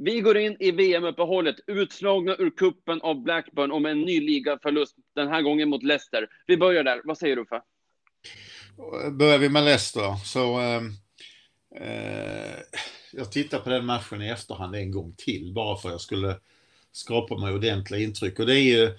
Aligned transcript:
Vi 0.00 0.20
går 0.20 0.38
in 0.38 0.56
i 0.60 0.70
VM-uppehållet 0.70 1.56
utslagna 1.66 2.36
ur 2.38 2.50
kuppen 2.50 3.00
av 3.00 3.22
Blackburn 3.22 3.72
och 3.72 3.82
med 3.82 3.92
en 3.92 4.00
ny 4.00 4.20
ligaförlust, 4.20 4.96
den 5.14 5.28
här 5.28 5.42
gången 5.42 5.68
mot 5.68 5.82
Leicester. 5.82 6.28
Vi 6.46 6.56
börjar 6.56 6.84
där. 6.84 7.00
Vad 7.04 7.18
säger 7.18 7.36
du, 7.36 7.42
Uffe? 7.42 7.60
Börjar 9.12 9.38
vi 9.38 9.48
med 9.48 9.64
Leicester 9.64 10.16
så 10.24 10.60
eh, 10.60 10.82
eh, 11.82 12.58
jag 13.12 13.32
tittar 13.32 13.58
på 13.58 13.70
den 13.70 13.86
matchen 13.86 14.22
i 14.22 14.28
efterhand 14.28 14.74
en 14.74 14.90
gång 14.90 15.14
till 15.16 15.52
bara 15.52 15.76
för 15.76 15.88
att 15.88 15.92
jag 15.92 16.00
skulle 16.00 16.36
skapa 16.92 17.36
mig 17.36 17.54
ordentliga 17.54 18.00
intryck 18.00 18.38
och 18.38 18.46
det 18.46 18.60
är 18.60 18.78
ju 18.78 18.90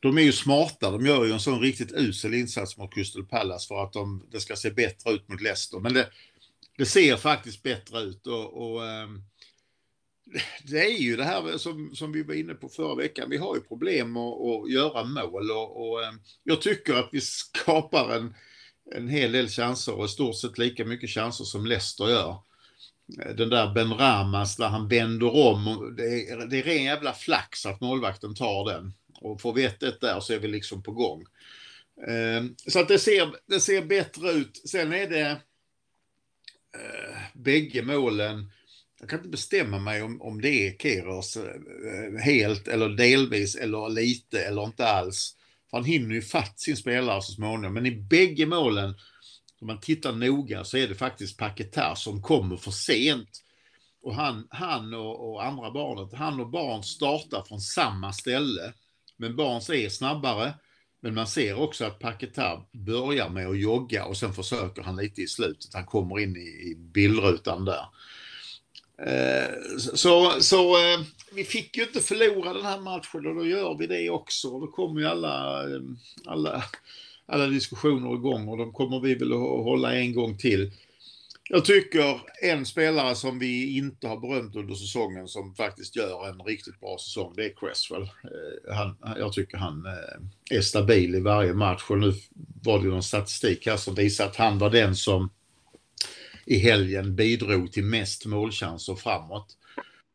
de 0.00 0.18
är 0.18 0.22
ju 0.22 0.32
smarta, 0.32 0.90
de 0.90 1.06
gör 1.06 1.24
ju 1.24 1.32
en 1.32 1.40
sån 1.40 1.60
riktigt 1.60 1.92
usel 1.92 2.34
insats 2.34 2.76
mot 2.76 2.94
Crystal 2.94 3.26
Palace 3.26 3.68
för 3.68 3.84
att 3.84 3.92
de, 3.92 4.26
det 4.30 4.40
ska 4.40 4.56
se 4.56 4.70
bättre 4.70 5.12
ut 5.12 5.28
mot 5.28 5.40
Leicester. 5.40 5.78
Men 5.78 5.94
det, 5.94 6.08
det 6.78 6.86
ser 6.86 7.16
faktiskt 7.16 7.62
bättre 7.62 8.00
ut 8.00 8.26
och, 8.26 8.72
och 8.72 8.86
eh, 8.86 9.08
det 10.64 10.78
är 10.78 10.98
ju 10.98 11.16
det 11.16 11.24
här 11.24 11.58
som, 11.58 11.94
som 11.94 12.12
vi 12.12 12.22
var 12.22 12.34
inne 12.34 12.54
på 12.54 12.68
förra 12.68 12.94
veckan. 12.94 13.30
Vi 13.30 13.36
har 13.36 13.54
ju 13.54 13.60
problem 13.60 14.16
att, 14.16 14.40
att 14.40 14.70
göra 14.70 15.04
mål 15.04 15.50
och, 15.50 15.88
och 15.88 16.02
eh, 16.02 16.12
jag 16.44 16.60
tycker 16.62 16.94
att 16.94 17.08
vi 17.12 17.20
skapar 17.20 18.16
en, 18.16 18.34
en 18.94 19.08
hel 19.08 19.32
del 19.32 19.48
chanser 19.48 19.94
och 19.94 20.04
i 20.04 20.08
stort 20.08 20.36
sett 20.36 20.58
lika 20.58 20.84
mycket 20.84 21.10
chanser 21.10 21.44
som 21.44 21.66
Leicester 21.66 22.08
gör. 22.08 22.36
Eh, 23.22 23.34
den 23.34 23.48
där 23.48 23.74
Ben 23.74 23.94
Ramas 23.94 24.56
där 24.56 24.68
han 24.68 24.88
vänder 24.88 25.36
om, 25.36 25.94
det 25.96 26.30
är, 26.30 26.46
det 26.46 26.58
är 26.58 26.62
ren 26.62 26.84
jävla 26.84 27.12
flax 27.12 27.66
att 27.66 27.80
målvakten 27.80 28.34
tar 28.34 28.72
den. 28.72 28.92
Och 29.20 29.40
får 29.40 29.52
vi 29.52 29.64
1 29.64 29.80
där 29.80 30.20
så 30.20 30.32
är 30.32 30.38
vi 30.38 30.48
liksom 30.48 30.82
på 30.82 30.92
gång. 30.92 31.24
Eh, 32.06 32.44
så 32.66 32.80
att 32.80 32.88
det 32.88 32.98
ser, 32.98 33.34
det 33.46 33.60
ser 33.60 33.82
bättre 33.82 34.30
ut. 34.30 34.68
Sen 34.68 34.92
är 34.92 35.08
det 35.08 35.30
eh, 36.74 37.18
bägge 37.34 37.82
målen. 37.82 38.50
Jag 39.06 39.10
kan 39.10 39.18
inte 39.18 39.28
bestämma 39.28 39.78
mig 39.78 40.02
om, 40.02 40.22
om 40.22 40.40
det 40.40 40.68
är 40.68 40.78
Keros 40.78 41.36
eh, 41.36 41.44
eh, 41.44 42.20
helt 42.20 42.68
eller 42.68 42.88
delvis 42.88 43.56
eller 43.56 43.88
lite 43.88 44.44
eller 44.44 44.64
inte 44.64 44.88
alls. 44.88 45.36
För 45.70 45.76
han 45.76 45.84
hinner 45.84 46.14
ju 46.14 46.22
fatt 46.22 46.60
sin 46.60 46.76
spelare 46.76 47.22
så 47.22 47.32
småningom. 47.32 47.74
Men 47.74 47.86
i 47.86 47.90
bägge 47.90 48.46
målen, 48.46 48.94
om 49.60 49.66
man 49.66 49.80
tittar 49.80 50.12
noga, 50.12 50.64
så 50.64 50.76
är 50.76 50.88
det 50.88 50.94
faktiskt 50.94 51.38
Paketar 51.38 51.94
som 51.94 52.22
kommer 52.22 52.56
för 52.56 52.70
sent. 52.70 53.28
Och 54.02 54.14
han, 54.14 54.46
han 54.50 54.94
och, 54.94 55.32
och 55.32 55.44
andra 55.44 55.70
barnet, 55.70 56.18
han 56.18 56.40
och 56.40 56.50
barn 56.50 56.82
startar 56.82 57.42
från 57.48 57.60
samma 57.60 58.12
ställe. 58.12 58.72
Men 59.16 59.36
Barnes 59.36 59.70
är 59.70 59.88
snabbare. 59.88 60.54
Men 61.00 61.14
man 61.14 61.26
ser 61.26 61.54
också 61.54 61.84
att 61.84 61.98
Paketar 61.98 62.66
börjar 62.72 63.28
med 63.28 63.46
att 63.46 63.60
jogga 63.60 64.04
och 64.04 64.16
sen 64.16 64.32
försöker 64.32 64.82
han 64.82 64.96
lite 64.96 65.22
i 65.22 65.26
slutet. 65.26 65.74
Han 65.74 65.86
kommer 65.86 66.20
in 66.20 66.36
i, 66.36 66.70
i 66.70 66.74
bildrutan 66.78 67.64
där. 67.64 67.86
Eh, 68.98 69.76
så 69.78 70.30
så 70.40 70.76
eh, 70.76 71.00
vi 71.32 71.44
fick 71.44 71.76
ju 71.76 71.82
inte 71.82 72.00
förlora 72.00 72.52
den 72.52 72.64
här 72.64 72.80
matchen 72.80 73.26
och 73.26 73.34
då 73.34 73.46
gör 73.46 73.78
vi 73.78 73.86
det 73.86 74.10
också. 74.10 74.48
Och 74.48 74.60
då 74.60 74.66
kommer 74.66 75.00
ju 75.00 75.06
alla, 75.06 75.62
eh, 75.62 75.80
alla, 76.24 76.64
alla 77.26 77.46
diskussioner 77.46 78.14
igång 78.14 78.48
och 78.48 78.58
de 78.58 78.72
kommer 78.72 79.00
vi 79.00 79.14
väl 79.14 79.32
att 79.32 79.38
hålla 79.38 79.94
en 79.94 80.14
gång 80.14 80.38
till. 80.38 80.72
Jag 81.48 81.64
tycker 81.64 82.20
en 82.42 82.66
spelare 82.66 83.14
som 83.14 83.38
vi 83.38 83.76
inte 83.76 84.08
har 84.08 84.16
berömt 84.16 84.56
under 84.56 84.74
säsongen 84.74 85.28
som 85.28 85.54
faktiskt 85.54 85.96
gör 85.96 86.28
en 86.28 86.40
riktigt 86.40 86.80
bra 86.80 86.96
säsong, 86.98 87.32
det 87.36 87.44
är 87.44 87.54
Cresswell. 87.56 88.08
Han, 88.74 88.96
jag 89.18 89.32
tycker 89.32 89.56
han 89.56 89.84
är 90.50 90.60
stabil 90.60 91.14
i 91.14 91.20
varje 91.20 91.54
match 91.54 91.82
och 91.88 91.98
nu 91.98 92.12
var 92.62 92.78
det 92.78 92.86
någon 92.86 93.02
statistik 93.02 93.66
här 93.66 93.76
som 93.76 93.94
visar 93.94 94.26
att 94.26 94.36
han 94.36 94.58
var 94.58 94.70
den 94.70 94.96
som 94.96 95.30
i 96.46 96.58
helgen 96.58 97.16
bidrog 97.16 97.72
till 97.72 97.84
mest 97.84 98.26
målchanser 98.26 98.94
framåt. 98.94 99.56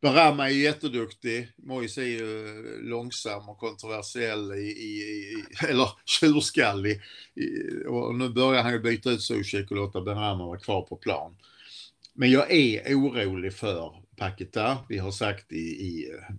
Barama 0.02 0.48
är 0.48 0.52
ju 0.52 0.62
jätteduktig. 0.62 1.48
Moise 1.56 2.02
är 2.02 2.06
ju 2.06 2.46
eh, 2.46 2.82
långsam 2.82 3.48
och 3.48 3.58
kontroversiell 3.58 4.52
i, 4.52 4.66
i, 4.66 5.02
i 5.02 5.44
eller 5.68 5.88
tjurskallig. 6.04 7.00
Och 7.88 8.14
nu 8.14 8.28
börjar 8.28 8.62
han 8.62 8.72
ju 8.72 8.80
byta 8.80 9.10
ut 9.10 9.22
Zuzek 9.22 9.70
och 9.70 9.76
låta 9.76 10.00
Barama 10.00 10.46
vara 10.46 10.58
kvar 10.58 10.82
på 10.82 10.96
plan. 10.96 11.36
Men 12.14 12.30
jag 12.30 12.52
är 12.52 12.94
orolig 12.94 13.54
för 13.54 14.02
Paketa. 14.16 14.78
Vi 14.88 14.98
har 14.98 15.10
sagt 15.10 15.52
i, 15.52 15.56
i 15.56 16.10
eh, 16.10 16.34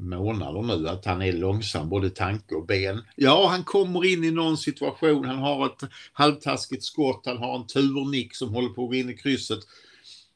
månader 0.00 0.62
nu 0.62 0.88
att 0.88 1.04
han 1.04 1.22
är 1.22 1.32
långsam 1.32 1.88
både 1.88 2.10
tanke 2.10 2.54
och 2.54 2.66
ben. 2.66 3.02
Ja, 3.16 3.48
han 3.48 3.64
kommer 3.64 4.04
in 4.04 4.24
i 4.24 4.30
någon 4.30 4.56
situation, 4.56 5.24
han 5.24 5.38
har 5.38 5.66
ett 5.66 5.90
halvtaskigt 6.12 6.84
skott, 6.84 7.22
han 7.26 7.38
har 7.38 7.56
en 7.56 7.66
turnick 7.66 8.34
som 8.34 8.54
håller 8.54 8.68
på 8.68 8.84
att 8.84 8.90
gå 8.90 8.94
in 8.94 9.10
i 9.10 9.16
krysset. 9.16 9.60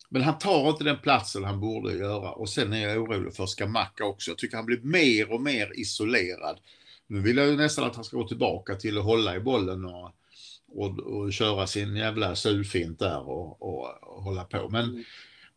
Men 0.09 0.23
han 0.23 0.39
tar 0.39 0.69
inte 0.69 0.85
den 0.85 0.99
platsen 0.99 1.45
han 1.45 1.61
borde 1.61 1.93
göra 1.93 2.31
och 2.31 2.49
sen 2.49 2.73
är 2.73 2.89
jag 2.89 3.03
orolig 3.03 3.35
för 3.35 3.47
Skamacka 3.47 4.05
också. 4.05 4.31
Jag 4.31 4.39
tycker 4.39 4.57
han 4.57 4.67
blir 4.67 4.81
mer 4.83 5.33
och 5.33 5.41
mer 5.41 5.81
isolerad. 5.81 6.59
Nu 7.07 7.21
vill 7.21 7.37
jag 7.37 7.47
ju 7.47 7.57
nästan 7.57 7.85
att 7.85 7.95
han 7.95 8.05
ska 8.05 8.17
gå 8.17 8.29
tillbaka 8.29 8.75
till 8.75 8.99
att 8.99 9.05
hålla 9.05 9.37
i 9.37 9.41
bollen 9.41 9.85
och, 9.85 10.11
och, 10.75 10.99
och 10.99 11.33
köra 11.33 11.67
sin 11.67 11.97
jävla 11.97 12.37
sulfint 12.37 12.99
där 12.99 13.29
och, 13.29 13.63
och, 13.63 14.03
och 14.03 14.23
hålla 14.23 14.45
på. 14.45 14.69
Men 14.69 14.85
mm. 14.85 15.05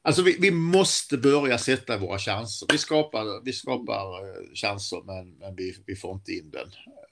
Alltså 0.02 0.22
vi, 0.22 0.38
vi, 0.40 0.52
måste 0.52 1.18
börja 1.18 1.58
sätta 1.58 1.98
våra 1.98 2.20
chanser. 2.20 2.68
Vi 2.72 2.78
skapar, 2.78 3.46
vi 3.46 3.54
skapar 3.54 4.30
eh, 4.30 4.54
chanser 4.54 5.02
men, 5.06 5.32
men 5.32 5.56
vi, 5.56 5.76
vi 5.86 5.96
får 5.96 6.14
inte 6.14 6.32
in 6.32 6.52
den. 6.52 6.68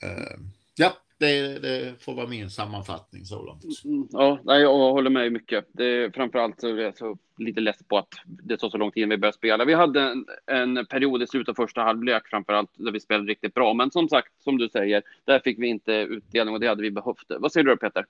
Uh, 0.09 0.37
ja, 0.75 0.93
det, 1.17 1.59
det, 1.59 2.03
får 2.03 2.13
vara 2.13 2.27
min 2.27 2.49
sammanfattning 2.49 3.25
så 3.25 3.45
långt. 3.45 3.63
Mm, 3.85 3.97
mm. 3.97 4.07
ja, 4.45 4.59
jag 4.59 4.77
håller 4.77 5.09
med 5.09 5.31
mycket. 5.31 5.65
Det 5.71 5.85
är 5.85 6.09
framförallt 6.09 6.61
så 6.61 6.67
är 6.67 6.77
jag 6.77 6.97
så 6.97 7.17
lite 7.37 7.61
less 7.61 7.83
på 7.87 7.97
att 7.97 8.13
det 8.25 8.57
tar 8.57 8.69
så 8.69 8.77
lång 8.77 8.91
tid 8.91 9.01
innan 9.01 9.09
vi 9.09 9.17
börjar 9.17 9.31
spela. 9.31 9.65
Vi 9.65 9.73
hade 9.73 10.01
en, 10.01 10.25
en 10.45 10.85
period 10.85 11.23
i 11.23 11.27
slutet 11.27 11.49
av 11.49 11.63
första 11.63 11.81
halvlek 11.81 12.27
framförallt 12.27 12.69
där 12.73 12.91
vi 12.91 12.99
spelade 12.99 13.31
riktigt 13.31 13.53
bra. 13.53 13.73
Men 13.73 13.91
som 13.91 14.09
sagt, 14.09 14.43
som 14.43 14.57
du 14.57 14.69
säger, 14.69 15.03
där 15.25 15.39
fick 15.39 15.59
vi 15.59 15.67
inte 15.67 15.91
utdelning 15.91 16.53
och 16.53 16.59
det 16.59 16.67
hade 16.67 16.81
vi 16.81 16.91
behövt. 16.91 17.25
Vad 17.39 17.51
säger 17.51 17.65
du 17.65 17.77
Peter? 17.77 18.05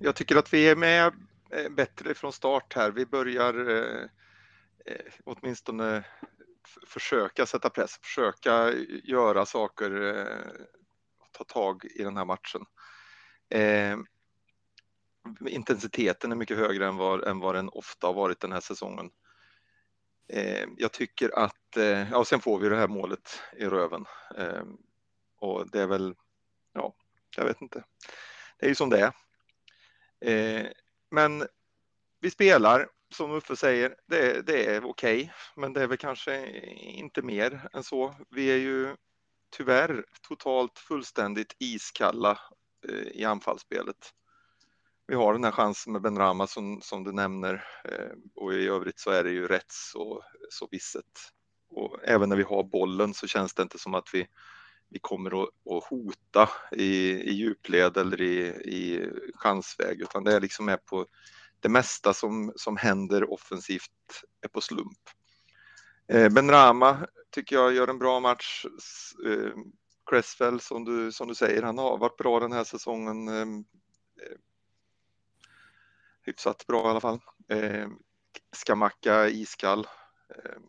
Jag 0.00 0.16
tycker 0.16 0.36
att 0.36 0.54
vi 0.54 0.68
är 0.68 0.76
med 0.76 1.12
Eh, 1.52 1.68
bättre 1.68 2.14
från 2.14 2.32
start 2.32 2.74
här. 2.74 2.90
Vi 2.90 3.06
börjar 3.06 3.68
eh, 3.68 4.02
eh 4.86 5.12
åtminstone 5.24 6.04
försöka 6.86 7.46
sätta 7.46 7.70
press, 7.70 7.98
försöka 8.02 8.72
göra 9.04 9.46
saker 9.46 10.02
eh, 10.02 10.66
ta 11.32 11.44
tag 11.44 11.84
i 11.84 12.02
den 12.02 12.16
här 12.16 12.24
matchen. 12.24 12.64
Eh, 13.48 13.98
intensiteten 15.46 16.32
är 16.32 16.36
mycket 16.36 16.56
högre 16.56 16.86
än 16.86 16.96
vad, 16.96 17.24
än 17.24 17.40
vad 17.40 17.54
den 17.54 17.68
ofta 17.68 18.06
har 18.06 18.14
varit 18.14 18.40
den 18.40 18.52
här 18.52 18.60
säsongen. 18.60 19.10
Eh, 20.28 20.68
jag 20.76 20.92
tycker 20.92 21.38
att, 21.38 21.76
eh, 21.76 22.10
ja 22.10 22.24
sen 22.24 22.40
får 22.40 22.58
vi 22.58 22.68
det 22.68 22.76
här 22.76 22.88
målet 22.88 23.40
i 23.56 23.64
röven. 23.64 24.04
Eh, 24.36 24.64
och 25.36 25.70
det 25.70 25.80
är 25.80 25.86
väl, 25.86 26.14
ja, 26.72 26.94
jag 27.36 27.44
vet 27.44 27.60
inte. 27.60 27.84
Det 28.58 28.66
är 28.66 28.68
ju 28.68 28.74
som 28.74 28.90
det 28.90 29.00
är. 29.00 29.12
Eh, 30.20 30.66
men 31.10 31.46
vi 32.20 32.30
spelar, 32.30 32.88
som 33.14 33.32
Uffe 33.32 33.56
säger, 33.56 33.96
det, 34.06 34.46
det 34.46 34.66
är 34.66 34.84
okej, 34.84 35.20
okay, 35.20 35.30
men 35.56 35.72
det 35.72 35.82
är 35.82 35.86
väl 35.86 35.98
kanske 35.98 36.46
inte 36.76 37.22
mer 37.22 37.68
än 37.72 37.82
så. 37.82 38.14
Vi 38.30 38.50
är 38.50 38.56
ju 38.56 38.96
tyvärr 39.50 40.04
totalt 40.28 40.78
fullständigt 40.78 41.56
iskalla 41.58 42.38
eh, 42.88 43.20
i 43.20 43.24
anfallsspelet. 43.24 44.14
Vi 45.06 45.14
har 45.14 45.32
den 45.32 45.44
här 45.44 45.52
chansen 45.52 45.92
med 45.92 46.02
Ben 46.02 46.18
Rama 46.18 46.46
som, 46.46 46.80
som 46.82 47.04
du 47.04 47.12
nämner 47.12 47.64
eh, 47.84 48.16
och 48.34 48.54
i 48.54 48.68
övrigt 48.68 49.00
så 49.00 49.10
är 49.10 49.24
det 49.24 49.30
ju 49.30 49.46
rätt 49.46 49.72
så, 49.72 50.24
så 50.50 50.68
visset. 50.70 51.32
Och 51.70 51.98
även 52.04 52.28
när 52.28 52.36
vi 52.36 52.42
har 52.42 52.62
bollen 52.62 53.14
så 53.14 53.26
känns 53.26 53.54
det 53.54 53.62
inte 53.62 53.78
som 53.78 53.94
att 53.94 54.14
vi, 54.14 54.26
vi 54.90 54.98
kommer 54.98 55.42
att, 55.42 55.48
att 55.48 55.84
hota 55.84 56.50
i, 56.72 57.10
i 57.10 57.32
djupled 57.32 57.96
eller 57.96 58.22
i, 58.22 58.38
i 58.48 59.10
chansväg 59.34 60.00
utan 60.00 60.24
det 60.24 60.32
är 60.32 60.40
liksom 60.40 60.68
är 60.68 60.76
på 60.76 61.06
det 61.60 61.68
mesta 61.68 62.14
som, 62.14 62.52
som 62.56 62.76
händer 62.76 63.32
offensivt 63.32 64.22
är 64.40 64.48
på 64.48 64.60
slump. 64.60 64.98
Eh, 66.08 66.28
ben 66.28 66.50
Rama 66.50 67.06
tycker 67.30 67.56
jag 67.56 67.72
gör 67.72 67.88
en 67.88 67.98
bra 67.98 68.20
match. 68.20 68.64
Eh, 69.26 69.52
Cresswell 70.10 70.60
som 70.60 70.84
du, 70.84 71.12
som 71.12 71.28
du 71.28 71.34
säger, 71.34 71.62
han 71.62 71.78
har 71.78 71.98
varit 71.98 72.16
bra 72.16 72.40
den 72.40 72.52
här 72.52 72.64
säsongen. 72.64 73.28
Eh, 73.28 73.40
eh 74.24 74.38
hyfsat 76.22 76.66
bra 76.66 76.86
i 76.86 76.90
alla 76.90 77.00
fall. 77.00 77.20
Eh, 77.48 77.88
Skamacka 78.52 79.28
iskall. 79.28 79.86
Eh, 80.36 80.60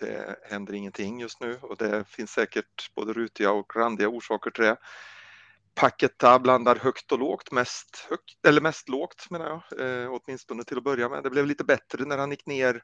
det 0.00 0.36
händer 0.42 0.74
ingenting 0.74 1.20
just 1.20 1.40
nu 1.40 1.58
och 1.62 1.76
det 1.76 2.04
finns 2.08 2.30
säkert 2.30 2.94
både 2.94 3.12
rutiga 3.12 3.52
och 3.52 3.76
randiga 3.76 4.08
orsaker 4.08 4.50
till 4.50 4.64
det. 4.64 4.76
Paketa 5.74 6.38
blandar 6.38 6.76
högt 6.76 7.12
och 7.12 7.18
lågt, 7.18 7.52
mest 7.52 8.06
högt, 8.10 8.46
eller 8.46 8.60
mest 8.60 8.88
lågt 8.88 9.30
menar 9.30 9.46
jag, 9.46 10.02
eh, 10.02 10.12
åtminstone 10.12 10.64
till 10.64 10.76
att 10.78 10.84
börja 10.84 11.08
med. 11.08 11.22
Det 11.22 11.30
blev 11.30 11.46
lite 11.46 11.64
bättre 11.64 12.04
när 12.04 12.18
han 12.18 12.30
gick 12.30 12.46
ner 12.46 12.82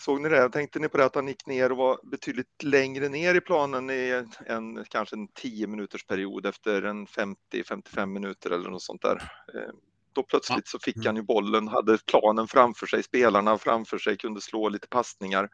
Såg 0.00 0.20
ni 0.20 0.28
det? 0.28 0.50
Tänkte 0.50 0.78
ni 0.78 0.88
på 0.88 0.96
det 0.96 1.04
att 1.04 1.14
han 1.14 1.28
gick 1.28 1.46
ner 1.46 1.72
och 1.72 1.78
var 1.78 2.00
betydligt 2.02 2.62
längre 2.62 3.08
ner 3.08 3.34
i 3.34 3.40
planen 3.40 3.90
i 3.90 4.24
en 4.46 4.84
kanske 4.88 5.16
en 5.16 5.28
10 5.28 5.66
minuters 5.66 6.06
period 6.06 6.46
efter 6.46 6.82
en 6.82 7.06
50-55 7.06 8.06
minuter 8.06 8.50
eller 8.50 8.70
något 8.70 8.82
sånt 8.82 9.02
där. 9.02 9.16
Eh, 9.54 9.70
då 10.12 10.22
plötsligt 10.22 10.68
så 10.68 10.78
fick 10.78 11.06
han 11.06 11.16
ju 11.16 11.22
bollen, 11.22 11.68
hade 11.68 11.98
planen 11.98 12.48
framför 12.48 12.86
sig, 12.86 13.02
spelarna 13.02 13.58
framför 13.58 13.98
sig, 13.98 14.16
kunde 14.16 14.40
slå 14.40 14.68
lite 14.68 14.88
passningar. 14.88 15.50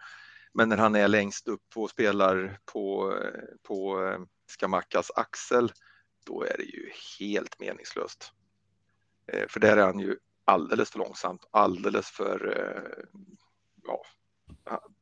Men 0.54 0.68
när 0.68 0.76
han 0.76 0.94
är 0.94 1.08
längst 1.08 1.48
upp 1.48 1.62
och 1.74 1.90
spelar 1.90 2.58
på, 2.72 3.14
på 3.62 4.04
eh, 4.04 4.20
Skamakas 4.46 5.10
axel, 5.16 5.72
då 6.26 6.42
är 6.42 6.56
det 6.58 6.64
ju 6.64 6.90
helt 7.18 7.60
meningslöst. 7.60 8.32
Eh, 9.32 9.48
för 9.48 9.60
där 9.60 9.76
är 9.76 9.86
han 9.86 9.98
ju 9.98 10.16
alldeles 10.44 10.90
för 10.90 10.98
långsamt, 10.98 11.48
alldeles 11.50 12.10
för, 12.10 12.58
eh, 12.58 13.20
ja, 13.84 14.02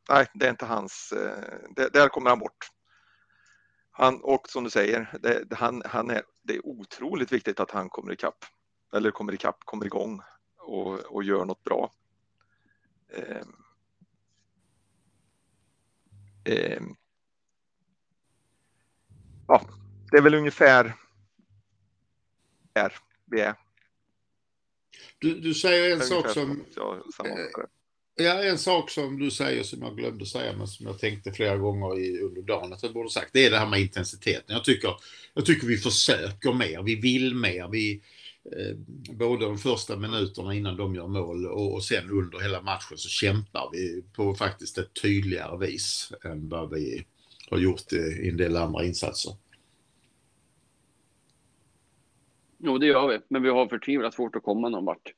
nej, 0.08 0.26
det 0.34 0.46
är 0.46 0.50
inte 0.50 0.66
hans, 0.66 1.12
det, 1.76 1.92
där 1.92 2.08
kommer 2.08 2.30
han 2.30 2.38
bort. 2.38 2.70
Han, 3.90 4.20
och 4.22 4.48
som 4.48 4.64
du 4.64 4.70
säger, 4.70 5.18
det, 5.20 5.54
han, 5.56 5.82
han 5.86 6.10
är, 6.10 6.22
det 6.42 6.54
är 6.54 6.66
otroligt 6.66 7.32
viktigt 7.32 7.60
att 7.60 7.70
han 7.70 7.88
kommer 7.88 8.12
ikapp, 8.12 8.44
eller 8.94 9.10
kommer 9.10 9.34
ikapp, 9.34 9.64
kommer 9.64 9.86
igång 9.86 10.20
och, 10.58 11.00
och 11.00 11.24
gör 11.24 11.44
något 11.44 11.64
bra. 11.64 11.92
Eh, 13.08 13.42
eh, 16.44 16.82
ja, 19.48 19.62
det 20.10 20.16
är 20.16 20.22
väl 20.22 20.34
ungefär 20.34 20.94
där 22.72 22.92
vi 23.24 23.40
är. 23.40 23.54
Du, 25.18 25.40
du 25.40 25.54
säger 25.54 25.96
en 25.96 26.00
sak 26.00 26.30
som... 26.30 26.64
Ja, 28.16 28.42
en 28.42 28.58
sak 28.58 28.90
som 28.90 29.18
du 29.18 29.30
säger 29.30 29.62
som 29.62 29.82
jag 29.82 29.96
glömde 29.96 30.26
säga 30.26 30.52
men 30.56 30.66
som 30.66 30.86
jag 30.86 30.98
tänkte 30.98 31.32
flera 31.32 31.56
gånger 31.56 31.98
i, 31.98 32.20
under 32.20 32.42
dagen 32.42 32.72
att 32.72 32.82
jag 32.82 32.92
borde 32.92 33.10
sagt. 33.10 33.32
Det 33.32 33.46
är 33.46 33.50
det 33.50 33.58
här 33.58 33.66
med 33.66 33.80
intensiteten. 33.80 34.44
Jag 34.46 34.64
tycker, 34.64 34.94
jag 35.34 35.46
tycker 35.46 35.66
vi 35.66 35.76
försöker 35.76 36.52
mer, 36.52 36.82
vi 36.82 36.94
vill 36.94 37.34
mer. 37.34 37.68
Vi, 37.68 38.02
både 39.10 39.44
de 39.44 39.58
första 39.58 39.96
minuterna 39.96 40.54
innan 40.54 40.76
de 40.76 40.94
gör 40.94 41.06
mål 41.06 41.46
och, 41.46 41.74
och 41.74 41.84
sen 41.84 42.10
under 42.10 42.40
hela 42.40 42.62
matchen 42.62 42.98
så 42.98 43.08
kämpar 43.08 43.68
vi 43.72 44.04
på 44.16 44.34
faktiskt 44.34 44.78
ett 44.78 45.02
tydligare 45.02 45.66
vis 45.66 46.12
än 46.24 46.48
vad 46.48 46.70
vi 46.70 47.06
har 47.50 47.58
gjort 47.58 47.92
i, 47.92 47.96
i 47.96 48.28
en 48.28 48.36
del 48.36 48.56
andra 48.56 48.84
insatser. 48.84 49.32
Jo, 52.58 52.78
det 52.78 52.86
gör 52.86 53.08
vi, 53.08 53.20
men 53.28 53.42
vi 53.42 53.48
har 53.48 53.68
förtvivlat 53.68 54.14
svårt 54.14 54.36
att 54.36 54.42
komma 54.42 54.68
någon 54.68 54.84
vart. 54.84 55.12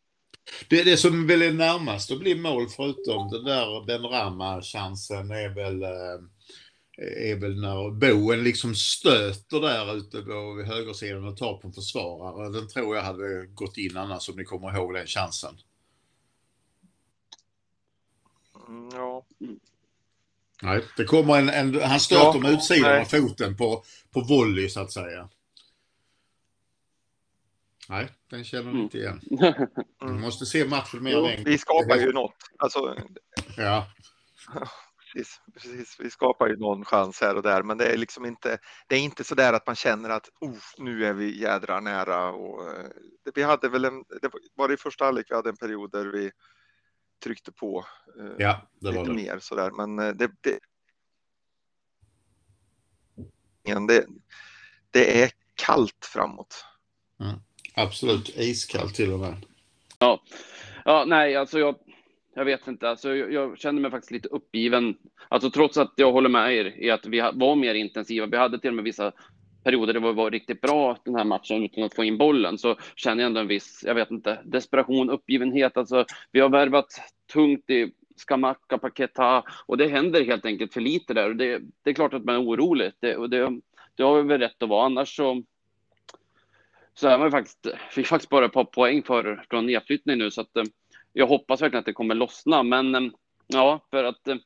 Det, 0.69 0.83
det 0.83 0.97
som 0.97 1.27
väl 1.27 1.43
är 1.43 1.53
närmast 1.53 2.11
att 2.11 2.19
bli 2.19 2.35
mål 2.35 2.69
förutom 2.69 3.31
den 3.31 3.45
där 3.45 3.87
Ben 3.87 4.03
Rama-chansen 4.03 5.31
är 5.31 5.55
väl, 5.55 5.83
eh, 5.83 5.89
är 6.97 7.37
väl 7.37 7.61
när 7.61 7.91
Boen 7.91 8.45
liksom 8.45 8.75
stöter 8.75 9.61
där 9.61 9.97
ute 9.97 10.23
på 10.23 10.63
högersidan 10.67 11.25
och 11.25 11.37
tar 11.37 11.59
på 11.59 11.67
en 11.67 11.73
försvarare. 11.73 12.49
Den 12.49 12.69
tror 12.69 12.97
jag 12.97 13.03
hade 13.03 13.47
gått 13.47 13.77
in 13.77 13.97
annars 13.97 14.29
om 14.29 14.37
ni 14.37 14.45
kommer 14.45 14.77
ihåg 14.77 14.95
den 14.95 15.07
chansen. 15.07 15.59
Mm, 18.69 18.89
ja. 18.93 19.27
Nej, 20.63 20.85
det 20.97 21.05
kommer 21.05 21.39
en, 21.39 21.49
en 21.49 21.83
han 21.83 22.01
stöter 22.01 22.35
ja, 22.35 22.41
med 22.41 22.53
utsidan 22.53 22.91
nej. 22.91 23.01
av 23.01 23.05
foten 23.05 23.57
på, 23.57 23.85
på 24.11 24.21
volley 24.21 24.69
så 24.69 24.81
att 24.81 24.93
säga. 24.93 25.29
Nej, 27.89 28.09
den 28.31 28.45
känner 28.45 28.73
ni 28.73 28.81
inte 28.81 28.99
igen. 28.99 29.21
Mm. 30.03 30.17
Du 30.17 30.23
måste 30.23 30.47
se 30.47 30.65
matchen 30.65 31.03
mer 31.03 31.13
jo, 31.13 31.31
Vi 31.45 31.59
skapar 31.59 31.97
ju 31.97 32.13
något. 32.13 32.35
Alltså, 32.59 32.97
ja. 33.57 33.87
Precis, 35.55 35.97
vi 35.99 36.11
skapar 36.11 36.49
ju 36.49 36.57
någon 36.57 36.85
chans 36.85 37.21
här 37.21 37.37
och 37.37 37.43
där, 37.43 37.63
men 37.63 37.79
det 37.79 37.87
är 37.87 37.97
liksom 37.97 38.25
inte, 38.25 38.59
det 38.87 38.97
är 38.97 39.01
inte 39.01 39.25
så 39.25 39.35
där 39.35 39.53
att 39.53 39.67
man 39.67 39.77
känner 39.77 40.11
att 40.11 40.29
oh, 40.41 40.59
nu 40.79 41.07
är 41.07 41.13
vi 41.13 41.41
jädra 41.41 41.81
nära. 41.81 42.33
Och, 42.33 42.69
eh, 42.69 42.87
det, 43.25 43.31
vi 43.35 43.43
hade 43.43 43.69
väl 43.69 43.85
en, 43.85 44.05
det 44.23 44.31
var 44.55 44.69
det 44.69 44.75
i 44.75 44.77
första 44.77 45.05
halvlek 45.05 45.27
vi 45.31 45.35
hade 45.35 45.49
en 45.49 45.57
period 45.57 45.93
där 45.93 46.07
vi 46.07 46.31
tryckte 47.25 47.53
på 47.53 47.85
eh, 48.21 48.33
ja, 48.39 48.69
det 48.81 48.91
lite 48.91 49.05
det. 49.05 49.13
mer 49.13 49.39
sådär, 49.39 49.71
men 49.71 49.99
eh, 49.99 50.15
det, 50.15 50.31
det, 50.41 50.59
det, 53.87 54.07
det 54.91 55.23
är 55.23 55.31
kallt 55.55 56.09
framåt. 56.13 56.65
Mm. 57.21 57.41
Absolut, 57.75 58.29
iskallt 58.37 58.95
till 58.95 59.13
och 59.13 59.19
med. 59.19 59.47
Ja, 59.99 60.23
ja 60.85 61.05
nej, 61.07 61.37
alltså 61.37 61.59
jag, 61.59 61.77
jag 62.37 62.45
vet 62.45 62.67
inte. 62.67 62.89
Alltså 62.89 63.15
jag, 63.15 63.33
jag, 63.33 63.59
känner 63.59 63.81
mig 63.81 63.91
faktiskt 63.91 64.11
lite 64.11 64.29
uppgiven. 64.29 64.97
Alltså 65.29 65.51
trots 65.51 65.79
att 65.79 65.93
jag 65.97 66.13
håller 66.13 66.29
med 66.29 66.55
er 66.55 66.75
i 66.79 66.91
att 66.91 67.07
vi 67.07 67.21
var 67.35 67.57
mer 67.57 67.75
intensiva. 67.75 68.27
Vi 68.27 68.37
hade 68.37 68.59
till 68.59 68.71
och 68.71 68.75
med 68.75 68.85
vissa 68.85 69.13
perioder 69.65 69.93
där 69.93 70.01
det 70.01 70.13
var 70.13 70.31
riktigt 70.31 70.61
bra 70.61 70.97
den 71.05 71.15
här 71.15 71.25
matchen 71.25 71.65
utan 71.65 71.85
att 71.85 71.95
få 71.95 72.05
in 72.05 72.19
bollen 72.19 72.59
så 72.59 72.77
känner 72.97 73.23
jag 73.23 73.27
ändå 73.27 73.41
en 73.41 73.47
viss, 73.47 73.85
jag 73.87 73.95
vet 73.95 74.11
inte, 74.11 74.39
desperation, 74.45 75.11
uppgivenhet. 75.11 75.77
Alltså 75.77 76.05
vi 76.33 76.41
har 76.41 76.49
värvat 76.49 76.87
tungt 77.33 77.71
i 77.71 77.93
Skamaka, 78.17 78.79
Paketa 78.79 79.45
och 79.67 79.77
det 79.77 79.89
händer 79.89 80.25
helt 80.25 80.47
enkelt 80.47 80.73
för 80.73 80.81
lite 80.81 81.15
där. 81.15 81.29
Och 81.29 81.37
det, 81.37 81.63
det 81.83 81.91
är 81.91 81.95
klart 81.95 82.15
att 82.15 82.25
man 82.25 82.35
är 82.35 82.43
orolig. 82.43 82.93
Det, 83.01 83.17
och 83.17 83.31
det, 83.31 83.61
det 83.95 84.03
har 84.03 84.23
vi 84.23 84.29
väl 84.29 84.41
rätt 84.41 84.63
att 84.63 84.69
vara. 84.69 84.87
Annars 84.87 85.17
så 85.17 85.43
så 86.99 87.09
är 87.09 87.19
man 87.19 87.31
faktiskt, 87.31 87.67
fick 87.91 88.07
faktiskt 88.07 88.31
bara 88.31 88.45
ett 88.45 88.53
par 88.53 88.65
poäng 88.65 89.03
för, 89.03 89.45
från 89.51 89.67
nedflyttning 89.67 90.19
nu, 90.19 90.31
så 90.31 90.41
att 90.41 90.57
eh, 90.57 90.65
jag 91.19 91.27
hoppas 91.27 91.63
verkligen 91.63 91.81
att 91.81 91.87
det 91.87 91.93
kommer 91.93 92.15
lossna. 92.15 92.63
Men 92.63 92.95
eh, 92.95 93.11
ja, 93.47 93.87
för 93.91 94.05
att 94.05 94.29
eh, 94.29 94.37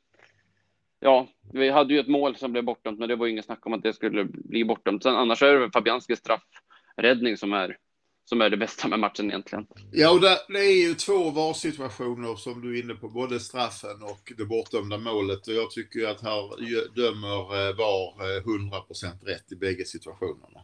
ja, 1.00 1.28
vi 1.52 1.70
hade 1.70 1.94
ju 1.94 2.00
ett 2.00 2.08
mål 2.08 2.37
som 2.37 2.52
blev 2.52 2.64
bortdömt, 2.64 2.99
men 2.99 3.08
det 3.08 3.17
var 3.17 3.26
ju 3.26 3.32
inget 3.32 3.44
snack 3.44 3.67
om 3.67 3.72
att 3.72 3.82
det 3.82 3.93
skulle 3.93 4.25
bli 4.25 4.64
bortdömt. 4.64 5.02
Sen 5.02 5.14
annars 5.14 5.43
är 5.43 5.61
det 5.61 5.70
Fabianskis 5.72 6.19
straffräddning 6.19 7.37
som 7.37 7.52
är 7.52 7.76
som 8.25 8.40
är 8.40 8.50
det 8.50 8.56
bästa 8.56 8.88
med 8.88 8.99
matchen 8.99 9.31
egentligen. 9.31 9.67
Ja, 9.93 10.11
och 10.11 10.20
det, 10.20 10.58
är 10.58 10.88
ju 10.88 10.94
två 10.94 11.31
VAR-situationer 11.31 12.37
som 12.37 12.61
du 12.61 12.78
är 12.78 12.82
inne 12.82 12.94
på, 12.94 13.08
både 13.08 13.40
straffen 13.40 14.02
och 14.02 14.32
det 14.37 14.44
bortdömda 14.44 14.99
målet. 14.99 15.49
Och 15.49 15.55
jag 15.55 15.70
tycker 15.70 16.08
att 16.08 16.20
här 16.20 16.43
dömer 16.94 17.69
eh, 17.69 17.76
VAR 17.76 18.40
100% 18.40 19.25
rätt 19.25 19.52
i 19.52 19.56
bägge 19.56 19.84
situationerna. 19.84 20.60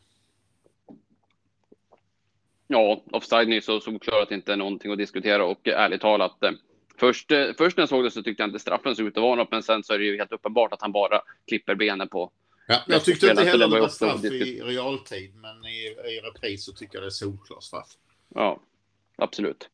Ja, 2.66 3.02
offside 3.12 3.52
är 3.52 3.60
så 3.60 3.80
solklar 3.80 4.22
att 4.22 4.28
det 4.28 4.34
inte 4.34 4.52
är 4.52 4.56
någonting 4.56 4.92
att 4.92 4.98
diskutera 4.98 5.44
och 5.44 5.68
ärligt 5.68 6.00
talat 6.00 6.42
eh, 6.42 6.50
Först, 6.98 7.30
eh, 7.30 7.46
först 7.58 7.76
när 7.76 7.82
jag 7.82 7.88
såg 7.88 8.04
det 8.04 8.10
så 8.10 8.22
tyckte 8.22 8.42
jag 8.42 8.48
inte 8.48 8.58
straffen 8.58 8.96
såg 8.96 9.06
ut 9.06 9.16
att 9.16 9.22
vara 9.22 9.34
något, 9.34 9.50
men 9.50 9.62
sen 9.62 9.82
så 9.82 9.94
är 9.94 9.98
det 9.98 10.04
ju 10.04 10.16
helt 10.16 10.32
uppenbart 10.32 10.72
att 10.72 10.82
han 10.82 10.92
bara 10.92 11.22
klipper 11.46 11.74
benen 11.74 12.08
på. 12.08 12.30
Ja, 12.66 12.82
jag 12.86 13.04
tyckte 13.04 13.30
inte 13.30 13.44
heller 13.44 13.68
det 13.68 13.80
var 13.80 13.88
straff 13.88 14.24
i 14.24 14.60
realtid, 14.62 15.34
men 15.34 15.64
i, 15.64 15.86
i 15.86 16.20
repris 16.20 16.64
så 16.64 16.72
tycker 16.72 16.94
jag 16.94 17.02
det 17.02 17.08
är 17.08 17.10
solklar 17.10 17.60
straff. 17.60 17.88
Ja, 18.28 18.60
absolut. 19.16 19.68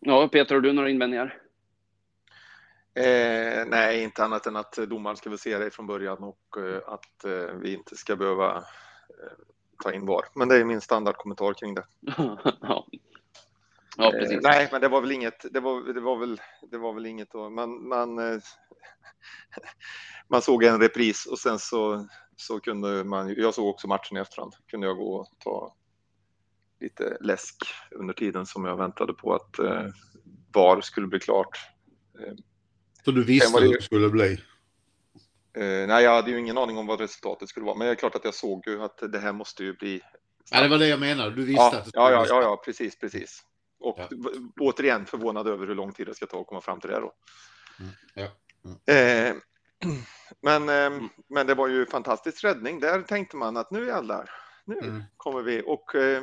Ja, 0.00 0.28
Peter, 0.28 0.54
har 0.54 0.62
du 0.62 0.72
några 0.72 0.90
invändningar? 0.90 1.38
Eh, 2.94 3.66
nej, 3.66 4.02
inte 4.02 4.24
annat 4.24 4.46
än 4.46 4.56
att 4.56 4.72
domaren 4.72 5.16
ska 5.16 5.30
väl 5.30 5.38
se 5.38 5.58
det 5.58 5.70
från 5.70 5.86
början 5.86 6.18
och 6.18 6.56
eh, 6.58 6.80
att 6.86 7.24
eh, 7.24 7.54
vi 7.60 7.74
inte 7.74 7.96
ska 7.96 8.16
behöva 8.16 8.56
eh, 8.56 9.32
ta 9.82 9.92
in 9.92 10.06
VAR. 10.06 10.24
Men 10.34 10.48
det 10.48 10.56
är 10.56 10.64
min 10.64 10.80
standardkommentar 10.80 11.54
kring 11.54 11.74
det. 11.74 11.84
ja. 12.60 12.86
ja, 13.96 14.10
precis. 14.10 14.32
Eh, 14.32 14.40
nej, 14.42 14.68
men 14.72 14.80
det 14.80 14.88
var 14.88 15.00
väl 15.00 15.12
inget. 15.12 15.52
Det 15.52 15.60
var, 15.60 15.92
det 15.94 16.00
var 16.00 16.16
väl. 16.16 16.40
Det 16.70 16.78
var 16.78 16.92
väl 16.92 17.06
inget. 17.06 17.30
Då. 17.32 17.50
Man, 17.50 17.88
man, 17.88 18.18
eh, 18.18 18.38
man 20.28 20.42
såg 20.42 20.64
en 20.64 20.80
repris 20.80 21.26
och 21.26 21.38
sen 21.38 21.58
så 21.58 22.06
så 22.36 22.60
kunde 22.60 23.04
man. 23.04 23.34
Jag 23.36 23.54
såg 23.54 23.68
också 23.68 23.88
matchen 23.88 24.16
i 24.16 24.20
efterhand. 24.20 24.52
Kunde 24.66 24.86
jag 24.86 24.96
gå 24.96 25.14
och 25.14 25.28
ta 25.38 25.74
lite 26.80 27.16
läsk 27.20 27.56
under 27.90 28.14
tiden 28.14 28.46
som 28.46 28.64
jag 28.64 28.76
väntade 28.76 29.14
på 29.14 29.34
att 29.34 29.58
eh, 29.58 29.86
VAR 30.52 30.80
skulle 30.80 31.06
bli 31.06 31.20
klart. 31.20 31.58
Eh, 32.20 32.34
så 33.04 33.10
du 33.10 33.24
visste 33.24 33.60
hur 33.60 33.72
det 33.74 33.82
skulle 33.82 34.08
bli? 34.08 34.40
Uh, 35.56 35.86
nej, 35.86 36.04
jag 36.04 36.14
hade 36.14 36.30
ju 36.30 36.38
ingen 36.38 36.58
aning 36.58 36.78
om 36.78 36.86
vad 36.86 37.00
resultatet 37.00 37.48
skulle 37.48 37.66
vara, 37.66 37.76
men 37.76 37.86
det 37.86 37.92
är 37.92 37.94
klart 37.94 38.14
att 38.14 38.24
jag 38.24 38.34
såg 38.34 38.68
ju 38.68 38.82
att 38.82 39.12
det 39.12 39.18
här 39.18 39.32
måste 39.32 39.64
ju 39.64 39.72
bli. 39.72 40.00
Ja, 40.50 40.62
det 40.62 40.68
var 40.68 40.78
det 40.78 40.88
jag 40.88 41.00
menade. 41.00 41.30
Du 41.30 41.44
visste 41.44 41.62
ja, 41.62 41.76
att 41.76 41.84
det 41.84 41.90
ja, 41.94 42.10
ja, 42.10 42.26
ja, 42.28 42.42
ja, 42.42 42.62
precis, 42.64 42.98
precis. 42.98 43.42
Och 43.80 43.98
ja. 43.98 44.08
återigen 44.60 45.06
förvånad 45.06 45.48
över 45.48 45.66
hur 45.66 45.74
lång 45.74 45.92
tid 45.92 46.06
det 46.06 46.14
ska 46.14 46.26
ta 46.26 46.40
att 46.40 46.46
komma 46.46 46.60
fram 46.60 46.80
till 46.80 46.90
det 46.90 47.00
då. 47.00 47.12
Mm. 47.80 47.92
Ja. 48.14 48.28
Mm. 48.64 49.30
Eh, 49.30 49.42
men, 50.42 50.68
eh, 50.68 51.08
men 51.28 51.46
det 51.46 51.54
var 51.54 51.68
ju 51.68 51.86
fantastisk 51.86 52.44
räddning. 52.44 52.80
Där 52.80 53.02
tänkte 53.02 53.36
man 53.36 53.56
att 53.56 53.70
nu 53.70 53.86
jävlar, 53.86 54.30
nu 54.64 54.78
mm. 54.78 55.02
kommer 55.16 55.42
vi 55.42 55.62
och 55.66 55.94
eh, 55.94 56.22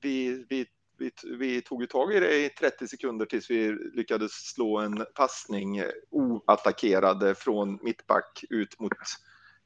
vi, 0.00 0.46
vi 0.48 0.66
vi, 0.98 1.10
vi, 1.38 1.62
tog 1.62 1.80
ju 1.80 1.86
tag 1.86 2.14
i 2.14 2.20
det 2.20 2.44
i 2.44 2.48
30 2.48 2.88
sekunder 2.88 3.26
tills 3.26 3.50
vi 3.50 3.72
lyckades 3.72 4.32
slå 4.32 4.78
en 4.78 5.06
passning 5.14 5.82
oattackerad 6.10 7.38
från 7.38 7.78
mittback 7.82 8.44
ut 8.50 8.80
mot 8.80 8.92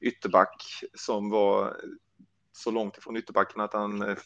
ytterback 0.01 0.85
som 0.95 1.31
var 1.31 1.77
så 2.53 2.71
långt 2.71 2.99
ifrån 2.99 3.17
ytterbacken 3.17 3.61
att 3.61 3.73
han 3.73 4.03
eh, 4.03 4.17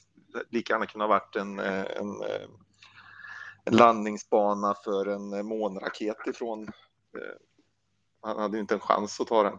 lika 0.50 0.72
gärna 0.72 0.86
kunde 0.86 1.04
ha 1.04 1.08
varit 1.08 1.36
en, 1.36 1.58
eh, 1.58 1.84
en, 1.96 2.22
eh, 2.22 2.48
en 3.64 3.76
landningsbana 3.76 4.74
för 4.84 5.06
en 5.06 5.46
månraket 5.46 6.26
ifrån. 6.26 6.68
Han 8.22 8.38
hade 8.38 8.56
ju 8.56 8.60
inte 8.60 8.74
en 8.74 8.80
chans 8.80 9.20
att 9.20 9.26
ta 9.26 9.42
den. 9.42 9.58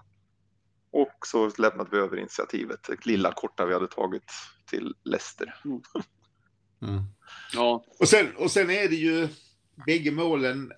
och 0.91 1.27
så 1.27 1.51
lämnade 1.57 1.89
vi 1.91 1.97
över 1.97 2.17
initiativet, 2.17 2.83
det 2.83 3.05
lilla 3.05 3.31
korta 3.31 3.65
vi 3.65 3.73
hade 3.73 3.87
tagit 3.87 4.31
till 4.65 4.95
Leicester. 5.03 5.61
Mm. 5.65 5.81
Mm. 6.87 7.03
Ja. 7.53 7.83
Och, 7.99 8.09
sen, 8.09 8.35
och 8.35 8.51
sen 8.51 8.69
är 8.69 8.89
det 8.89 8.95
ju, 8.95 9.27
bägge 9.85 10.11
målen 10.11 10.71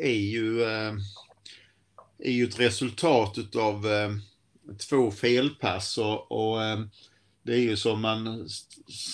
är 0.00 0.10
ju, 0.10 0.62
äh, 0.62 0.94
är 2.18 2.32
ju 2.32 2.44
ett 2.44 2.60
resultat 2.60 3.56
av 3.56 3.86
äh, 3.86 4.10
två 4.88 5.10
felpass 5.10 5.98
och, 5.98 6.32
och 6.32 6.62
äh, 6.62 6.78
det 7.42 7.52
är 7.52 7.58
ju 7.58 7.76
som 7.76 8.00
man 8.00 8.48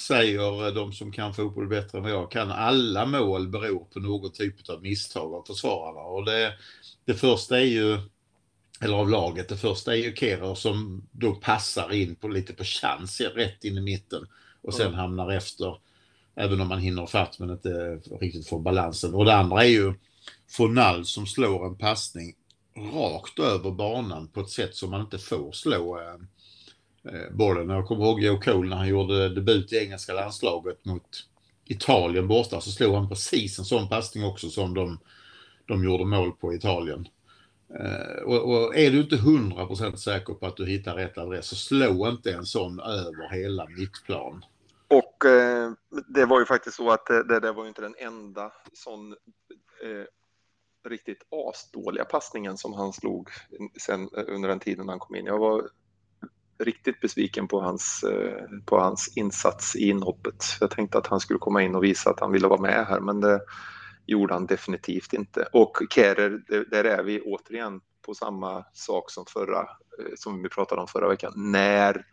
säger, 0.09 0.75
de 0.75 0.92
som 0.92 1.12
kan 1.12 1.35
fotboll 1.35 1.69
bättre 1.69 1.99
än 1.99 2.04
vad 2.04 2.12
jag 2.12 2.30
kan, 2.30 2.50
alla 2.50 3.07
mål 3.07 3.49
beror 3.49 3.85
på 3.85 4.00
någon 4.00 4.33
typ 4.33 4.69
av 4.69 4.83
misstag 4.83 5.35
av 5.35 5.45
försvararna. 5.47 6.00
Och 6.00 6.25
det, 6.25 6.52
det 7.04 7.14
första 7.14 7.61
är 7.61 7.64
ju, 7.64 7.99
eller 8.80 8.97
av 8.97 9.11
laget, 9.11 9.49
det 9.49 9.57
första 9.57 9.92
är 9.92 9.97
ju 9.97 10.14
Kehrer 10.14 10.54
som 10.54 11.09
då 11.12 11.35
passar 11.35 11.92
in 11.92 12.16
på 12.16 12.28
lite 12.28 12.52
på 12.52 12.64
chans, 12.64 13.21
rätt 13.21 13.64
in 13.64 13.78
i 13.78 13.80
mitten 13.80 14.26
och 14.62 14.75
sen 14.75 14.87
mm. 14.87 14.99
hamnar 14.99 15.33
efter. 15.33 15.76
Även 16.40 16.61
om 16.61 16.68
man 16.68 16.78
hinner 16.78 17.06
fatt 17.06 17.38
men 17.38 17.50
inte 17.50 18.00
riktigt 18.20 18.49
får 18.49 18.61
balansen. 18.61 19.14
Och 19.14 19.25
det 19.25 19.35
andra 19.35 19.64
är 19.64 19.68
ju 19.68 19.94
Fonal 20.49 21.04
som 21.04 21.26
slår 21.26 21.66
en 21.66 21.76
passning 21.76 22.35
rakt 22.76 23.38
över 23.38 23.70
banan 23.70 24.28
på 24.28 24.40
ett 24.40 24.50
sätt 24.50 24.75
som 24.75 24.90
man 24.90 25.00
inte 25.00 25.18
får 25.18 25.52
slå 25.52 25.99
eh, 25.99 27.14
eh, 27.14 27.32
bollen. 27.32 27.68
Jag 27.68 27.87
kommer 27.87 28.04
ihåg 28.04 28.23
Joe 28.23 28.40
Cole 28.40 28.68
när 28.68 28.76
han 28.76 28.88
gjorde 28.88 29.28
debut 29.28 29.73
i 29.73 29.76
engelska 29.76 30.12
landslaget 30.12 30.85
mot 30.85 31.26
Italien 31.64 32.28
borta 32.28 32.61
så 32.61 32.70
slog 32.70 32.94
han 32.94 33.09
precis 33.09 33.59
en 33.59 33.64
sån 33.64 33.88
passning 33.88 34.25
också 34.25 34.50
som 34.50 34.75
de, 34.75 34.99
de 35.66 35.85
gjorde 35.85 36.04
mål 36.04 36.32
på 36.32 36.54
Italien. 36.54 37.09
Eh, 37.80 38.23
och, 38.23 38.52
och, 38.52 38.76
är 38.76 38.90
du 38.90 39.00
inte 39.00 39.16
100% 39.16 39.97
säker 39.97 40.35
på 40.35 40.47
att 40.47 40.56
du 40.56 40.66
hittar 40.66 40.94
rätt 40.94 41.18
adress 41.18 41.47
så 41.47 41.56
slå 41.56 42.09
inte 42.09 42.32
en 42.32 42.47
sån 42.47 42.80
över 42.80 43.30
hela 43.32 43.66
mittplan. 43.66 44.44
Och 44.90 45.25
eh, 45.25 45.73
det 46.14 46.25
var 46.25 46.40
ju 46.40 46.47
faktiskt 46.47 46.76
så 46.76 46.90
att 46.90 47.11
eh, 47.11 47.18
det, 47.18 47.40
det 47.40 47.52
var 47.52 47.62
ju 47.62 47.68
inte 47.68 47.82
den 47.82 47.94
enda 47.99 48.52
sån 48.73 49.12
eh, 49.82 50.04
riktigt 50.88 51.23
asdåliga 51.30 52.04
passningen 52.04 52.56
som 52.56 52.73
han 52.73 52.92
slog 52.92 53.28
sen 53.80 54.09
eh, 54.16 54.25
under 54.26 54.49
den 54.49 54.61
tiden 54.61 54.88
han 54.88 54.99
kom 54.99 55.16
in. 55.16 55.26
Jag 55.26 55.38
var 55.38 55.68
riktigt 56.59 57.00
besviken 57.00 57.49
på 57.49 57.61
hans, 57.61 58.04
eh, 58.04 58.44
på 58.66 58.78
hans 58.78 59.16
insats 59.16 59.76
i 59.76 59.88
inhoppet. 59.88 60.44
Jag 60.61 60.70
tänkte 60.70 60.99
att 60.99 61.06
han 61.06 61.20
skulle 61.20 61.38
komma 61.38 61.62
in 61.62 61.75
och 61.75 61.85
visa 61.85 62.11
att 62.11 62.20
han 62.20 62.32
ville 62.32 62.49
vara 62.49 62.61
med 62.61 62.87
här, 62.87 63.00
men 63.00 63.20
det 63.20 63.40
gjorde 64.06 64.35
han 64.35 64.47
definitivt 64.47 65.12
inte. 65.12 65.49
Och 65.52 65.76
Kerer, 65.90 66.42
där 66.70 66.85
är 66.85 67.02
vi 67.02 67.20
återigen 67.20 67.80
på 68.02 68.14
samma 68.14 68.64
sak 68.73 69.11
som 69.11 69.26
förra, 69.26 69.61
eh, 69.61 70.12
som 70.16 70.42
vi 70.42 70.49
pratade 70.49 70.80
om 70.80 70.88
förra 70.88 71.09
veckan. 71.09 71.32
När 71.37 72.06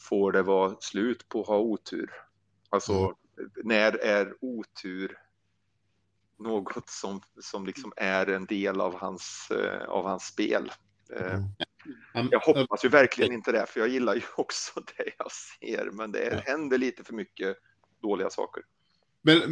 får 0.00 0.32
det 0.32 0.42
vara 0.42 0.76
slut 0.80 1.28
på 1.28 1.40
att 1.40 1.46
ha 1.46 1.58
otur? 1.58 2.10
Alltså, 2.70 2.92
mm. 2.92 3.14
när 3.64 3.92
är 3.92 4.34
otur 4.40 5.18
något 6.38 6.88
som, 6.88 7.20
som 7.40 7.66
liksom 7.66 7.92
är 7.96 8.26
en 8.26 8.46
del 8.46 8.80
av 8.80 8.94
hans, 8.94 9.50
eh, 9.50 9.88
av 9.88 10.04
hans 10.04 10.24
spel? 10.24 10.72
Mm. 12.14 12.28
Jag 12.30 12.40
hoppas 12.40 12.84
ju 12.84 12.88
verkligen 12.88 13.32
inte 13.32 13.52
det, 13.52 13.66
för 13.68 13.80
jag 13.80 13.88
gillar 13.88 14.14
ju 14.14 14.22
också 14.36 14.80
det 14.96 15.12
jag 15.18 15.32
ser, 15.32 15.90
men 15.92 16.12
det 16.12 16.42
händer 16.46 16.78
lite 16.78 17.04
för 17.04 17.14
mycket 17.14 17.56
dåliga 18.02 18.30
saker. 18.30 18.62
Men, 19.22 19.42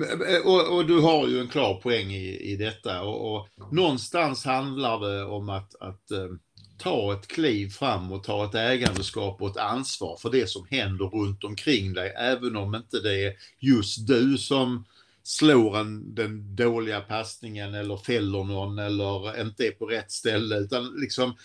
och, 0.44 0.76
och, 0.76 0.86
du 0.86 1.00
har 1.00 1.26
ju 1.26 1.40
en 1.40 1.48
klar 1.48 1.80
poäng 1.80 2.10
i, 2.10 2.52
i 2.52 2.56
detta 2.56 3.02
och, 3.02 3.34
och 3.34 3.48
någonstans 3.72 4.44
handlar 4.44 5.00
det 5.00 5.24
om 5.24 5.48
att, 5.48 5.74
att 5.74 6.10
um, 6.10 6.40
ta 6.78 7.14
ett 7.14 7.28
kliv 7.28 7.68
fram 7.70 8.12
och 8.12 8.24
ta 8.24 8.44
ett 8.44 8.54
ägandeskap 8.54 9.42
och 9.42 9.50
ett 9.50 9.56
ansvar 9.56 10.16
för 10.16 10.30
det 10.30 10.50
som 10.50 10.66
händer 10.70 11.04
runt 11.04 11.44
omkring 11.44 11.92
dig, 11.92 12.14
även 12.16 12.56
om 12.56 12.74
inte 12.74 13.00
det 13.00 13.24
är 13.24 13.34
just 13.58 14.06
du 14.06 14.38
som 14.38 14.84
slår 15.22 15.78
en, 15.78 16.14
den 16.14 16.56
dåliga 16.56 17.00
passningen 17.00 17.74
eller 17.74 17.96
fäller 17.96 18.44
någon 18.44 18.78
eller 18.78 19.40
inte 19.40 19.66
är 19.66 19.70
på 19.70 19.86
rätt 19.86 20.12
ställe, 20.12 20.58
utan 20.58 21.00
liksom 21.00 21.36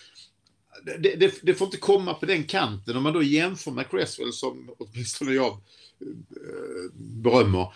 det, 0.98 1.14
det, 1.14 1.34
det, 1.42 1.54
får 1.54 1.66
inte 1.66 1.76
komma 1.76 2.14
på 2.14 2.26
den 2.26 2.44
kanten. 2.44 2.96
Om 2.96 3.02
man 3.02 3.12
då 3.12 3.22
jämför 3.22 3.70
med 3.70 3.90
Cresswell, 3.90 4.32
som 4.32 4.70
åtminstone 4.78 5.32
jag 5.32 5.52
eh, 5.52 6.92
berömmer, 6.94 7.72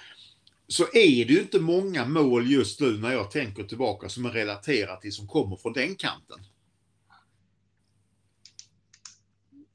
så 0.69 0.83
är 0.83 1.25
det 1.25 1.33
ju 1.33 1.41
inte 1.41 1.61
många 1.61 2.05
mål 2.05 2.51
just 2.51 2.81
nu 2.81 2.99
när 2.99 3.13
jag 3.13 3.31
tänker 3.31 3.65
tillbaka 3.65 4.09
som 4.09 4.27
är 4.27 4.31
relaterat 4.31 5.01
till 5.01 5.13
som 5.13 5.29
kommer 5.29 5.57
från 5.57 5.73
den 5.73 5.97
kanten. 5.97 6.39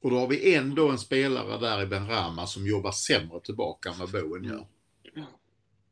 Och 0.04 0.10
då 0.10 0.18
har 0.18 0.26
vi 0.26 0.54
ändå 0.54 0.88
en 0.88 0.98
spelare 0.98 1.58
där 1.58 1.82
i 1.82 1.86
Ben 1.86 2.08
Rama 2.08 2.46
som 2.46 2.66
jobbar 2.66 2.90
sämre 2.90 3.40
tillbaka 3.40 3.88
än 3.88 3.94
vad 3.98 4.10
Bowen 4.10 4.44
gör. 4.44 4.66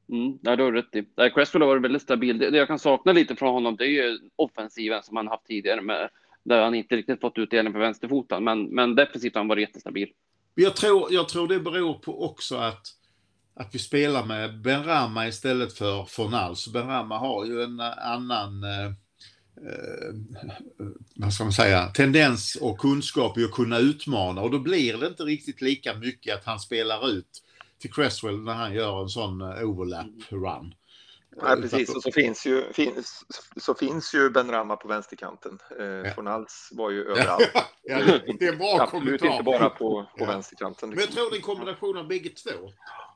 Mm, 0.08 0.38
ja, 0.42 0.56
du 0.56 0.62
har 0.62 0.72
rätt 0.72 0.96
i. 0.96 1.30
Cresswell 1.34 1.62
har 1.62 1.68
varit 1.68 1.82
väldigt 1.82 2.02
stabil. 2.02 2.38
Det, 2.38 2.56
jag 2.56 2.68
kan 2.68 2.78
sakna 2.78 3.12
lite 3.12 3.36
från 3.36 3.54
honom, 3.54 3.76
det 3.76 3.84
är 3.84 3.88
ju 3.88 4.18
offensiven 4.36 5.02
som 5.02 5.16
han 5.16 5.28
haft 5.28 5.46
tidigare 5.46 5.80
med 5.80 6.10
där 6.42 6.62
han 6.62 6.74
inte 6.74 6.96
riktigt 6.96 7.20
fått 7.20 7.38
utdelning 7.38 7.72
på 7.72 7.78
vänsterfoten. 7.78 8.44
Men, 8.44 8.64
men 8.64 8.94
defensivt 8.94 9.34
har 9.34 9.40
han 9.40 9.48
varit 9.48 9.68
jättestabil. 9.68 10.08
Jag 10.54 10.76
tror, 10.76 11.12
jag 11.12 11.28
tror 11.28 11.48
det 11.48 11.60
beror 11.60 11.94
på 11.94 12.24
också 12.24 12.56
att, 12.56 12.86
att 13.54 13.74
vi 13.74 13.78
spelar 13.78 14.24
med 14.24 14.60
Benrama 14.60 15.26
istället 15.26 15.72
för 15.72 16.04
Fornal. 16.04 16.56
Så 16.56 16.70
Benrama 16.70 17.18
har 17.18 17.44
ju 17.44 17.62
en 17.62 17.80
annan 17.80 18.64
eh, 18.64 18.92
vad 21.14 21.32
ska 21.32 21.44
man 21.44 21.52
säga, 21.52 21.86
tendens 21.86 22.56
och 22.60 22.78
kunskap 22.78 23.38
i 23.38 23.44
att 23.44 23.52
kunna 23.52 23.78
utmana 23.78 24.40
och 24.40 24.50
då 24.50 24.58
blir 24.58 24.96
det 24.96 25.06
inte 25.06 25.22
riktigt 25.22 25.60
lika 25.60 25.94
mycket 25.94 26.34
att 26.34 26.44
han 26.44 26.60
spelar 26.60 27.08
ut 27.08 27.42
till 27.78 27.92
Cresswell 27.92 28.40
när 28.40 28.54
han 28.54 28.74
gör 28.74 29.02
en 29.02 29.08
sån 29.08 29.40
eh, 29.40 29.62
overlap 29.62 30.06
run. 30.28 30.74
Nej, 31.42 31.56
precis. 31.56 31.96
Och 31.96 32.02
så 32.02 32.12
finns 32.12 32.46
ju, 32.46 32.72
finns, 32.72 33.24
så 33.56 33.74
finns 33.74 34.14
ju 34.14 34.30
Ben 34.30 34.50
Rama 34.50 34.76
på 34.76 34.88
vänsterkanten. 34.88 35.58
Eh, 35.78 35.86
ja. 35.86 36.14
Fornals 36.14 36.68
var 36.72 36.90
ju 36.90 37.04
överallt. 37.10 37.50
ja, 37.82 37.98
det 38.38 38.46
är 38.46 38.52
en 38.52 38.58
bra 38.58 38.78
Absolut 38.80 39.20
kommentar. 39.20 39.26
inte 39.26 39.42
bara 39.42 39.70
på, 39.70 39.78
på 39.78 40.08
ja. 40.16 40.26
vänsterkanten. 40.26 40.90
Liksom. 40.90 40.96
Men 40.96 41.04
jag 41.04 41.10
tror 41.10 41.30
det 41.30 41.36
är 41.36 41.38
en 41.38 41.42
kombination 41.42 41.96
av 41.96 42.08
bägge 42.08 42.28
två. 42.28 42.72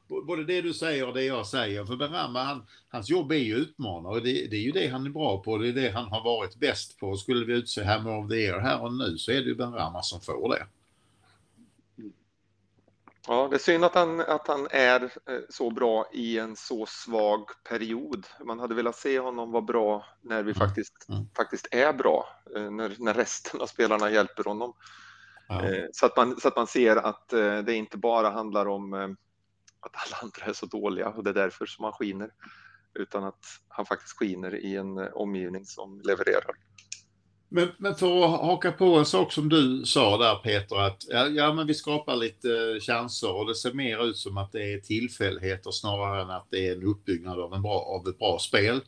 Både 0.09 0.45
det 0.45 0.61
du 0.61 0.75
säger 0.75 1.09
och 1.09 1.15
det 1.15 1.25
jag 1.25 1.47
säger. 1.47 1.85
För 1.85 1.97
Ben 1.97 2.13
Rama, 2.13 2.43
han, 2.43 2.67
hans 2.89 3.11
jobb 3.11 3.33
är 3.33 3.37
ju 3.37 3.55
utmanare. 3.55 4.21
Det, 4.21 4.47
det 4.51 4.57
är 4.57 4.61
ju 4.61 4.73
det 4.73 4.89
han 4.89 5.07
är 5.07 5.11
bra 5.11 5.43
på. 5.43 5.59
Det 5.59 5.69
är 5.69 5.73
det 5.73 5.91
han 5.91 6.09
har 6.09 6.25
varit 6.25 6.57
bäst 6.57 6.99
på. 6.99 7.17
Skulle 7.17 7.47
vi 7.47 7.53
utse 7.53 7.85
Hammer 7.85 8.19
of 8.19 8.29
the 8.29 8.35
Year 8.35 8.61
här 8.61 8.83
och 8.83 8.93
nu 8.93 9.19
så 9.19 9.31
är 9.31 9.37
det 9.37 9.49
ju 9.49 9.55
Ben 9.55 9.73
Rama 9.73 10.03
som 10.03 10.21
får 10.21 10.49
det. 10.49 10.67
Ja, 13.29 13.49
det 13.51 13.57
är 13.57 13.59
synd 13.59 13.85
att 13.85 13.95
han, 13.95 14.21
att 14.21 14.49
han 14.49 14.69
är 14.71 15.03
eh, 15.03 15.41
så 15.49 15.71
bra 15.71 16.07
i 16.13 16.39
en 16.39 16.57
så 16.57 16.87
svag 16.87 17.49
period. 17.69 18.27
Man 18.45 18.61
hade 18.61 18.75
velat 18.75 18.97
se 18.97 19.19
honom 19.19 19.51
vara 19.53 19.63
bra 19.63 20.07
när 20.23 20.43
vi 20.43 20.51
mm. 20.51 20.55
faktiskt, 20.55 21.09
mm. 21.09 21.29
faktiskt 21.37 21.69
är 21.71 21.93
bra, 21.93 22.29
eh, 22.57 22.71
när, 22.71 22.97
när 22.99 23.15
resten 23.15 23.61
av 23.61 23.67
spelarna 23.67 24.11
hjälper 24.11 24.45
honom. 24.45 24.73
Ja. 25.49 25.65
Eh, 25.65 25.85
så, 25.93 26.07
att 26.07 26.17
man, 26.17 26.41
så 26.41 26.49
att 26.49 26.57
man 26.57 26.67
ser 26.67 26.97
att 26.97 27.29
det 27.67 27.75
inte 27.75 27.99
bara 27.99 28.31
handlar 28.31 28.67
om 28.67 29.17
att 29.87 29.95
alla 30.07 30.17
andra 30.23 30.47
är 30.47 30.53
så 30.53 30.67
dåliga 30.67 31.09
och 31.09 31.25
det 31.25 31.31
är 31.31 31.35
därför 31.35 31.67
som 31.67 31.85
han 31.85 31.93
skiner, 31.93 32.31
utan 32.95 33.25
att 33.25 33.45
han 33.69 33.87
faktiskt 33.87 34.17
skiner 34.17 34.55
i 34.57 34.77
en 34.77 34.99
eh, 34.99 35.07
omgivning 35.07 35.65
som 35.65 36.01
levererar. 36.05 36.55
Men, 37.49 37.69
men, 37.79 37.95
för 37.95 38.25
att 38.25 38.41
haka 38.41 38.73
på 38.73 38.85
en 38.85 39.05
sak 39.05 39.33
som 39.33 39.49
du 39.49 39.85
sa 39.85 40.19
där 40.19 40.35
Peter, 40.37 40.77
att 40.77 41.05
ja, 41.09 41.27
ja, 41.27 41.53
men 41.53 41.67
vi 41.67 41.75
skapar 41.75 42.17
lite 42.17 42.49
eh, 42.49 42.81
chanser 42.81 43.33
och 43.33 43.47
det 43.47 43.55
ser 43.55 43.73
mer 43.73 44.05
ut 44.05 44.17
som 44.17 44.39
att 44.39 44.53
det 44.53 44.73
är 44.73 44.79
tillfälligheter 44.79 45.71
snarare 45.71 46.23
än 46.23 46.31
att 46.31 46.47
det 46.51 46.69
är 46.69 46.77
en 46.77 46.83
uppbyggnad 46.83 47.41
av, 47.41 47.55
en 47.55 47.63
bra, 47.63 47.81
av 47.81 48.09
ett 48.09 48.19
bra 48.19 48.39
spel. 48.39 48.81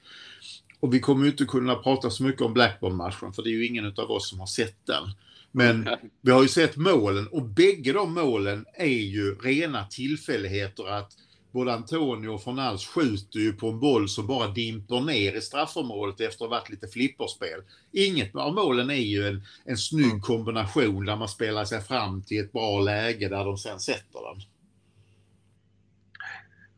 Och 0.80 0.94
vi 0.94 1.00
kommer 1.00 1.24
ju 1.24 1.30
inte 1.30 1.44
kunna 1.44 1.74
prata 1.74 2.10
så 2.10 2.22
mycket 2.22 2.42
om 2.42 2.54
Blackburn-matchen 2.54 3.32
för 3.32 3.42
det 3.42 3.50
är 3.50 3.52
ju 3.52 3.66
ingen 3.66 3.86
av 3.86 4.10
oss 4.10 4.30
som 4.30 4.40
har 4.40 4.46
sett 4.46 4.86
den. 4.86 5.04
Men 5.52 5.88
vi 6.20 6.30
har 6.30 6.42
ju 6.42 6.48
sett 6.48 6.76
målen 6.76 7.28
och 7.28 7.42
bägge 7.42 7.92
de 7.92 8.14
målen 8.14 8.66
är 8.74 8.86
ju 8.86 9.34
rena 9.34 9.84
tillfälligheter 9.84 10.88
att 10.88 11.12
både 11.52 11.74
Antonio 11.74 12.28
och 12.28 12.42
Fornals 12.42 12.86
skjuter 12.86 13.38
ju 13.38 13.52
på 13.52 13.68
en 13.68 13.80
boll 13.80 14.08
som 14.08 14.26
bara 14.26 14.48
dimper 14.48 15.00
ner 15.00 15.32
i 15.32 15.40
straffområdet 15.40 16.20
efter 16.20 16.44
att 16.44 16.50
ha 16.50 16.58
varit 16.58 16.70
lite 16.70 16.88
flipperspel. 16.88 17.62
Inget 17.92 18.36
av 18.36 18.54
målen 18.54 18.90
är 18.90 18.94
ju 18.94 19.28
en, 19.28 19.42
en 19.64 19.76
snygg 19.76 20.04
mm. 20.04 20.20
kombination 20.20 21.04
där 21.04 21.16
man 21.16 21.28
spelar 21.28 21.64
sig 21.64 21.80
fram 21.80 22.22
till 22.22 22.44
ett 22.44 22.52
bra 22.52 22.80
läge 22.80 23.28
där 23.28 23.44
de 23.44 23.58
sen 23.58 23.80
sätter 23.80 24.34
den. 24.34 24.42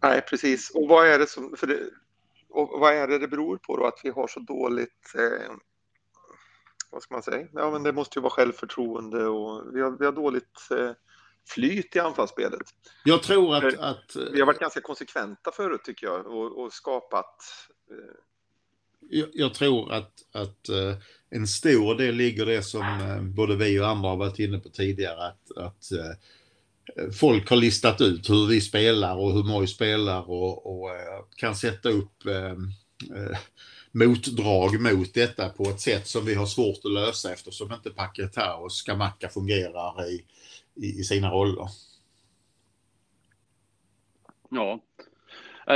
Nej, 0.02 0.20
precis. 0.20 0.70
Och 0.74 0.88
vad 0.88 1.06
är 1.06 1.18
det 1.18 1.28
som... 1.28 1.54
För 1.56 1.66
det, 1.66 1.78
och 2.48 2.80
vad 2.80 2.94
är 2.94 3.08
det 3.08 3.18
det 3.18 3.28
beror 3.28 3.56
på 3.56 3.76
då 3.76 3.86
att 3.86 4.00
vi 4.04 4.10
har 4.10 4.26
så 4.26 4.40
dåligt... 4.40 5.14
Eh, 5.14 5.54
vad 6.90 7.02
ska 7.02 7.14
man 7.14 7.22
säga? 7.22 7.46
Ja, 7.52 7.70
men 7.70 7.82
det 7.82 7.92
måste 7.92 8.18
ju 8.18 8.22
vara 8.22 8.32
självförtroende 8.32 9.26
och 9.26 9.74
vi 9.74 9.80
har, 9.80 9.96
vi 9.98 10.04
har 10.04 10.12
dåligt... 10.12 10.68
Eh, 10.70 10.92
flyt 11.48 11.96
i 11.96 11.98
anfallsspelet. 11.98 12.62
Jag 13.04 13.22
tror 13.22 13.54
att, 13.54 13.78
att... 13.78 14.16
Vi 14.32 14.40
har 14.40 14.46
varit 14.46 14.60
ganska 14.60 14.80
konsekventa 14.80 15.52
förut 15.52 15.80
tycker 15.84 16.06
jag 16.06 16.26
och, 16.26 16.64
och 16.64 16.72
skapat... 16.72 17.36
Eh... 17.90 18.14
Jag, 19.10 19.28
jag, 19.32 19.54
tror 19.54 19.92
att, 19.92 20.12
att 20.32 20.68
uh, 20.70 20.96
en 21.30 21.46
stor 21.46 21.94
del 21.94 22.14
ligger 22.14 22.46
det 22.46 22.62
som 22.62 22.82
eh, 22.82 23.22
både 23.22 23.56
vi 23.56 23.80
och 23.80 23.88
andra 23.88 24.08
har 24.08 24.16
varit 24.16 24.38
inne 24.38 24.58
på 24.58 24.68
tidigare 24.68 25.26
att, 25.26 25.56
att 25.56 25.92
eh, 25.92 27.10
folk 27.12 27.50
har 27.50 27.56
listat 27.56 28.00
ut 28.00 28.30
hur 28.30 28.46
vi 28.46 28.60
spelar 28.60 29.16
och 29.16 29.32
hur 29.32 29.42
Moj 29.42 29.66
spelar 29.66 30.30
och, 30.30 30.66
och 30.66 30.90
eh, 30.90 31.24
kan 31.36 31.56
sätta 31.56 31.88
upp 31.88 32.26
eh, 32.26 32.52
eh, 33.16 33.38
motdrag 33.92 34.80
mot 34.80 35.14
detta 35.14 35.48
på 35.48 35.62
ett 35.62 35.80
sätt 35.80 36.06
som 36.06 36.24
vi 36.24 36.34
har 36.34 36.46
svårt 36.46 36.84
att 36.84 36.92
lösa 36.92 37.32
eftersom 37.32 37.72
inte 37.72 37.90
Paketa 37.90 38.56
och 38.56 38.72
Skamacka 38.72 39.28
fungerar 39.28 40.10
i, 40.10 40.24
i, 40.74 41.00
i 41.00 41.04
sina 41.04 41.30
roller. 41.30 41.68
Ja, 44.50 44.80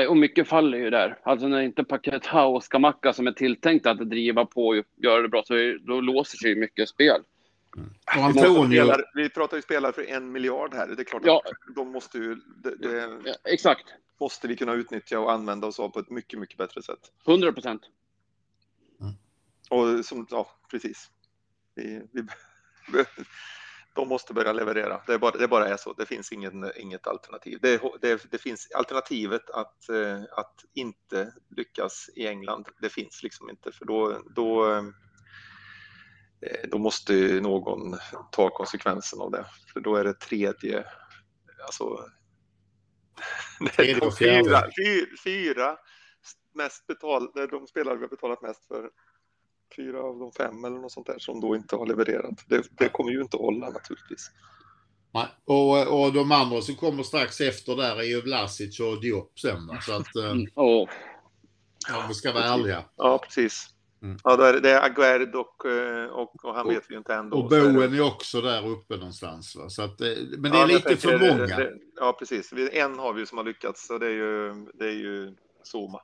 och 0.09 0.16
mycket 0.16 0.49
faller 0.49 0.78
ju 0.78 0.90
där. 0.90 1.18
Alltså 1.23 1.49
när 1.49 1.61
inte 1.61 1.85
Paketa 1.85 2.44
och 2.44 2.64
Skamacka 2.64 3.12
som 3.12 3.26
är 3.26 3.33
tilltänkta 3.33 3.90
att 3.90 4.11
driva 4.11 4.47
på 4.47 4.66
och 4.66 4.85
göra 4.97 5.23
det 5.23 5.28
bra, 5.28 5.42
så 5.47 5.54
är, 5.54 5.78
då 5.78 6.00
låser 6.00 6.38
sig 6.38 6.54
mycket 6.54 6.88
spel. 6.88 7.21
Mm. 7.76 7.90
Och 8.16 8.25
Antonio... 8.25 8.83
Spelar, 8.83 9.04
vi 9.14 9.28
pratar 9.28 9.56
ju 9.56 9.62
spelare 9.62 9.92
för 9.92 10.11
en 10.11 10.33
miljard 10.33 10.75
här. 10.75 10.87
Det 10.87 11.02
är 11.02 11.04
klart 11.04 11.23
ja. 11.25 11.42
att 11.44 11.75
de 11.75 11.92
måste 11.92 12.18
ju... 12.18 12.35
Det, 12.62 12.76
det 12.76 13.18
ja, 13.25 13.35
exakt. 13.44 13.85
måste 14.21 14.49
vi 14.49 14.56
kunna 14.56 14.73
utnyttja 14.73 15.21
och 15.21 15.33
använda 15.33 15.66
oss 15.66 15.80
av 15.80 15.88
på 15.88 15.99
ett 15.99 16.11
mycket, 16.11 16.38
mycket 16.38 16.59
bättre 16.59 16.83
sätt. 16.83 17.12
100 17.26 17.52
procent. 17.52 17.83
Och 19.71 20.04
som, 20.04 20.26
ja, 20.30 20.50
precis. 20.71 21.11
Vi, 21.75 22.02
vi, 22.12 22.25
de 23.94 24.09
måste 24.09 24.35
börja 24.35 24.52
leverera. 24.52 25.02
Det, 25.06 25.14
är 25.14 25.18
bara, 25.18 25.38
det 25.38 25.49
bara 25.49 25.68
är 25.68 25.76
så. 25.76 25.92
Det 25.92 26.06
finns 26.06 26.33
ingen, 26.33 26.73
inget 26.76 27.06
alternativ. 27.06 27.59
Det, 27.62 27.80
det, 28.00 28.30
det 28.30 28.38
finns 28.38 28.71
alternativet 28.75 29.50
att, 29.50 29.88
eh, 29.88 30.23
att 30.33 30.64
inte 30.75 31.33
lyckas 31.56 32.11
i 32.16 32.26
England. 32.26 32.68
Det 32.80 32.88
finns 32.88 33.23
liksom 33.23 33.50
inte, 33.50 33.73
för 33.73 33.85
då, 33.85 34.23
då, 34.35 34.75
eh, 36.40 36.68
då 36.68 36.78
måste 36.78 37.40
någon 37.40 37.99
ta 38.33 38.50
konsekvensen 38.50 39.21
av 39.21 39.30
det. 39.30 39.47
För 39.73 39.80
då 39.80 39.97
är 39.97 40.04
det 40.04 40.14
tredje, 40.14 40.85
alltså 41.64 41.99
tredje 43.76 44.11
fyra, 44.18 44.62
fyra, 44.78 45.06
fyra 45.25 45.76
mest 46.54 46.87
betal, 46.87 47.30
de 47.50 47.66
spelare 47.66 47.97
vi 47.97 48.02
har 48.02 48.09
betalat 48.09 48.42
mest 48.42 48.64
för 48.64 48.90
fyra 49.76 50.02
av 50.02 50.18
de 50.18 50.33
fem 50.33 50.64
eller 50.64 50.76
något 50.76 50.92
sånt 50.92 51.06
där 51.06 51.18
som 51.18 51.40
då 51.40 51.56
inte 51.56 51.76
har 51.76 51.87
levererat. 51.87 52.44
Det, 52.47 52.64
det 52.78 52.88
kommer 52.88 53.11
ju 53.11 53.21
inte 53.21 53.37
att 53.37 53.42
hålla 53.42 53.71
naturligtvis. 53.71 54.30
Nej. 55.14 55.26
Och, 55.44 56.02
och 56.04 56.12
de 56.12 56.33
andra 56.33 56.61
som 56.61 56.75
kommer 56.75 57.02
strax 57.02 57.40
efter 57.40 57.76
där 57.76 57.97
är 57.97 58.02
ju 58.02 58.21
Vlasic 58.21 58.80
och 58.80 59.00
Diop 59.00 59.38
sen. 59.38 59.71
Så 59.80 59.92
att, 59.92 60.16
oh. 60.54 60.88
Om 61.97 62.09
vi 62.09 62.14
ska 62.14 62.33
vara 62.33 62.44
ärliga. 62.44 62.85
Ja, 62.97 63.18
precis. 63.18 63.75
Mm. 64.02 64.18
Ja, 64.25 64.37
det 64.37 64.49
är, 64.49 64.61
det 64.61 64.71
är 64.71 64.83
Aguerd 64.83 65.35
och, 65.35 65.66
eh, 65.66 66.06
och, 66.06 66.44
och 66.44 66.54
han 66.54 66.66
och, 66.66 66.73
vet 66.73 66.85
vi 66.88 66.97
inte 66.97 67.14
ändå. 67.14 67.37
Och 67.37 67.49
Bowen 67.50 67.94
är 67.94 68.00
också 68.00 68.40
där 68.40 68.66
uppe 68.66 68.97
någonstans. 68.97 69.56
Va? 69.56 69.68
Så 69.68 69.83
att, 69.83 70.00
eh, 70.00 70.09
men 70.38 70.52
det 70.52 70.59
är 70.59 70.61
ja, 70.61 70.66
lite 70.66 70.97
för 70.97 71.18
många. 71.18 71.47
Det, 71.47 71.56
det, 71.56 71.73
ja, 71.97 72.16
precis. 72.18 72.52
En 72.73 72.99
har 72.99 73.12
vi 73.12 73.21
ju 73.21 73.26
som 73.26 73.38
har 73.38 73.44
lyckats 73.44 73.90
och 73.90 74.00
det 74.00 74.06
är 74.06 74.11
ju, 74.11 74.54
det 74.75 74.85
är 74.85 74.92
ju 74.92 75.35
Zuma. 75.73 76.00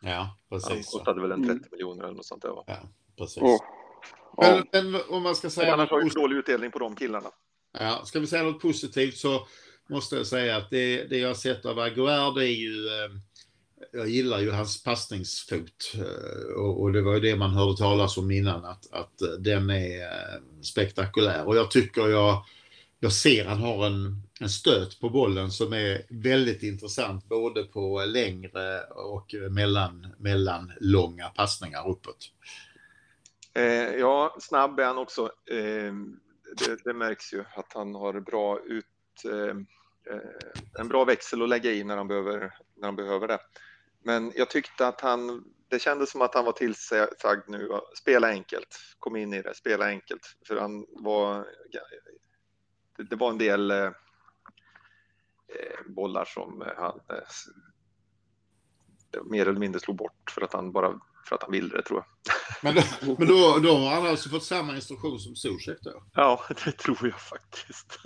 Ja, 0.00 0.36
precis. 0.48 0.68
Han 0.68 0.82
kostade 0.82 1.20
väl 1.20 1.32
en 1.32 1.46
30 1.46 1.50
mm. 1.50 1.68
miljoner 1.72 2.04
eller 2.04 2.14
något 2.14 2.26
sånt 2.26 2.42
där 2.42 2.50
va? 2.50 2.64
Ja, 2.66 2.78
precis. 3.18 3.42
Oh. 3.42 3.60
Men, 4.38 4.66
men, 4.72 5.00
om 5.08 5.22
man 5.22 5.36
ska 5.36 5.50
säga... 5.50 5.72
annars 5.72 5.90
har 5.90 6.02
ju 6.02 6.08
dålig 6.08 6.36
utdelning 6.36 6.70
på 6.70 6.78
de 6.78 6.96
killarna. 6.96 7.30
Ja, 7.78 8.02
ska 8.04 8.20
vi 8.20 8.26
säga 8.26 8.42
något 8.42 8.62
positivt 8.62 9.16
så 9.16 9.46
måste 9.88 10.16
jag 10.16 10.26
säga 10.26 10.56
att 10.56 10.70
det, 10.70 11.04
det 11.04 11.18
jag 11.18 11.28
har 11.28 11.34
sett 11.34 11.66
av 11.66 11.78
Aguerd 11.78 12.38
är 12.38 12.42
ju... 12.42 12.86
Eh, 12.86 13.10
jag 13.92 14.08
gillar 14.08 14.38
ju 14.38 14.50
hans 14.50 14.82
passningsfot 14.82 15.94
eh, 15.94 16.54
och, 16.56 16.82
och, 16.82 16.92
det 16.92 17.02
var 17.02 17.14
ju 17.14 17.20
det 17.20 17.36
man 17.36 17.50
hörde 17.50 17.76
talas 17.76 18.16
om 18.16 18.30
innan 18.30 18.64
att, 18.64 18.92
att 18.92 19.22
den 19.38 19.70
är 19.70 20.00
eh, 20.00 20.40
spektakulär 20.62 21.46
och 21.46 21.56
jag 21.56 21.70
tycker 21.70 22.08
jag 22.08 22.44
jag 23.00 23.12
ser 23.12 23.44
han 23.44 23.58
har 23.58 23.86
en, 23.86 24.22
en 24.40 24.48
stöt 24.48 25.00
på 25.00 25.10
bollen 25.10 25.50
som 25.50 25.72
är 25.72 26.02
väldigt 26.08 26.62
intressant 26.62 27.28
både 27.28 27.64
på 27.64 28.04
längre 28.04 28.82
och 28.84 29.34
mellan, 29.50 30.14
mellan 30.18 30.72
långa 30.80 31.28
passningar 31.28 31.88
uppåt. 31.88 32.32
Eh, 33.54 33.94
ja, 33.94 34.36
snabb 34.40 34.80
är 34.80 34.84
han 34.84 34.98
också. 34.98 35.32
Eh, 35.50 35.92
det, 36.58 36.84
det, 36.84 36.94
märks 36.94 37.32
ju 37.32 37.44
att 37.54 37.72
han 37.72 37.94
har 37.94 38.20
bra 38.20 38.60
ut, 38.64 39.24
eh, 39.24 39.56
eh 40.14 40.80
en 40.80 40.88
bra 40.88 41.04
växel 41.04 41.42
att 41.42 41.48
lägga 41.48 41.72
i 41.72 41.84
när 41.84 41.96
han, 41.96 42.08
behöver, 42.08 42.40
när 42.76 42.88
han 42.88 42.96
behöver 42.96 43.28
det. 43.28 43.38
Men 44.04 44.32
jag 44.34 44.50
tyckte 44.50 44.86
att 44.86 45.00
han, 45.00 45.44
det 45.68 45.78
kändes 45.78 46.10
som 46.10 46.22
att 46.22 46.34
han 46.34 46.44
var 46.44 46.52
tillsagd 46.52 47.48
nu, 47.48 47.68
spela 47.94 48.28
enkelt, 48.28 48.78
kom 48.98 49.16
in 49.16 49.34
i 49.34 49.42
det, 49.42 49.54
spela 49.54 49.86
enkelt. 49.86 50.36
För 50.46 50.56
han 50.56 50.86
var 50.88 51.46
det 53.02 53.16
var 53.16 53.30
en 53.30 53.38
del 53.38 53.70
eh, 53.70 53.84
eh 53.86 53.92
bollar 55.86 56.24
som 56.24 56.64
han 56.76 57.00
eh, 57.08 57.22
mer 59.24 59.46
eller 59.46 59.60
mindre 59.60 59.80
slog 59.80 59.96
bort 59.96 60.30
för 60.30 60.42
att 60.42 60.52
han 60.52 60.72
bara 60.72 61.00
för 61.30 61.36
att 61.36 61.42
han 61.42 61.52
ville 61.52 61.76
det 61.76 61.82
tror 61.82 61.98
jag. 61.98 62.34
Men, 62.62 62.74
då, 62.74 62.82
men 63.18 63.28
då, 63.28 63.58
då 63.58 63.76
har 63.76 63.94
han 63.94 64.06
alltså 64.06 64.28
fått 64.28 64.44
samma 64.44 64.74
instruktion 64.74 65.18
som 65.18 65.36
Zuzek 65.36 65.78
då? 65.80 66.02
Ja, 66.14 66.44
det 66.64 66.72
tror 66.72 66.98
jag 67.02 67.20
faktiskt. 67.20 67.98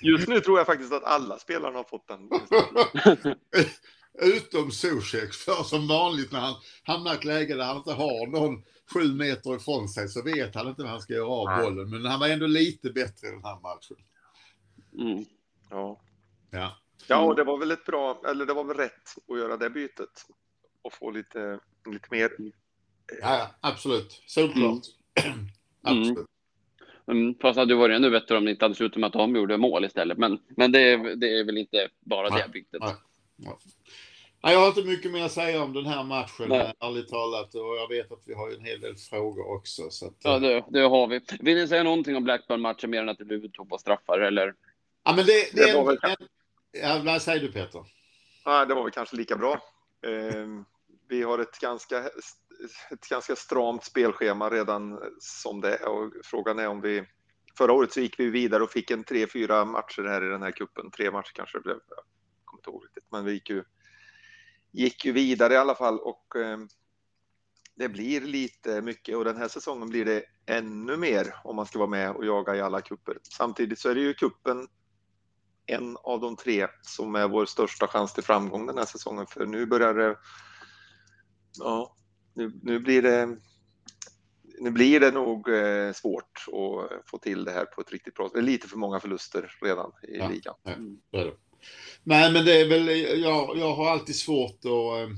Just 0.02 0.28
nu 0.28 0.40
tror 0.40 0.58
jag 0.58 0.66
faktiskt 0.66 0.92
att 0.92 1.04
alla 1.04 1.38
spelarna 1.38 1.76
har 1.76 1.84
fått 1.84 2.08
den. 2.08 2.30
Utom 4.36 4.70
Zuzek, 4.70 5.34
för 5.34 5.62
som 5.62 5.88
vanligt 5.88 6.32
när 6.32 6.40
han 6.40 6.54
hamnar 6.82 7.12
i 7.12 7.16
ett 7.16 7.24
läge 7.24 7.54
där 7.54 7.64
han 7.64 7.76
inte 7.76 7.92
har 7.92 8.26
någon 8.26 8.62
sju 8.92 9.14
meter 9.14 9.56
ifrån 9.56 9.88
sig 9.88 10.08
så 10.08 10.22
vet 10.22 10.54
han 10.54 10.68
inte 10.68 10.82
vad 10.82 10.90
han 10.90 11.00
ska 11.00 11.12
göra 11.12 11.28
av 11.28 11.48
Nej. 11.48 11.64
bollen. 11.64 11.90
Men 11.90 12.06
han 12.06 12.20
var 12.20 12.28
ändå 12.28 12.46
lite 12.46 12.90
bättre 12.90 13.28
i 13.28 13.30
den 13.30 13.44
här 13.44 13.60
matchen. 13.60 13.96
Mm. 14.98 15.24
Ja. 15.70 16.00
Ja. 16.50 16.76
Ja, 17.06 17.18
och 17.18 17.36
det 17.36 17.44
var 17.44 17.58
väl 17.58 17.70
ett 17.70 17.84
bra, 17.84 18.22
eller 18.28 18.46
det 18.46 18.54
var 18.54 18.64
väl 18.64 18.76
rätt 18.76 19.14
att 19.28 19.38
göra 19.38 19.56
det 19.56 19.70
bytet 19.70 20.26
och 20.82 20.92
få 20.92 21.10
lite, 21.10 21.60
lite 21.92 22.08
mer. 22.10 22.30
Ja, 23.20 23.50
absolut. 23.60 24.22
Såklart. 24.26 24.82
Mm. 25.24 25.48
absolut. 25.82 26.28
Mm. 27.06 27.34
Fast 27.40 27.54
det 27.54 27.60
hade 27.60 27.74
varit 27.74 27.96
ännu 27.96 28.10
bättre 28.10 28.36
om 28.36 28.44
det 28.44 28.50
inte 28.50 28.64
hade 28.64 28.74
slutat 28.74 29.00
med 29.00 29.06
att 29.06 29.12
de 29.12 29.36
gjorde 29.36 29.56
mål 29.56 29.84
istället. 29.84 30.18
Men, 30.18 30.38
men 30.48 30.72
det, 30.72 30.80
är, 30.80 31.16
det 31.16 31.38
är 31.38 31.44
väl 31.44 31.58
inte 31.58 31.88
bara 32.00 32.30
det 32.30 32.48
bytet. 32.52 32.80
Nej. 32.80 32.94
Nej. 33.36 33.54
Nej, 34.44 34.52
jag 34.52 34.60
har 34.60 34.68
inte 34.68 34.82
mycket 34.82 35.10
mer 35.10 35.24
att 35.24 35.32
säga 35.32 35.62
om 35.62 35.72
den 35.72 35.86
här 35.86 36.04
matchen, 36.04 36.48
Nej. 36.48 36.74
ärligt 36.80 37.08
talat. 37.08 37.54
Och 37.54 37.76
jag 37.76 37.88
vet 37.88 38.12
att 38.12 38.22
vi 38.24 38.34
har 38.34 38.50
en 38.50 38.64
hel 38.64 38.80
del 38.80 38.96
frågor 38.96 39.56
också. 39.56 39.90
Så 39.90 40.06
att, 40.06 40.14
ja, 40.22 40.38
det, 40.38 40.64
det, 40.68 40.80
har 40.80 41.06
vi. 41.06 41.20
Vill 41.40 41.56
ni 41.56 41.68
säga 41.68 41.82
någonting 41.82 42.16
om 42.16 42.24
Blackburn-matchen 42.24 42.90
mer 42.90 43.02
än 43.02 43.08
att 43.08 43.18
det 43.18 43.24
blev 43.24 43.44
uttog 43.44 43.68
på 43.68 43.78
straffar, 43.78 44.18
eller? 44.18 44.54
Ja, 45.04 45.14
men 45.16 45.26
det, 45.26 45.54
det, 45.54 45.64
det 45.64 45.70
är 45.70 45.90
en, 45.90 46.10
en, 46.10 46.16
ja, 46.72 47.02
vad 47.04 47.22
säger 47.22 47.40
du, 47.40 47.52
Peter? 47.52 47.84
Ja, 48.44 48.64
det 48.64 48.74
var 48.74 48.82
väl 48.82 48.92
kanske 48.92 49.16
lika 49.16 49.36
bra. 49.36 49.52
Eh, 50.06 50.46
vi 51.08 51.22
har 51.22 51.38
ett 51.38 51.58
ganska, 51.60 51.98
ett 52.90 53.08
ganska 53.10 53.36
stramt 53.36 53.84
spelschema 53.84 54.50
redan 54.50 54.98
som 55.20 55.60
det 55.60 55.74
är 55.74 55.88
och 55.88 56.12
frågan 56.24 56.58
är 56.58 56.68
om 56.68 56.80
vi 56.80 57.04
Förra 57.58 57.72
året 57.72 57.92
så 57.92 58.00
gick 58.00 58.20
vi 58.20 58.30
vidare 58.30 58.62
och 58.62 58.70
fick 58.70 58.90
en 58.90 59.04
tre, 59.04 59.26
fyra 59.26 59.64
matcher 59.64 60.02
här 60.02 60.24
i 60.24 60.28
den 60.28 60.42
här 60.42 60.50
kuppen. 60.50 60.90
Tre 60.90 61.10
matcher 61.10 61.32
kanske 61.34 61.58
det 61.58 61.62
blev. 61.62 61.76
Jag 61.88 61.98
kommer 62.44 62.60
inte 62.60 62.70
ihåg 62.70 62.84
riktigt, 62.84 63.04
men 63.10 63.24
vi 63.24 63.32
gick 63.32 63.50
ju 63.50 63.64
gick 64.74 65.04
ju 65.04 65.12
vidare 65.12 65.54
i 65.54 65.56
alla 65.56 65.74
fall 65.74 65.98
och 65.98 66.36
eh, 66.36 66.58
det 67.74 67.88
blir 67.88 68.20
lite 68.20 68.82
mycket 68.82 69.16
och 69.16 69.24
den 69.24 69.36
här 69.36 69.48
säsongen 69.48 69.88
blir 69.88 70.04
det 70.04 70.24
ännu 70.46 70.96
mer 70.96 71.34
om 71.44 71.56
man 71.56 71.66
ska 71.66 71.78
vara 71.78 71.88
med 71.88 72.10
och 72.10 72.26
jaga 72.26 72.56
i 72.56 72.60
alla 72.60 72.80
kupper. 72.80 73.18
Samtidigt 73.22 73.78
så 73.78 73.88
är 73.88 73.94
det 73.94 74.00
ju 74.00 74.14
kuppen 74.14 74.68
en 75.66 75.96
av 75.96 76.20
de 76.20 76.36
tre 76.36 76.68
som 76.82 77.14
är 77.14 77.28
vår 77.28 77.46
största 77.46 77.86
chans 77.86 78.14
till 78.14 78.22
framgång 78.22 78.66
den 78.66 78.78
här 78.78 78.84
säsongen 78.84 79.26
för 79.26 79.46
nu 79.46 79.66
börjar 79.66 79.94
det 79.94 80.16
ja, 81.58 81.96
nu, 82.34 82.60
nu 82.62 82.80
blir 82.80 83.02
det 83.02 83.38
nu 84.58 84.70
blir 84.70 85.00
det 85.00 85.10
nog 85.10 85.48
eh, 85.48 85.92
svårt 85.92 86.46
att 86.46 87.10
få 87.10 87.18
till 87.18 87.44
det 87.44 87.50
här 87.50 87.64
på 87.64 87.80
ett 87.80 87.92
riktigt 87.92 88.14
bra 88.14 88.26
sätt. 88.26 88.34
Det 88.34 88.40
är 88.40 88.42
lite 88.42 88.68
för 88.68 88.76
många 88.76 89.00
förluster 89.00 89.56
redan 89.62 89.92
i 90.02 90.16
ja, 90.18 90.28
ligan. 90.28 90.54
Ja, 91.10 91.32
Nej, 92.02 92.32
men 92.32 92.44
det 92.44 92.60
är 92.60 92.68
väl, 92.68 92.88
jag, 93.22 93.58
jag 93.58 93.74
har 93.74 93.90
alltid 93.90 94.16
svårt 94.16 94.58
att 94.58 94.64
eh, 94.64 95.16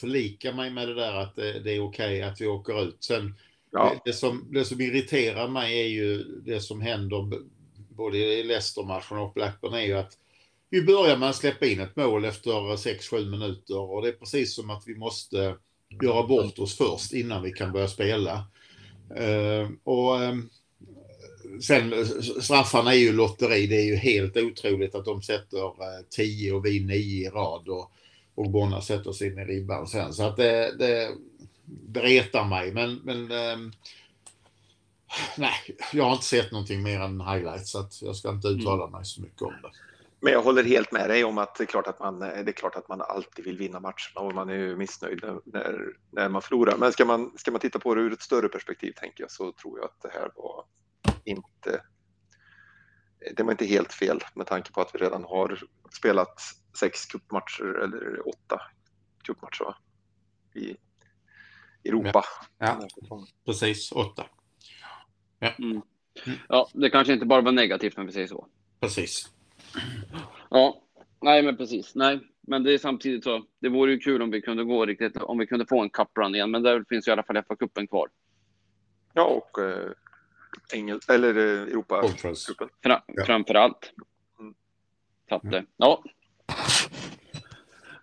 förlika 0.00 0.52
mig 0.52 0.70
med 0.70 0.88
det 0.88 0.94
där 0.94 1.14
att 1.14 1.36
det, 1.36 1.60
det 1.60 1.72
är 1.72 1.80
okej 1.80 2.18
okay 2.18 2.22
att 2.22 2.40
vi 2.40 2.46
åker 2.46 2.82
ut. 2.82 3.04
Sen, 3.04 3.34
ja. 3.72 4.02
det, 4.04 4.12
som, 4.12 4.48
det 4.50 4.64
som 4.64 4.80
irriterar 4.80 5.48
mig 5.48 5.80
är 5.80 5.88
ju 5.88 6.22
det 6.22 6.60
som 6.60 6.80
händer 6.80 7.32
både 7.88 8.18
i 8.18 8.42
Leicester-matchen 8.42 9.18
och 9.18 9.32
Blackburn 9.32 9.74
är 9.74 9.80
ju 9.80 9.94
att 9.94 10.12
vi 10.70 10.82
börjar 10.82 11.16
med 11.16 11.30
att 11.30 11.36
släppa 11.36 11.66
in 11.66 11.80
ett 11.80 11.96
mål 11.96 12.24
efter 12.24 12.50
6-7 12.50 13.30
minuter 13.30 13.78
och 13.78 14.02
det 14.02 14.08
är 14.08 14.12
precis 14.12 14.54
som 14.54 14.70
att 14.70 14.82
vi 14.86 14.94
måste 14.94 15.56
göra 16.02 16.26
bort 16.26 16.58
oss 16.58 16.76
först 16.76 17.12
innan 17.12 17.42
vi 17.42 17.52
kan 17.52 17.72
börja 17.72 17.88
spela. 17.88 18.44
Uh, 19.20 19.70
och 19.84 20.20
um, 20.20 20.50
sen 21.60 22.06
straffarna 22.42 22.94
är 22.94 22.98
ju 22.98 23.12
lotteri. 23.12 23.66
Det 23.66 23.76
är 23.76 23.84
ju 23.84 23.96
helt 23.96 24.36
otroligt 24.36 24.94
att 24.94 25.04
de 25.04 25.22
sätter 25.22 26.02
10 26.10 26.50
eh, 26.50 26.56
och 26.56 26.66
vi 26.66 26.80
9 26.80 26.96
i 26.96 27.30
rad 27.30 27.68
och, 27.68 27.92
och 28.34 28.50
Bonna 28.50 28.80
sätter 28.80 29.12
sig 29.12 29.26
in 29.26 29.38
i 29.38 29.44
ribban 29.44 29.86
sen. 29.86 30.12
Så 30.12 30.22
att 30.22 30.36
det, 30.36 30.76
det, 30.78 31.10
det 31.64 32.00
retar 32.00 32.44
mig. 32.44 32.72
Men, 32.72 33.00
men 33.04 33.30
eh, 33.30 33.72
nej, 35.36 35.76
jag 35.92 36.04
har 36.04 36.12
inte 36.12 36.24
sett 36.24 36.52
någonting 36.52 36.82
mer 36.82 37.00
än 37.00 37.20
highlights 37.20 37.70
så 37.70 37.78
att 37.78 38.02
jag 38.02 38.16
ska 38.16 38.30
inte 38.30 38.48
uttala 38.48 38.86
mig 38.86 39.04
så 39.04 39.20
mycket 39.22 39.42
om 39.42 39.54
det. 39.62 39.70
Men 40.20 40.32
jag 40.32 40.42
håller 40.42 40.64
helt 40.64 40.92
med 40.92 41.10
dig 41.10 41.24
om 41.24 41.38
att 41.38 41.54
det 41.54 41.64
är 41.64 41.66
klart 41.66 41.86
att 41.86 42.00
man, 42.00 42.18
det 42.18 42.48
är 42.48 42.52
klart 42.52 42.76
att 42.76 42.88
man 42.88 43.00
alltid 43.00 43.44
vill 43.44 43.58
vinna 43.58 43.80
matcherna 43.80 44.20
och 44.20 44.34
man 44.34 44.48
är 44.48 44.54
ju 44.54 44.76
missnöjd 44.76 45.24
när, 45.44 45.92
när 46.10 46.28
man 46.28 46.42
förlorar. 46.42 46.76
Men 46.76 46.92
ska 46.92 47.04
man, 47.04 47.32
ska 47.36 47.50
man 47.50 47.60
titta 47.60 47.78
på 47.78 47.94
det 47.94 48.00
ur 48.00 48.12
ett 48.12 48.22
större 48.22 48.48
perspektiv 48.48 48.92
tänker 48.92 49.22
jag 49.22 49.30
så 49.30 49.52
tror 49.52 49.78
jag 49.78 49.84
att 49.84 50.02
det 50.02 50.10
här 50.18 50.30
var 50.34 50.64
inte 51.26 51.82
det 53.36 53.42
var 53.42 53.52
inte 53.52 53.66
helt 53.66 53.92
fel 53.92 54.20
med 54.34 54.46
tanke 54.46 54.72
på 54.72 54.80
att 54.80 54.94
vi 54.94 54.98
redan 54.98 55.24
har 55.24 55.62
spelat 55.92 56.40
sex 56.80 57.06
cupmatcher 57.06 57.84
eller 57.84 58.28
åtta 58.28 58.60
cupmatcher 59.24 59.74
i 60.54 60.76
Europa. 61.88 62.24
Ja, 62.58 62.88
ja. 63.08 63.26
precis. 63.46 63.92
Åtta. 63.92 64.26
Ja. 65.38 65.52
Mm. 65.58 65.82
ja, 66.48 66.68
det 66.74 66.90
kanske 66.90 67.12
inte 67.12 67.26
bara 67.26 67.40
var 67.40 67.52
negativt 67.52 67.96
när 67.96 68.04
vi 68.04 68.12
säger 68.12 68.26
så. 68.26 68.48
Precis. 68.80 69.30
Ja, 70.50 70.82
nej 71.22 71.42
men 71.42 71.56
precis. 71.56 71.94
Nej, 71.94 72.20
men 72.40 72.62
det 72.62 72.74
är 72.74 72.78
samtidigt 72.78 73.24
så. 73.24 73.44
Det 73.60 73.68
vore 73.68 73.92
ju 73.92 73.98
kul 73.98 74.22
om 74.22 74.30
vi 74.30 74.42
kunde 74.42 74.64
gå 74.64 74.86
riktigt, 74.86 75.16
om 75.16 75.38
vi 75.38 75.46
kunde 75.46 75.66
få 75.66 75.82
en 75.82 75.90
cuprun 75.90 76.34
igen, 76.34 76.50
men 76.50 76.62
där 76.62 76.84
finns 76.88 77.08
ju 77.08 77.10
i 77.10 77.12
alla 77.12 77.22
fall 77.22 77.36
FA-cupen 77.36 77.86
kvar. 77.86 78.08
Ja, 79.12 79.24
och 79.24 79.62
eh, 79.62 79.90
Engel, 80.72 81.00
eller 81.08 81.36
eh, 81.36 81.62
Europa-cupen. 81.62 82.68
Fra, 82.82 83.02
ja. 83.06 83.24
Framför 83.26 83.54
allt. 83.54 83.92
Mm. 84.40 84.54
Mm. 85.42 85.66
ja. 85.76 86.02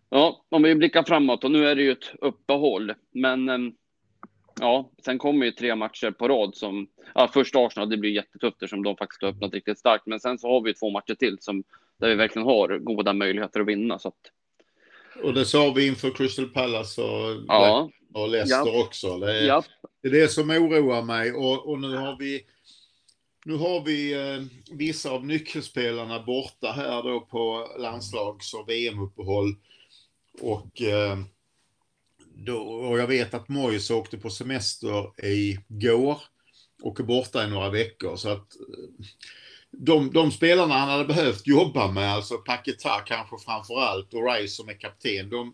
Ja, 0.10 0.46
om 0.50 0.64
vi 0.64 0.76
blickar 0.76 1.04
framåt 1.04 1.44
och 1.44 1.52
nu 1.52 1.68
är 1.68 1.76
det 1.76 1.82
ju 1.82 1.92
ett 1.92 2.12
uppehåll, 2.22 2.94
men 3.12 3.50
ehm, 3.50 3.72
ja, 4.60 4.92
sen 5.06 5.18
kommer 5.18 5.46
ju 5.46 5.52
tre 5.52 5.76
matcher 5.76 6.12
på 6.12 6.28
rad 6.28 6.56
som, 6.56 6.88
ja, 7.16 7.30
först 7.34 7.56
Arsenal, 7.56 7.90
det 7.90 7.98
blir 7.98 8.12
jättetufft 8.12 8.54
eftersom 8.54 8.84
de 8.84 8.98
faktiskt 8.98 9.22
har 9.22 9.30
öppnat 9.30 9.54
riktigt 9.54 9.80
starkt, 9.80 10.06
men 10.06 10.20
sen 10.20 10.38
så 10.38 10.48
har 10.48 10.62
vi 10.62 10.74
två 10.74 10.90
matcher 10.90 11.16
till 11.16 11.38
som, 11.42 11.64
där 12.00 12.10
vi 12.10 12.16
verkligen 12.16 12.46
har 12.46 12.78
goda 12.78 13.14
möjligheter 13.14 13.60
att 13.60 13.68
vinna. 13.68 14.00
Så 14.00 14.08
att... 14.08 14.16
Och 15.24 15.34
det 15.34 15.46
sa 15.46 15.72
vi 15.72 15.88
inför 15.88 16.12
Crystal 16.12 16.50
Palace 16.50 17.02
och, 17.02 17.44
ja. 17.48 17.90
och 18.14 18.30
Leicester 18.30 18.72
ja. 18.74 18.84
också. 18.84 19.18
Det 19.18 19.40
är, 19.40 19.48
ja. 19.48 19.64
det 20.02 20.08
är 20.08 20.12
det 20.12 20.28
som 20.28 20.50
oroar 20.50 21.02
mig 21.02 21.32
och, 21.32 21.70
och 21.70 21.80
nu 21.80 21.96
har 21.96 22.18
vi 22.20 22.46
nu 23.46 23.56
har 23.56 23.86
vi 23.86 24.14
eh, 24.14 24.44
vissa 24.78 25.12
av 25.12 25.26
nyckelspelarna 25.26 26.24
borta 26.24 26.72
här 26.72 27.04
då 27.04 27.22
på 27.22 27.68
landslags 27.80 28.54
och 28.54 28.70
VM-uppehåll. 28.70 29.56
Och, 30.42 30.82
eh, 30.82 31.20
då, 32.36 32.58
och 32.58 33.00
jag 33.00 33.08
vet 33.08 33.34
att 33.34 33.50
Moyes 33.50 33.92
åkte 33.92 34.18
på 34.18 34.30
semester 34.30 35.26
i 35.26 35.58
går 35.68 36.22
och 36.84 37.00
är 37.00 37.04
borta 37.04 37.44
i 37.44 37.50
några 37.50 37.70
veckor. 37.70 38.16
Så 38.16 38.30
att 38.30 38.56
eh, 38.56 39.06
de, 39.78 40.12
de 40.12 40.32
spelarna 40.32 40.74
han 40.74 40.90
hade 40.90 41.06
behövt 41.06 41.48
jobba 41.48 41.92
med, 41.92 42.14
alltså 42.14 42.38
Paketa 42.38 43.00
kanske 43.00 43.38
framför 43.46 43.80
allt 43.80 44.14
och 44.14 44.34
Rice 44.34 44.56
som 44.56 44.70
är 44.70 44.80
kapten, 44.80 45.30
de 45.30 45.54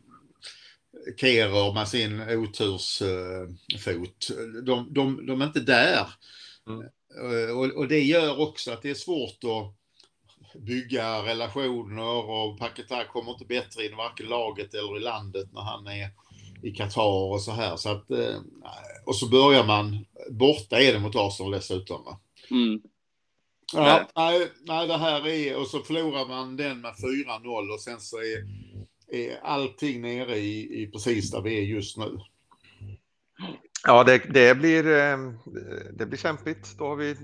Kehrer 1.17 1.73
med 1.73 1.88
sin 1.88 2.21
otursfot, 2.21 4.32
uh, 4.32 4.63
de, 4.63 4.93
de, 4.93 5.25
de 5.25 5.41
är 5.41 5.45
inte 5.45 5.60
där. 5.60 6.08
Mm. 6.67 6.82
Uh, 7.21 7.58
och, 7.58 7.65
och, 7.65 7.88
det 7.88 7.99
gör 7.99 8.39
också 8.39 8.71
att 8.71 8.82
det 8.82 8.89
är 8.89 8.95
svårt 8.95 9.43
att 9.43 9.75
bygga 10.62 11.23
relationer 11.23 12.29
och 12.29 12.60
Paketa 12.60 13.05
kommer 13.05 13.32
inte 13.32 13.45
bättre 13.45 13.86
in 13.86 13.95
varken 13.95 14.25
laget 14.25 14.73
eller 14.73 14.97
i 14.97 14.99
landet 14.99 15.49
när 15.53 15.62
han 15.62 15.88
är 15.88 16.10
i 16.63 16.71
Qatar 16.71 17.32
och 17.32 17.41
så 17.41 17.51
här. 17.51 17.75
Så 17.75 17.89
att, 17.89 18.12
uh, 18.12 18.41
och 19.05 19.15
så 19.15 19.29
börjar 19.29 19.65
man, 19.65 20.05
borta 20.29 20.82
är 20.82 20.93
det 20.93 20.99
mot 20.99 21.15
Arsenal 21.15 21.51
dessutom. 21.51 22.03
Va? 22.03 22.19
Mm. 22.51 22.82
Ja, 23.73 24.08
nej, 24.15 24.51
nej, 24.62 24.88
det 24.88 24.97
här 24.97 25.27
är, 25.27 25.58
och 25.58 25.67
så 25.67 25.79
förlorar 25.79 26.27
man 26.27 26.58
den 26.58 26.82
med 26.82 26.93
4-0 26.93 27.73
och 27.73 27.82
sen 27.82 27.99
så 27.99 28.17
är, 28.17 28.45
är 29.12 29.39
allting 29.43 30.01
nere 30.01 30.38
i, 30.38 30.84
i 30.84 30.88
precis 30.88 31.32
där 31.32 31.41
vi 31.41 31.58
är 31.58 31.63
just 31.63 31.97
nu. 31.97 32.19
Ja, 33.84 34.03
det, 34.03 34.17
det, 34.17 34.55
blir, 34.55 34.88
eh, 34.88 35.17
det 35.93 36.05
blir 36.05 36.17
kämpigt. 36.17 36.77
Då 36.77 36.86
har 36.88 36.95
vi, 36.95 37.15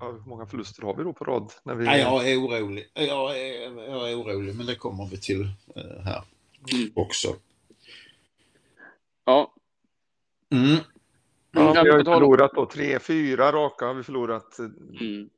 hur 0.00 0.28
många 0.28 0.46
förluster 0.46 0.82
har 0.82 0.96
vi 0.96 1.04
då 1.04 1.12
på 1.12 1.24
rad? 1.24 1.52
När 1.64 1.74
vi... 1.74 1.84
Nej, 1.84 2.00
jag 2.00 2.30
är 2.30 2.40
orolig. 2.40 2.90
Jag 2.94 3.38
är, 3.40 3.80
jag 3.90 4.10
är 4.10 4.20
orolig, 4.20 4.56
men 4.56 4.66
det 4.66 4.74
kommer 4.74 5.06
vi 5.06 5.16
till 5.16 5.42
eh, 5.76 6.04
här 6.04 6.22
mm. 6.72 6.90
också. 6.94 7.36
Ja. 9.24 9.54
Mm. 10.50 10.76
Ja, 11.56 11.82
vi 11.84 11.90
har 11.90 12.04
förlorat 12.04 12.50
då 12.54 12.66
tre, 12.66 12.98
fyra 12.98 13.52
raka 13.52 13.86
har 13.86 13.94
vi 13.94 14.02
förlorat. 14.02 14.58
Mm. 15.00 15.28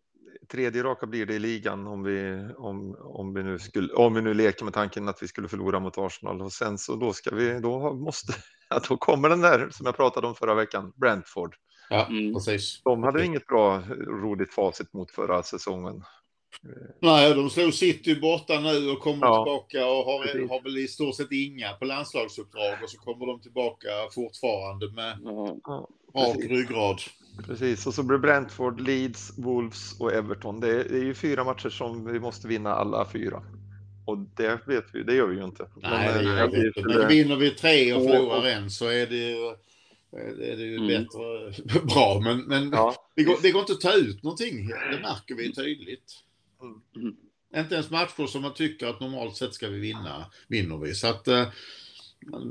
Tredje 0.52 0.82
raka 0.82 1.06
blir 1.06 1.26
det 1.26 1.34
i 1.34 1.38
ligan 1.38 1.86
om 1.86 2.02
vi, 2.02 2.48
om, 2.56 2.96
om, 3.00 3.34
vi 3.34 3.42
nu 3.42 3.58
skulle, 3.58 3.92
om 3.92 4.14
vi 4.14 4.22
nu 4.22 4.34
leker 4.34 4.64
med 4.64 4.74
tanken 4.74 5.08
att 5.08 5.22
vi 5.22 5.28
skulle 5.28 5.48
förlora 5.48 5.80
mot 5.80 5.98
Arsenal 5.98 6.42
och 6.42 6.52
sen 6.52 6.78
så 6.78 6.96
då 6.96 7.12
ska 7.12 7.34
vi, 7.34 7.60
då 7.60 7.92
måste, 7.92 8.32
ja, 8.70 8.80
då 8.88 8.96
kommer 8.96 9.28
den 9.28 9.40
där 9.40 9.68
som 9.70 9.86
jag 9.86 9.96
pratade 9.96 10.26
om 10.26 10.34
förra 10.34 10.54
veckan, 10.54 10.92
Brentford. 10.96 11.54
Ja, 11.90 12.06
mm. 12.06 12.34
precis. 12.34 12.82
De 12.84 13.02
hade 13.02 13.24
inget 13.24 13.46
bra 13.46 13.82
roligt 14.22 14.54
facit 14.54 14.92
mot 14.92 15.10
förra 15.10 15.42
säsongen. 15.42 16.02
Nej, 17.00 17.34
de 17.34 17.50
slog 17.50 17.74
City 17.74 18.20
borta 18.20 18.60
nu 18.60 18.90
och 18.90 19.00
kommer 19.00 19.26
ja, 19.26 19.44
tillbaka 19.44 19.86
och 19.86 20.04
har, 20.04 20.48
har 20.48 20.62
väl 20.62 20.78
i 20.78 20.88
stort 20.88 21.16
sett 21.16 21.32
inga 21.32 21.72
på 21.72 21.84
landslagsuppdrag 21.84 22.82
och 22.82 22.90
så 22.90 22.98
kommer 22.98 23.26
de 23.26 23.40
tillbaka 23.40 23.88
fortfarande 24.14 24.92
med 24.92 25.18
ja, 25.64 25.88
rak 26.14 26.36
ryggrad. 26.36 27.00
Precis, 27.46 27.86
och 27.86 27.94
så 27.94 28.02
blir 28.02 28.18
Brentford, 28.18 28.80
Leeds, 28.80 29.32
Wolves 29.38 30.00
och 30.00 30.12
Everton. 30.12 30.60
Det 30.60 30.68
är, 30.68 30.88
det 30.88 30.98
är 30.98 31.04
ju 31.04 31.14
fyra 31.14 31.44
matcher 31.44 31.68
som 31.68 32.12
vi 32.12 32.20
måste 32.20 32.48
vinna 32.48 32.74
alla 32.74 33.08
fyra. 33.12 33.42
Och 34.04 34.18
det 34.18 34.60
vet 34.66 34.84
vi, 34.92 35.02
det 35.02 35.14
gör 35.14 35.26
vi 35.26 35.36
ju 35.36 35.44
inte. 35.44 35.68
Nej, 35.76 36.14
Men, 36.14 36.24
det 36.24 36.30
gör 36.30 36.48
vi 36.48 36.66
inte. 36.66 36.82
Men 36.82 37.08
vinner 37.08 37.36
vi 37.36 37.50
tre 37.50 37.92
och 37.92 38.02
förlorar 38.02 38.46
en 38.46 38.70
så 38.70 38.86
är 38.86 39.06
det 39.06 39.16
ju, 39.16 39.46
är 40.50 40.56
det 40.56 40.62
ju 40.62 40.76
mm. 40.76 40.88
bättre, 40.88 41.80
bra. 41.94 42.20
Men, 42.24 42.40
men 42.40 42.70
ja. 42.70 42.94
det, 43.16 43.24
går, 43.24 43.36
det 43.42 43.50
går 43.50 43.60
inte 43.60 43.72
att 43.72 43.80
ta 43.80 43.94
ut 43.94 44.22
någonting. 44.22 44.68
Det 44.68 45.00
märker 45.02 45.34
vi 45.34 45.54
tydligt. 45.54 46.12
Mm. 46.96 47.16
Inte 47.56 47.74
ens 47.74 47.90
matcher 47.90 48.26
som 48.26 48.42
man 48.42 48.54
tycker 48.54 48.86
att 48.86 49.00
normalt 49.00 49.36
sett 49.36 49.54
ska 49.54 49.68
vi 49.68 49.78
vinna, 49.78 50.26
vinner 50.48 50.76
vi. 50.76 50.94
Så 50.94 51.06
att 51.06 51.28
eh, 51.28 51.48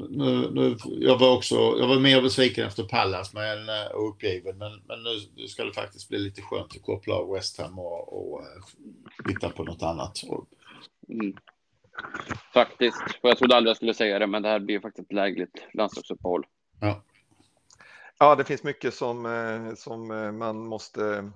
nu, 0.09 0.49
nu, 0.51 0.77
jag 0.85 1.19
var 1.19 1.35
också, 1.37 1.55
jag 1.55 1.87
var 1.87 1.99
mer 1.99 2.21
besviken 2.21 2.67
efter 2.67 2.83
Pallas 2.83 3.33
men, 3.33 3.69
eh, 3.69 3.91
och 3.93 4.09
uppgiven. 4.09 4.57
Men, 4.57 4.71
men 4.71 5.03
nu, 5.03 5.09
nu 5.35 5.47
ska 5.47 5.63
det 5.63 5.73
faktiskt 5.73 6.09
bli 6.09 6.19
lite 6.19 6.41
skönt 6.41 6.75
att 6.75 6.81
koppla 6.81 7.15
av 7.15 7.33
West 7.33 7.57
Ham 7.57 7.79
och, 7.79 8.13
och 8.13 8.39
uh, 8.39 8.45
titta 9.27 9.49
på 9.49 9.63
något 9.63 9.83
annat. 9.83 10.17
Mm. 11.09 11.35
Faktiskt. 12.53 13.01
Och 13.21 13.29
jag 13.29 13.37
trodde 13.37 13.55
aldrig 13.55 13.69
jag 13.69 13.77
skulle 13.77 13.93
säga 13.93 14.19
det, 14.19 14.27
men 14.27 14.41
det 14.41 14.49
här 14.49 14.59
blir 14.59 14.79
faktiskt 14.79 15.05
ett 15.05 15.15
lägligt 15.15 15.67
landslagsuppehåll. 15.73 16.45
Ja. 16.81 17.03
Ja, 18.19 18.35
det 18.35 18.43
finns 18.43 18.63
mycket 18.63 18.93
som, 18.93 19.75
som 19.77 20.07
man 20.37 20.67
måste 20.67 21.31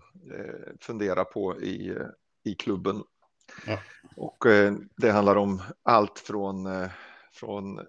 fundera 0.80 1.26
på 1.26 1.62
i, 1.62 1.98
i 2.44 2.56
klubben. 2.56 3.04
Ja. 3.68 3.80
Och 4.16 4.46
eh, 4.46 4.74
det 4.98 5.12
handlar 5.12 5.36
om 5.36 5.62
allt 5.84 6.20
från, 6.20 6.66
eh, 6.66 6.90
från 7.34 7.80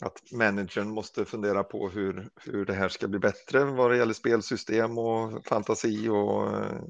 att 0.00 0.32
managern 0.32 0.88
måste 0.88 1.24
fundera 1.24 1.64
på 1.64 1.88
hur, 1.88 2.30
hur 2.36 2.66
det 2.66 2.74
här 2.74 2.88
ska 2.88 3.08
bli 3.08 3.18
bättre 3.18 3.64
vad 3.64 3.90
det 3.90 3.96
gäller 3.96 4.12
spelsystem 4.12 4.98
och 4.98 5.46
fantasi 5.46 6.08
och, 6.08 6.56
eh, 6.56 6.82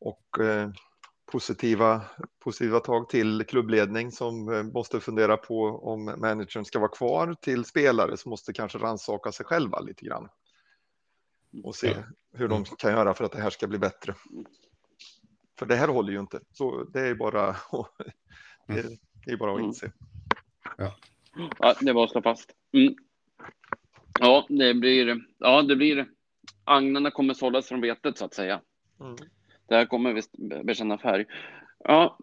och 0.00 0.44
eh, 0.44 0.70
positiva, 1.32 2.02
positiva 2.38 2.80
tag 2.80 3.08
till 3.08 3.44
klubbledning 3.48 4.12
som 4.12 4.52
eh, 4.52 4.62
måste 4.62 5.00
fundera 5.00 5.36
på 5.36 5.64
om 5.64 6.04
managern 6.04 6.64
ska 6.64 6.78
vara 6.78 6.90
kvar 6.90 7.36
till 7.40 7.64
spelare 7.64 8.16
som 8.16 8.30
måste 8.30 8.52
kanske 8.52 8.78
rannsaka 8.78 9.32
sig 9.32 9.46
själva 9.46 9.80
lite 9.80 10.04
grann 10.04 10.28
och 11.64 11.74
se 11.76 11.96
hur 12.32 12.48
de 12.48 12.64
kan 12.64 12.92
göra 12.92 13.14
för 13.14 13.24
att 13.24 13.32
det 13.32 13.42
här 13.42 13.50
ska 13.50 13.66
bli 13.66 13.78
bättre. 13.78 14.14
För 15.58 15.66
det 15.66 15.76
här 15.76 15.88
håller 15.88 16.12
ju 16.12 16.20
inte. 16.20 16.40
Så 16.52 16.84
det 16.84 17.00
är 17.00 17.14
bara, 17.14 17.56
mm. 18.68 18.98
det 19.26 19.32
är 19.32 19.36
bara 19.36 19.54
att 19.54 19.60
inse. 19.60 19.92
Ja. 20.78 20.94
Ja, 21.58 21.74
det 21.80 21.92
var 21.92 22.04
att 22.04 22.10
slå 22.10 22.22
fast. 22.22 22.50
Mm. 22.72 22.94
Ja, 24.20 24.46
det 24.48 24.74
blir, 24.74 25.20
ja, 25.38 25.62
det 25.62 25.76
blir, 25.76 26.06
agnarna 26.64 27.10
kommer 27.10 27.34
sållas 27.34 27.68
från 27.68 27.80
vetet 27.80 28.18
så 28.18 28.24
att 28.24 28.34
säga. 28.34 28.60
Mm. 29.00 29.16
Det 29.68 29.74
här 29.74 29.86
kommer 29.86 30.12
visst 30.12 30.30
bekänna 30.64 30.98
färg. 30.98 31.24
Ja, 31.84 32.18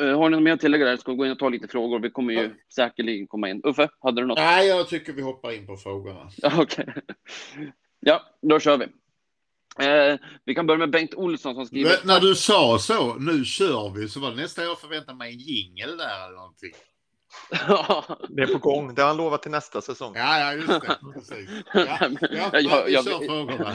eh, 0.00 0.18
har 0.18 0.30
ni 0.30 0.36
något 0.36 0.42
mer 0.42 0.52
att 0.52 0.60
tillägga 0.60 0.84
där? 0.84 0.96
Ska 0.96 1.12
vi 1.12 1.18
gå 1.18 1.26
in 1.26 1.32
och 1.32 1.38
ta 1.38 1.48
lite 1.48 1.68
frågor? 1.68 2.00
Vi 2.00 2.10
kommer 2.10 2.32
ju 2.32 2.42
ja. 2.42 2.50
säkerligen 2.74 3.26
komma 3.26 3.48
in. 3.48 3.60
Uffe, 3.64 3.88
hade 4.00 4.22
du 4.22 4.26
något? 4.26 4.38
Nej, 4.38 4.68
jag 4.68 4.88
tycker 4.88 5.12
vi 5.12 5.22
hoppar 5.22 5.52
in 5.52 5.66
på 5.66 5.76
frågorna. 5.76 6.30
Okej. 6.42 6.62
Okay. 6.62 7.02
Ja, 8.00 8.22
då 8.42 8.60
kör 8.60 8.76
vi. 8.76 8.84
Eh, 9.78 10.18
vi 10.44 10.54
kan 10.54 10.66
börja 10.66 10.78
med 10.78 10.90
Bengt 10.90 11.14
Olsson 11.14 11.54
som 11.54 11.66
skriver. 11.66 11.90
Men 11.90 12.14
när 12.14 12.20
du 12.20 12.34
sa 12.34 12.78
så, 12.78 13.14
nu 13.14 13.44
kör 13.44 13.90
vi, 13.90 14.08
så 14.08 14.20
var 14.20 14.30
det 14.30 14.36
nästan 14.36 14.64
jag 14.64 14.80
förväntade 14.80 15.18
mig 15.18 15.32
en 15.32 15.38
jingel 15.38 15.96
där 15.96 16.26
eller 16.26 16.36
någonting. 16.36 16.72
Det 18.28 18.42
är 18.42 18.46
på 18.52 18.58
gång. 18.58 18.94
Det 18.94 19.02
har 19.02 19.08
han 19.08 19.16
lovat 19.16 19.42
till 19.42 19.50
nästa 19.50 19.80
säsong. 19.80 20.12
Ja, 20.16 20.38
ja, 20.38 20.52
just 20.54 20.68
det. 20.68 20.98
Precis. 21.14 21.50
Ja, 21.74 21.98
ja, 22.20 22.60
Jag- 22.60 22.90
jag- 22.90 23.04
kör 23.04 23.26
frågorna. 23.26 23.74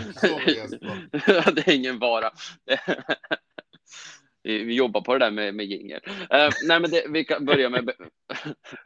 Det 1.51 1.67
är 1.67 1.71
ingen 1.75 1.99
vara. 1.99 2.31
Vi 4.43 4.73
jobbar 4.73 5.01
på 5.01 5.13
det 5.13 5.25
där 5.25 5.31
med, 5.31 5.55
med 5.55 5.65
jingel. 5.65 5.99
Eh, 6.29 6.49
nej, 6.67 6.79
men 6.79 6.91
det, 6.91 7.05
vi 7.09 7.25
kan 7.25 7.45
börja 7.45 7.69
med... 7.69 7.91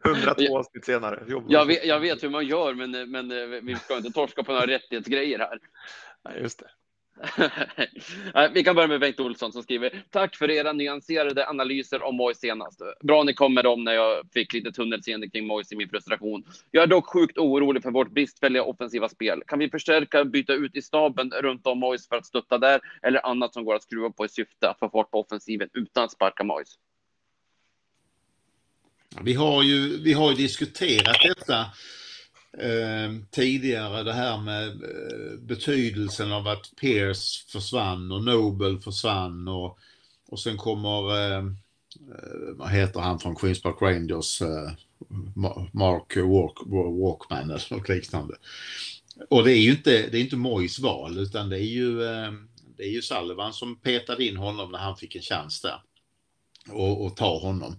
102 0.05 0.57
avsnitt 0.57 0.85
senare. 0.85 1.23
Jag 1.47 1.65
vet, 1.65 1.85
jag 1.85 1.99
vet 1.99 2.23
hur 2.23 2.29
man 2.29 2.45
gör, 2.47 2.73
men, 2.73 3.11
men 3.11 3.31
eh, 3.31 3.47
vi 3.61 3.75
ska 3.75 3.97
inte 3.97 4.09
torska 4.11 4.43
på 4.43 4.51
några 4.51 4.67
rättighetsgrejer 4.67 5.39
här. 5.39 5.59
Nej, 6.29 6.41
just 6.41 6.59
det. 6.59 6.65
Vi 8.53 8.63
kan 8.63 8.75
börja 8.75 8.87
med 8.87 8.99
Bengt 8.99 9.19
Olsson 9.19 9.51
som 9.51 9.63
skriver 9.63 10.03
Tack 10.09 10.35
för 10.35 10.51
era 10.51 10.73
nyanserade 10.73 11.47
analyser 11.47 12.03
om 12.03 12.15
Moise 12.15 12.39
senast. 12.39 12.81
Bra 13.03 13.23
ni 13.23 13.33
kom 13.33 13.53
med 13.53 13.63
dem 13.63 13.83
när 13.83 13.93
jag 13.93 14.23
fick 14.33 14.53
lite 14.53 14.71
tunnelseende 14.71 15.29
kring 15.29 15.47
Moise 15.47 15.73
i 15.73 15.77
min 15.77 15.89
frustration. 15.89 16.43
Jag 16.71 16.83
är 16.83 16.87
dock 16.87 17.05
sjukt 17.05 17.37
orolig 17.37 17.83
för 17.83 17.91
vårt 17.91 18.11
bristfälliga 18.11 18.63
offensiva 18.63 19.09
spel. 19.09 19.43
Kan 19.47 19.59
vi 19.59 19.69
förstärka, 19.69 20.25
byta 20.25 20.53
ut 20.53 20.75
i 20.75 20.81
staben 20.81 21.31
runt 21.31 21.67
om 21.67 21.79
Moise 21.79 22.07
för 22.09 22.15
att 22.15 22.25
stötta 22.25 22.57
där 22.57 22.81
eller 23.01 23.25
annat 23.25 23.53
som 23.53 23.65
går 23.65 23.75
att 23.75 23.83
skruva 23.83 24.09
på 24.09 24.25
i 24.25 24.29
syfte 24.29 24.69
att 24.69 24.79
få 24.79 24.89
fart 24.89 25.11
på 25.11 25.19
offensiven 25.19 25.69
utan 25.73 26.03
att 26.03 26.11
sparka 26.11 26.43
Moise? 26.43 26.77
Vi 29.21 29.33
har 29.33 29.63
ju, 29.63 30.03
vi 30.03 30.13
har 30.13 30.29
ju 30.29 30.35
diskuterat 30.35 31.17
detta 31.23 31.65
eh, 32.57 33.11
tidigare, 33.31 34.03
det 34.03 34.13
här 34.13 34.37
med 34.37 34.67
eh, 34.67 35.39
betydelsen 35.39 36.31
av 36.31 36.47
att 36.47 36.71
Pierce 36.81 37.45
försvann 37.47 38.11
och 38.11 38.23
Nobel 38.23 38.79
försvann 38.79 39.47
och, 39.47 39.77
och 40.27 40.39
sen 40.39 40.57
kommer, 40.57 41.17
eh, 41.17 41.37
eh 41.37 42.55
vad 42.55 42.69
heter 42.69 42.99
han 42.99 43.19
från 43.19 43.35
Queens 43.35 43.61
Park 43.61 43.81
Rangers, 43.81 44.41
eh, 44.41 44.71
Mark 45.71 46.17
Walk, 46.17 46.57
Walkman 47.01 47.49
eller 47.49 47.73
något 47.73 47.89
liknande. 47.89 48.35
Och 49.29 49.43
det 49.43 49.51
är 49.51 49.61
ju 49.61 49.71
inte, 49.71 50.07
det 50.11 50.17
är 50.17 50.21
inte 50.21 50.35
Mois 50.35 50.79
val 50.79 51.17
utan 51.19 51.49
det 51.49 51.57
är 51.57 51.67
ju, 51.67 52.03
eh, 52.03 52.31
det 52.77 52.83
är 52.83 52.91
ju 52.91 53.01
Sullivan 53.01 53.53
som 53.53 53.75
petade 53.75 54.25
in 54.25 54.37
honom 54.37 54.71
när 54.71 54.79
han 54.79 54.97
fick 54.97 55.15
en 55.15 55.21
chans 55.21 55.61
där. 55.61 55.81
Och, 56.69 57.05
och 57.05 57.15
ta 57.15 57.39
honom. 57.39 57.77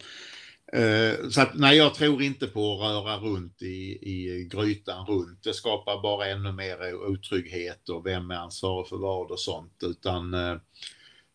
Eh, 0.75 1.29
så 1.29 1.41
att, 1.41 1.55
nej, 1.55 1.77
jag 1.77 1.95
tror 1.95 2.23
inte 2.23 2.47
på 2.47 2.73
att 2.73 2.81
röra 2.81 3.17
runt 3.17 3.63
i, 3.63 3.99
i 4.03 4.49
grytan 4.53 5.07
runt. 5.07 5.43
Det 5.43 5.55
skapar 5.55 6.03
bara 6.03 6.27
ännu 6.27 6.53
mer 6.53 6.95
otrygghet 6.95 7.89
och 7.89 8.07
vem 8.07 8.31
är 8.31 8.35
ansvarig 8.35 8.89
för 8.89 8.97
vad 8.97 9.31
och 9.31 9.41
sånt. 9.41 9.83
Utan 9.83 10.35
eh, 10.35 10.57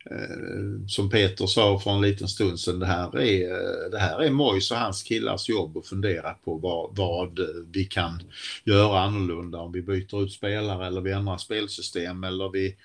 Eh, 0.05 0.87
som 0.87 1.09
Peter 1.09 1.47
sa 1.47 1.79
för 1.79 1.91
en 1.91 2.01
liten 2.01 2.27
stund 2.27 2.59
sedan, 2.59 2.79
det 2.79 2.85
här 2.85 3.19
är, 3.19 3.51
eh, 3.51 3.89
det 3.91 3.99
här 3.99 4.21
är 4.21 4.31
Mojs 4.31 4.71
och 4.71 4.77
hans 4.77 5.03
killars 5.03 5.49
jobb 5.49 5.77
att 5.77 5.87
fundera 5.87 6.33
på 6.33 6.55
vad, 6.55 6.95
vad 6.97 7.39
vi 7.71 7.85
kan 7.85 8.21
göra 8.63 8.99
annorlunda 8.99 9.59
om 9.59 9.71
vi 9.71 9.81
byter 9.81 10.23
ut 10.23 10.31
spelare 10.31 10.87
eller 10.87 11.01
vi 11.01 11.11
ändrar 11.11 11.37
spelsystem 11.37 12.23
eller 12.23 12.49
vi, 12.49 12.75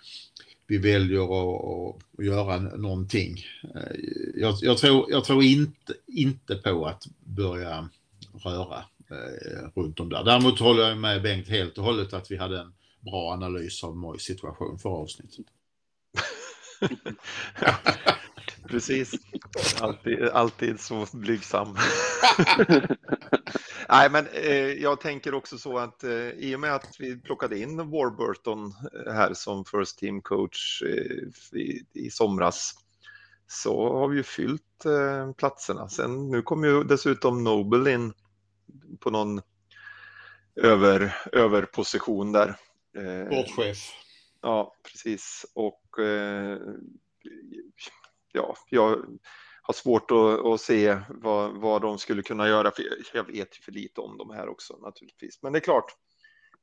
vi 0.66 0.78
väljer 0.78 1.22
att, 1.22 1.96
att 2.18 2.24
göra 2.24 2.58
någonting. 2.58 3.44
Eh, 3.74 4.00
jag, 4.34 4.54
jag, 4.60 4.78
tror, 4.78 5.06
jag 5.10 5.24
tror 5.24 5.42
inte, 5.42 5.94
inte 6.06 6.54
på 6.54 6.86
att 6.86 7.06
börja 7.24 7.88
röra 8.44 8.84
runt 9.74 10.00
om 10.00 10.08
där. 10.08 10.24
Däremot 10.24 10.58
håller 10.58 10.88
jag 10.88 10.98
med 10.98 11.22
Bengt 11.22 11.48
helt 11.48 11.78
och 11.78 11.84
hållet 11.84 12.12
att 12.12 12.30
vi 12.30 12.36
hade 12.36 12.60
en 12.60 12.72
bra 13.00 13.32
analys 13.32 13.84
av 13.84 13.96
Mojs 13.96 14.22
situation 14.22 14.78
för 14.78 14.88
avsnittet. 14.88 15.46
Precis. 18.68 19.14
Alltid, 19.80 20.22
alltid 20.22 20.80
så 20.80 21.06
blygsam. 21.12 21.76
Nej, 23.88 24.10
men 24.10 24.26
eh, 24.26 24.72
jag 24.72 25.00
tänker 25.00 25.34
också 25.34 25.58
så 25.58 25.78
att 25.78 26.04
eh, 26.04 26.28
i 26.28 26.56
och 26.56 26.60
med 26.60 26.74
att 26.74 26.96
vi 26.98 27.20
plockade 27.20 27.58
in 27.58 27.76
Warburton 27.76 28.74
eh, 29.06 29.12
här 29.12 29.34
som 29.34 29.64
first 29.64 29.98
team 29.98 30.22
coach 30.22 30.82
eh, 30.82 31.58
i, 31.60 31.86
i 31.92 32.10
somras 32.10 32.74
så 33.46 33.98
har 33.98 34.08
vi 34.08 34.16
ju 34.16 34.22
fyllt 34.22 34.84
eh, 34.84 35.32
platserna. 35.32 35.88
Sen 35.88 36.30
nu 36.30 36.42
kommer 36.42 36.68
ju 36.68 36.84
dessutom 36.84 37.44
Noble 37.44 37.92
in 37.92 38.12
på 39.00 39.10
någon 39.10 39.40
över, 40.56 41.16
överposition 41.32 42.32
där. 42.32 42.56
Eh, 42.96 43.26
Sportchef. 43.26 43.78
Ja, 44.42 44.74
precis. 44.82 45.46
Och 45.54 45.83
eh, 45.98 46.58
ja, 48.32 48.56
jag 48.70 49.04
har 49.62 49.74
svårt 49.74 50.10
att, 50.10 50.46
att 50.46 50.60
se 50.60 50.98
vad, 51.08 51.60
vad 51.60 51.82
de 51.82 51.98
skulle 51.98 52.22
kunna 52.22 52.48
göra. 52.48 52.70
För 52.70 52.84
jag- 53.14 53.24
vet 53.26 53.58
ju 53.58 53.62
för 53.62 53.72
lite 53.72 54.00
om 54.00 54.18
de 54.18 54.30
här 54.30 54.48
också 54.48 54.76
naturligtvis. 54.76 55.42
Men 55.42 55.52
det 55.52 55.58
är 55.58 55.60
klart, 55.60 55.96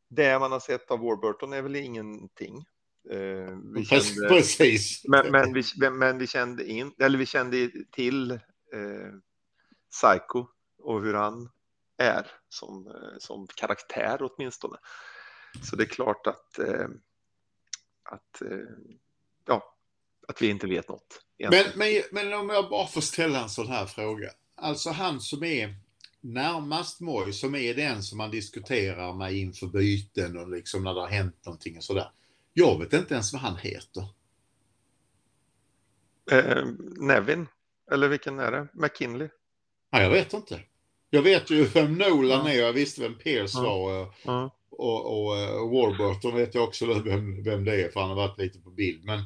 det 0.09 0.39
man 0.39 0.51
har 0.51 0.59
sett 0.59 0.91
av 0.91 0.99
Warburton 0.99 1.53
är 1.53 1.61
väl 1.61 1.75
ingenting. 1.75 2.65
Eh, 3.09 3.57
vi 3.75 3.85
kände, 3.85 4.27
Precis. 4.29 5.01
men, 5.07 5.31
men, 5.31 5.53
vi, 5.53 5.63
men 5.91 6.17
vi 6.17 6.27
kände 6.27 6.67
in, 6.67 6.93
eller 6.99 7.17
vi 7.17 7.25
kände 7.25 7.71
till 7.91 8.31
eh, 8.31 8.39
Psycho 9.91 10.45
och 10.77 11.01
hur 11.01 11.13
han 11.13 11.49
är 11.97 12.31
som, 12.49 12.87
eh, 12.87 13.17
som 13.19 13.47
karaktär 13.47 14.17
åtminstone. 14.21 14.77
Så 15.63 15.75
det 15.75 15.83
är 15.83 15.87
klart 15.87 16.27
att, 16.27 16.59
eh, 16.59 16.87
att, 18.03 18.41
eh, 18.41 18.57
ja, 19.45 19.75
att 20.27 20.41
vi 20.41 20.49
inte 20.49 20.67
vet 20.67 20.89
något. 20.89 21.21
Men, 21.37 21.63
men, 21.75 22.01
men 22.11 22.33
om 22.33 22.49
jag 22.49 22.69
bara 22.69 22.87
får 22.87 23.01
ställa 23.01 23.43
en 23.43 23.49
sån 23.49 23.67
här 23.67 23.85
fråga. 23.85 24.29
Alltså 24.55 24.89
han 24.89 25.21
som 25.21 25.43
är 25.43 25.75
närmast 26.21 26.99
Moj, 26.99 27.33
som 27.33 27.55
är 27.55 27.73
den 27.73 28.03
som 28.03 28.17
man 28.17 28.31
diskuterar 28.31 29.13
med 29.13 29.33
inför 29.33 29.67
byten 29.67 30.37
och 30.37 30.49
liksom 30.49 30.83
när 30.83 30.93
det 30.93 30.99
har 30.99 31.07
hänt 31.07 31.45
någonting 31.45 31.77
och 31.77 31.83
sådär. 31.83 32.11
Jag 32.53 32.79
vet 32.79 32.93
inte 32.93 33.13
ens 33.13 33.33
vad 33.33 33.41
han 33.41 33.57
heter. 33.57 34.05
Eh, 36.31 36.65
Nevin, 36.97 37.47
eller 37.91 38.07
vilken 38.07 38.39
är 38.39 38.51
det? 38.51 38.67
McKinley? 38.73 39.29
Ja, 39.91 40.01
jag 40.01 40.09
vet 40.09 40.33
inte. 40.33 40.61
Jag 41.09 41.21
vet 41.21 41.49
ju 41.49 41.63
vem 41.63 41.97
Nolan 41.97 42.45
Ja. 42.45 42.51
är 42.51 42.61
och 42.61 42.67
jag 42.67 42.73
visste 42.73 43.01
vem 43.01 43.15
Pierce 43.17 43.51
Ja. 43.55 43.61
var. 43.63 44.01
och- 44.01 44.13
Ja. 44.23 44.55
Och, 44.81 45.25
och, 45.25 45.37
eh, 45.37 45.69
Warburton 45.69 46.35
vet 46.35 46.55
jag 46.55 46.63
också 46.63 46.85
vem, 46.85 47.43
vem 47.43 47.65
det 47.65 47.83
är 47.85 47.89
för 47.89 47.99
han 47.99 48.09
har 48.09 48.15
varit 48.15 48.37
lite 48.37 48.59
på 48.59 48.69
bild. 48.69 49.05
Men, 49.05 49.19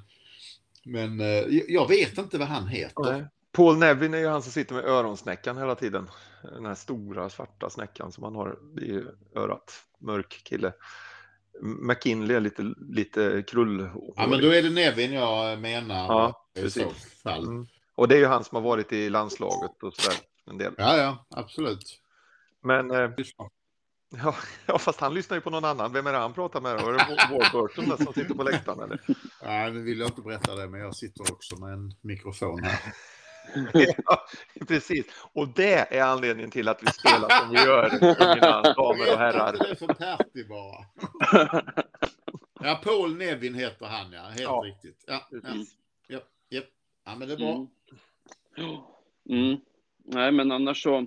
men 0.85 1.19
eh, 1.21 1.27
jag- 1.67 1.87
vet 1.87 2.17
inte 2.17 2.37
vad 2.37 2.47
han 2.47 2.67
heter. 2.67 3.11
Nej. 3.11 3.25
Paul 3.51 3.77
Nevin 3.77 4.13
är 4.13 4.17
ju 4.17 4.27
han 4.27 4.41
som 4.41 4.51
sitter 4.51 4.75
med 4.75 4.85
öronsnäckan 4.85 5.57
hela 5.57 5.75
tiden. 5.75 6.09
Den 6.43 6.65
här 6.65 6.75
stora 6.75 7.29
svarta 7.29 7.69
snäckan 7.69 8.11
som 8.11 8.23
han 8.23 8.35
har 8.35 8.59
i 8.81 9.03
örat. 9.39 9.73
Mörk 9.99 10.41
kille. 10.43 10.73
McKinley 11.61 12.35
är 12.35 12.41
lite, 12.41 12.73
lite 12.89 13.43
krull. 13.47 13.89
Ja, 14.15 14.27
men 14.27 14.41
då 14.41 14.47
är 14.47 14.63
det 14.63 14.69
Nevin 14.69 15.13
jag 15.13 15.59
menar. 15.59 16.05
Ja, 16.05 16.47
precis. 16.55 17.21
så. 17.23 17.29
Mm. 17.29 17.67
Och 17.95 18.07
det 18.07 18.15
är 18.15 18.19
ju 18.19 18.25
han 18.25 18.43
som 18.43 18.55
har 18.55 18.61
varit 18.61 18.93
i 18.93 19.09
landslaget 19.09 19.83
och 19.83 19.93
sådär 19.93 20.17
en 20.45 20.57
del. 20.57 20.73
Ja, 20.77 20.97
ja, 20.97 21.25
absolut. 21.29 22.01
Men 22.63 22.91
eh, 22.91 23.07
ja, 24.23 24.35
ja, 24.65 24.77
fast 24.77 24.99
han 24.99 25.13
lyssnar 25.13 25.37
ju 25.37 25.41
på 25.41 25.49
någon 25.49 25.65
annan. 25.65 25.93
Vem 25.93 26.07
är 26.07 26.11
det 26.11 26.17
han 26.17 26.33
pratar 26.33 26.61
med? 26.61 26.77
då? 26.77 26.89
Är 26.89 26.93
det 26.93 27.17
Warburton 27.31 27.97
som 28.05 28.13
sitter 28.13 28.33
på 28.33 28.43
läktaren 28.43 28.79
eller? 28.79 28.99
Nej, 29.43 29.71
nu 29.71 29.81
vill 29.81 29.99
jag 29.99 30.07
inte 30.07 30.21
berätta 30.21 30.55
det, 30.55 30.67
men 30.67 30.79
jag 30.79 30.95
sitter 30.95 31.31
också 31.31 31.55
med 31.55 31.73
en 31.73 31.93
mikrofon 32.01 32.63
här. 32.63 32.79
Ja, 33.73 34.25
precis. 34.67 35.05
Och 35.33 35.47
det 35.47 35.95
är 35.97 36.03
anledningen 36.03 36.51
till 36.51 36.67
att 36.67 36.83
vi 36.83 36.87
spelar 36.87 37.39
som 37.39 37.49
vi 37.49 37.55
gör, 37.57 37.89
mina 38.35 38.61
damer 38.61 39.13
och 39.13 39.19
herrar. 39.19 39.55
det 39.59 39.69
är 39.71 39.75
för 39.75 39.87
Pertti 39.87 40.43
bara. 40.43 40.85
Ja, 42.59 42.81
Paul 42.83 43.17
Nevin 43.17 43.55
heter 43.55 43.85
han, 43.85 44.11
ja. 44.11 44.21
Helt 44.23 44.39
Ja, 44.41 44.61
riktigt. 44.65 45.03
Ja, 45.07 45.27
ja, 45.31 45.39
ja, 46.07 46.19
ja. 46.49 46.61
ja, 47.05 47.15
men 47.15 47.27
det 47.27 47.33
är 47.33 47.37
bra. 47.37 47.67
Mm. 48.57 48.77
Mm. 49.29 49.59
Nej, 50.05 50.31
men 50.31 50.51
annars 50.51 50.83
så. 50.83 51.05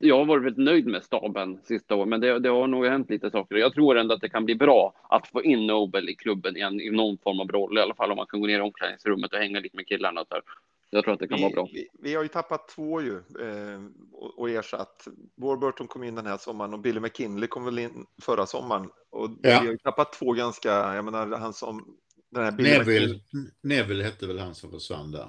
Jag 0.00 0.18
har 0.18 0.24
varit 0.24 0.44
väldigt 0.44 0.64
nöjd 0.64 0.86
med 0.86 1.04
staben 1.04 1.58
sista 1.64 1.94
året, 1.94 2.08
men 2.08 2.20
det, 2.20 2.38
det 2.38 2.48
har 2.48 2.66
nog 2.66 2.86
hänt 2.86 3.10
lite 3.10 3.30
saker. 3.30 3.56
Jag 3.56 3.72
tror 3.74 3.98
ändå 3.98 4.14
att 4.14 4.20
det 4.20 4.28
kan 4.28 4.44
bli 4.44 4.54
bra 4.54 4.94
att 5.08 5.28
få 5.28 5.42
in 5.42 5.66
Nobel 5.66 6.08
i 6.08 6.14
klubben 6.14 6.56
igen 6.56 6.80
i 6.80 6.90
någon 6.90 7.18
form 7.18 7.40
av 7.40 7.48
roll, 7.48 7.78
i 7.78 7.80
alla 7.80 7.94
fall 7.94 8.10
om 8.10 8.16
man 8.16 8.26
kan 8.26 8.40
gå 8.40 8.46
ner 8.46 8.58
i 8.58 8.62
omklädningsrummet 8.62 9.32
och 9.32 9.38
hänga 9.38 9.60
lite 9.60 9.76
med 9.76 9.86
killarna. 9.86 10.24
Så 10.28 10.34
här. 10.34 10.42
Jag 10.90 11.04
tror 11.04 11.14
att 11.14 11.20
det 11.20 11.28
kan 11.28 11.40
vara 11.40 11.52
bra. 11.52 11.68
Vi, 11.72 11.78
vi, 11.80 11.88
vi 12.10 12.14
har 12.14 12.22
ju 12.22 12.28
tappat 12.28 12.68
två 12.68 13.00
ju 13.02 13.14
eh, 13.16 13.80
och, 14.12 14.38
och 14.38 14.50
ersatt. 14.50 15.08
Warburton 15.34 15.86
kom 15.86 16.04
in 16.04 16.14
den 16.14 16.26
här 16.26 16.36
sommaren 16.36 16.74
och 16.74 16.80
Billy 16.80 17.00
McKinley 17.00 17.48
kom 17.48 17.64
väl 17.64 17.78
in 17.78 18.06
förra 18.22 18.46
sommaren. 18.46 18.90
Och 19.10 19.30
Ja. 19.30 19.36
vi 19.42 19.52
har 19.52 19.64
ju 19.64 19.78
tappat 19.78 20.12
två 20.12 20.32
ganska, 20.32 20.68
jag 20.94 21.04
menar 21.04 21.38
han 21.38 21.52
som 21.52 21.96
den 22.30 22.44
här 22.44 22.52
Billy 22.52 22.70
Neville, 22.70 23.06
McKinley, 23.14 23.50
Neville 23.60 24.04
hette 24.04 24.26
väl 24.26 24.38
han 24.38 24.54
som 24.54 24.70
försvann 24.70 25.12
där. 25.12 25.28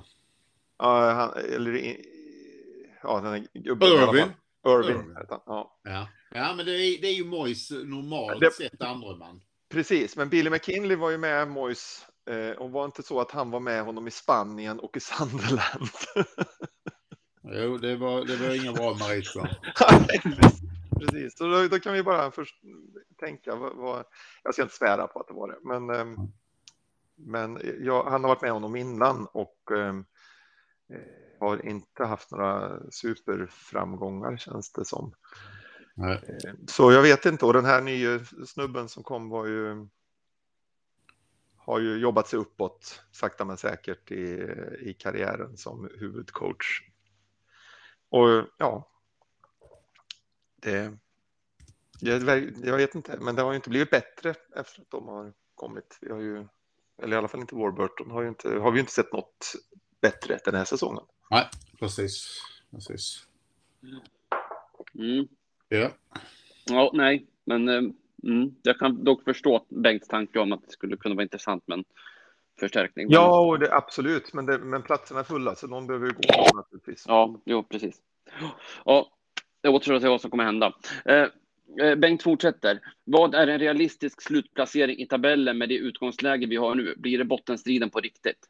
ja, 0.78 1.12
han, 1.12 1.32
eller 1.56 1.96
ja, 3.04 3.22
den 3.22 3.32
här 3.32 3.48
gubben 3.54 3.88
i 3.88 4.24
alla 4.70 4.84
fall. 4.84 4.92
Irvin. 4.92 5.02
Irvin. 5.02 5.12
Irvin. 5.12 5.18
heter 5.18 5.32
han. 5.32 5.42
Ja. 5.46 5.80
Ja, 5.84 6.08
ja 6.32 6.54
men 6.56 6.66
det 6.66 6.72
är, 6.72 7.02
det 7.02 7.08
är 7.08 7.14
ju 7.16 7.26
Mois 7.26 7.72
normalt 7.72 8.40
Det- 8.40 8.54
sett 8.54 8.82
andre 8.82 9.18
man. 9.18 9.42
Precis, 9.70 10.16
men 10.16 10.30
Billy 10.30 10.50
McKinley 10.50 10.98
var 10.98 11.10
ju 11.10 11.18
med 11.18 11.48
Mois 11.48 12.06
eh, 12.30 12.58
och 12.58 12.72
var 12.72 12.86
inte 12.86 13.04
så 13.04 13.22
att 13.22 13.32
han 13.32 13.52
var 13.52 13.60
med 13.60 13.84
honom 13.84 14.08
i 14.08 14.12
Spanien 14.12 14.80
och 14.80 14.98
i 14.98 15.00
Sunderland. 15.00 15.90
Jo, 17.44 17.78
det 17.78 17.96
var, 17.96 18.26
det 18.26 18.36
var 18.36 18.56
inga 18.64 18.74
bra 18.74 18.94
meriter. 18.94 19.60
Precis, 21.00 21.38
så 21.38 21.48
då, 21.48 21.68
då, 21.68 21.80
kan 21.80 21.94
vi 21.94 22.04
bara 22.04 22.32
först 22.32 22.56
tänka 23.20 23.56
vad, 23.56 23.76
vad, 23.76 24.06
jag 24.44 24.54
ska 24.54 24.64
inte 24.64 24.76
svära 24.76 25.08
på 25.08 25.20
att 25.20 25.28
det 25.28 25.34
var 25.34 25.48
det, 25.48 25.58
men, 25.64 25.90
eh, 25.90 26.26
men 27.16 27.60
jag, 27.80 28.04
han 28.04 28.24
har 28.24 28.28
varit 28.30 28.42
med 28.42 28.52
honom 28.52 28.76
innan 28.76 29.28
och 29.32 29.72
eh, 29.72 29.96
har 31.40 31.66
inte 31.66 32.06
haft 32.06 32.32
några 32.32 32.80
superframgångar 32.92 34.38
känns 34.38 34.72
det 34.72 34.86
som. 34.86 35.14
Nej. 35.94 36.40
Eh, 36.46 36.54
så 36.68 36.92
jag 36.92 37.02
vet 37.02 37.26
inte, 37.26 37.46
och 37.46 37.54
den 37.54 37.66
här 37.66 37.82
nya 37.82 38.20
snubben 38.46 38.90
som 38.90 39.04
kom 39.04 39.30
var 39.30 39.46
ju 39.46 39.88
har 41.58 41.80
ju 41.80 41.98
jobbat 41.98 42.28
sig 42.28 42.40
uppåt 42.40 43.02
sakta 43.12 43.46
men 43.46 43.58
säkert 43.58 44.12
i, 44.12 44.56
i 44.80 44.96
karriären 45.00 45.58
som 45.58 45.90
huvudcoach. 46.00 46.82
Och 48.10 48.46
ja, 48.58 48.90
det, 50.56 50.98
jag, 52.00 52.22
jag 52.64 52.78
vet 52.78 52.96
inte, 52.96 53.18
men 53.20 53.36
det 53.36 53.42
har 53.42 53.52
ju 53.52 53.56
inte 53.56 53.70
blivit 53.70 53.90
bättre 53.90 54.30
efter 54.56 54.82
att 54.82 54.92
de 54.92 55.08
har 55.08 55.34
kommit. 55.56 55.98
Vi 56.02 56.12
har 56.12 56.20
ju, 56.20 56.48
eller 57.02 57.16
i 57.16 57.18
alla 57.18 57.28
fall 57.28 57.42
inte 57.42 57.56
Warburton, 57.56 58.12
har, 58.12 58.22
ju 58.22 58.28
inte, 58.28 58.50
har 58.50 58.72
vi 58.72 58.80
inte 58.80 58.92
sett 58.92 59.14
något 59.14 59.54
bättre 60.02 60.40
den 60.46 60.56
här 60.56 60.66
säsongen. 60.66 61.04
Nej, 61.30 61.48
precis. 61.80 62.42
precis. 62.72 63.28
Mm. 65.00 65.28
Ja. 65.70 65.92
Ja, 66.66 66.92
nej, 66.94 67.26
men 67.46 67.70
eh, 67.70 67.84
mm, 68.24 68.56
jag 68.62 68.80
kan 68.80 69.04
dock 69.04 69.24
förstå 69.24 69.66
Bengts 69.70 70.08
tanke 70.08 70.40
om 70.40 70.52
att 70.52 70.66
det 70.66 70.72
skulle 70.72 70.98
kunna 70.98 71.16
vara 71.16 71.24
intressant 71.24 71.68
med 71.68 71.78
en 71.78 71.86
förstärkning. 72.60 73.08
Ja, 73.10 73.40
och 73.40 73.60
det, 73.60 73.76
absolut, 73.76 74.34
men, 74.34 74.46
det, 74.46 74.58
men 74.58 74.82
platserna 74.82 75.20
är 75.20 75.24
fulla 75.24 75.56
så 75.56 75.68
någon 75.68 75.88
behöver 75.88 76.08
ju 76.08 76.14
gå 76.14 76.58
naturligtvis. 76.58 77.06
Ja, 77.08 77.42
jo, 77.46 77.64
precis. 77.64 78.02
Ja, 78.86 79.12
det 79.62 79.70
återstår 79.70 79.94
att 79.94 80.02
se 80.02 80.08
vad 80.08 80.22
som 80.22 80.32
kommer 80.32 80.44
hända. 80.44 80.74
Eh, 81.06 81.28
eh, 81.86 81.96
Bengt 81.96 82.24
fortsätter. 82.24 82.80
Vad 83.04 83.36
är 83.36 83.48
en 83.48 83.60
realistisk 83.60 84.22
slutplacering 84.22 84.98
i 85.00 85.06
tabellen 85.06 85.58
med 85.58 85.70
det 85.70 85.76
utgångsläge 85.76 86.46
vi 86.46 86.56
har 86.56 86.76
nu? 86.76 86.96
Blir 86.98 87.18
det 87.18 87.26
bottenstriden 87.26 87.90
på 87.90 88.00
riktigt? 88.00 88.48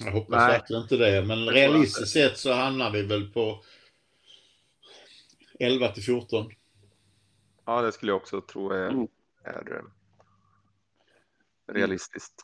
Jag 0.00 0.12
hoppas 0.12 0.38
Nej. 0.38 0.58
verkligen 0.58 0.82
inte 0.82 0.96
det, 0.96 1.24
men 1.24 1.46
realistiskt 1.46 2.12
sett 2.12 2.38
så 2.38 2.52
hamnar 2.52 2.90
vi 2.90 3.02
väl 3.02 3.32
på 3.32 3.64
11 5.60 5.88
till 5.88 6.02
14. 6.02 6.52
Ja, 7.64 7.82
det 7.82 7.92
skulle 7.92 8.12
jag 8.12 8.16
också 8.16 8.40
tro 8.40 8.70
är, 8.70 8.88
mm. 8.88 9.06
är 9.44 9.76
eh, 9.76 9.82
realistiskt. 11.74 12.34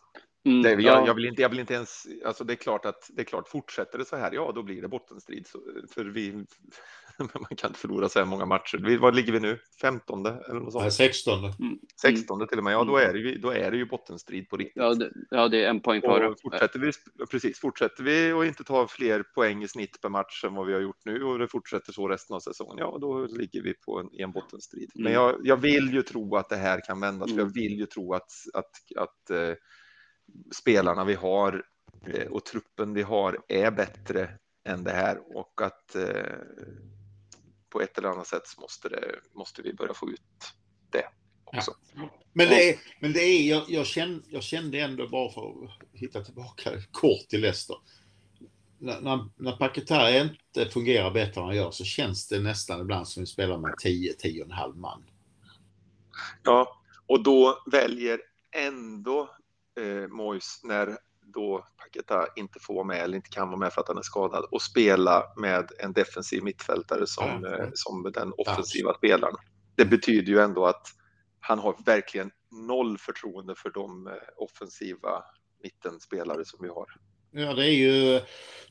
Mm, 0.45 0.63
det, 0.63 0.71
jag, 0.71 0.83
ja. 0.83 1.07
jag, 1.07 1.15
vill 1.15 1.25
inte, 1.25 1.43
jag 1.43 1.49
vill 1.49 1.61
inte 1.61 1.75
ens, 1.75 2.07
alltså 2.25 2.45
det 2.45 2.53
är 2.53 2.57
klart 2.57 2.85
att 2.85 3.11
det 3.13 3.23
är 3.23 3.25
klart, 3.25 3.49
fortsätter 3.49 3.99
det 3.99 4.05
så 4.05 4.17
här, 4.17 4.33
ja 4.33 4.53
då 4.55 4.63
blir 4.63 4.83
det 4.83 4.89
bottenstrid. 4.89 5.47
Så, 5.47 5.61
för 5.95 6.05
vi, 6.05 6.47
man 7.35 7.57
kan 7.57 7.71
inte 7.71 7.81
förlora 7.81 8.09
så 8.09 8.19
här 8.19 8.27
många 8.27 8.47
matcher. 8.47 8.99
Vad 9.01 9.15
ligger 9.15 9.33
vi 9.33 9.41
nu? 9.41 9.59
15 9.81 10.27
eller 10.27 10.61
något 10.61 10.73
sånt? 10.73 10.83
Nej, 10.83 10.93
16. 10.93 11.45
Mm. 11.45 11.79
16 12.03 12.49
till 12.49 12.59
och 12.59 12.65
med, 12.65 12.73
ja 12.73 12.85
då 12.85 12.97
är, 12.97 13.13
det, 13.13 13.39
då 13.39 13.51
är 13.51 13.71
det 13.71 13.77
ju 13.77 13.87
bottenstrid 13.87 14.49
på 14.49 14.57
riktigt. 14.57 14.83
Ja, 14.83 14.95
det, 14.95 15.11
ja, 15.31 15.49
det 15.49 15.65
är 15.65 15.71
en 15.71 15.81
poäng 15.81 16.01
före. 16.01 16.35
Fortsätter 16.43 16.79
vi, 16.79 16.93
precis, 17.31 17.61
fortsätter 17.61 18.03
vi 18.03 18.33
och 18.33 18.47
inte 18.47 18.65
ta 18.65 18.89
fler 18.89 19.23
poäng 19.23 19.63
i 19.63 19.69
snitt 19.69 20.01
per 20.01 20.09
match 20.09 20.45
än 20.45 20.55
vad 20.55 20.67
vi 20.67 20.73
har 20.73 20.81
gjort 20.81 21.05
nu 21.05 21.25
och 21.25 21.39
det 21.39 21.49
fortsätter 21.49 21.93
så 21.93 22.09
resten 22.09 22.37
av 22.37 22.41
säsongen, 22.41 22.79
ja 22.79 22.99
då 23.01 23.27
ligger 23.27 23.63
vi 23.63 23.75
på 23.75 23.99
en, 23.99 24.09
en 24.13 24.33
bottenstrid. 24.33 24.91
Mm. 24.95 25.05
Men 25.05 25.13
jag, 25.13 25.41
jag 25.43 25.57
vill 25.57 25.95
ju 25.95 26.03
tro 26.03 26.37
att 26.37 26.49
det 26.49 26.57
här 26.57 26.81
kan 26.87 27.01
vändas, 27.01 27.31
för 27.31 27.37
jag 27.37 27.43
mm. 27.43 27.53
vill 27.53 27.79
ju 27.79 27.87
tro 27.87 28.15
att, 28.15 28.33
att, 28.55 28.71
att 28.97 29.31
eh, 29.31 29.55
spelarna 30.55 31.05
vi 31.05 31.15
har 31.15 31.65
eh, 32.07 32.27
och 32.27 32.45
truppen 32.45 32.95
vi 32.95 33.03
har 33.03 33.39
är 33.49 33.71
bättre 33.71 34.31
än 34.65 34.85
det 34.85 34.93
här 34.93 35.37
och 35.37 35.63
att 35.63 35.97
eh, 35.97 36.39
på 37.71 37.81
ett 37.81 37.99
eller 37.99 38.09
annat 38.09 38.27
sätt 38.27 38.59
måste, 38.59 38.89
det, 38.89 39.15
måste 39.33 39.63
vi 39.63 39.75
börja 39.75 39.95
få 39.95 40.11
ut 40.11 40.21
det 40.91 41.05
också. 41.45 41.75
Ja. 41.95 42.11
Men 42.33 42.49
det 42.49 42.71
är, 42.71 42.79
men 43.01 43.13
det 43.13 43.21
är 43.21 43.49
jag, 43.49 43.65
jag, 43.69 43.87
kände, 43.87 44.23
jag 44.29 44.43
kände 44.43 44.81
ändå 44.81 45.09
bara 45.09 45.33
för 45.33 45.65
att 45.65 46.01
hitta 46.01 46.25
tillbaka 46.25 46.71
kort 46.91 47.29
till 47.29 47.41
Leicester. 47.41 47.77
När, 48.79 49.01
när, 49.01 49.29
när 49.37 49.57
Paketa 49.57 50.19
inte 50.21 50.71
fungerar 50.71 51.11
bättre 51.11 51.41
än 51.41 51.47
han 51.47 51.57
gör 51.57 51.71
så 51.71 51.85
känns 51.85 52.29
det 52.29 52.41
nästan 52.41 52.81
ibland 52.81 53.09
som 53.09 53.23
vi 53.23 53.27
spelar 53.27 53.59
med 53.59 53.75
10-10,5 53.85 54.77
man. 54.77 55.05
Ja, 56.43 56.81
och 57.07 57.23
då 57.23 57.63
väljer 57.73 58.21
ändå 58.57 59.31
eh, 59.81 60.09
Mois 60.09 60.61
när 60.65 60.99
då 61.33 61.67
Paketa 61.77 62.27
inte 62.37 62.61
får 62.61 62.75
vara 62.75 62.85
med 62.85 63.01
eller 63.01 63.17
inte 63.17 63.31
kan 63.31 63.49
vara 63.49 63.59
med 63.59 63.73
för 63.73 63.81
att 63.81 63.89
han 63.89 63.99
är 63.99 64.03
skadad 64.03 64.45
och 64.51 64.63
spela 64.63 65.25
med 65.37 65.71
en 65.79 65.93
defensiv 65.93 66.43
mittfältare 66.43 67.07
som, 67.07 67.45
mm. 67.45 67.71
som 67.75 68.13
den 68.15 68.33
offensiva 68.39 68.95
spelaren. 68.95 69.35
Det 69.77 69.85
betyder 69.85 70.33
ju 70.33 70.39
ändå 70.41 70.67
att 70.67 70.87
han 71.41 71.59
har 71.59 71.77
verkligen 71.85 72.31
noll 72.51 72.99
förtroende 72.99 73.55
för 73.57 73.71
de 73.71 74.07
eh, 74.07 74.13
offensiva 74.37 75.25
mittenspelare 75.63 76.45
som 76.45 76.59
vi 76.63 76.69
har. 76.69 76.87
Ja, 77.33 77.55
det 77.55 77.67
är 77.67 77.73
ju, 77.73 78.21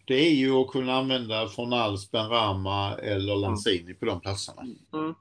det 0.06 0.14
är 0.14 0.34
ju 0.34 0.52
att 0.52 0.68
kunna 0.68 0.94
använda 0.94 1.48
Fornals, 1.48 2.12
Benrama 2.12 2.98
eller 2.98 3.34
mm. 3.34 3.42
Lanzini 3.42 3.82
mm. 3.82 3.98
på 3.98 4.06
de 4.06 4.22
platserna. 4.22 4.62
Mm. 4.94 5.14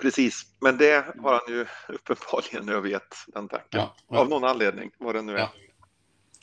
Precis, 0.00 0.42
men 0.60 0.78
det 0.78 1.04
har 1.22 1.32
han 1.32 1.54
ju 1.54 1.66
uppenbarligen 1.88 2.68
övergett 2.68 3.14
den 3.26 3.48
tanken. 3.48 3.68
Ja, 3.70 3.96
ja. 4.08 4.18
Av 4.18 4.28
någon 4.28 4.44
anledning, 4.44 4.90
vad 4.98 5.14
det 5.14 5.22
nu 5.22 5.34
är. 5.34 5.38
Ja. 5.38 5.50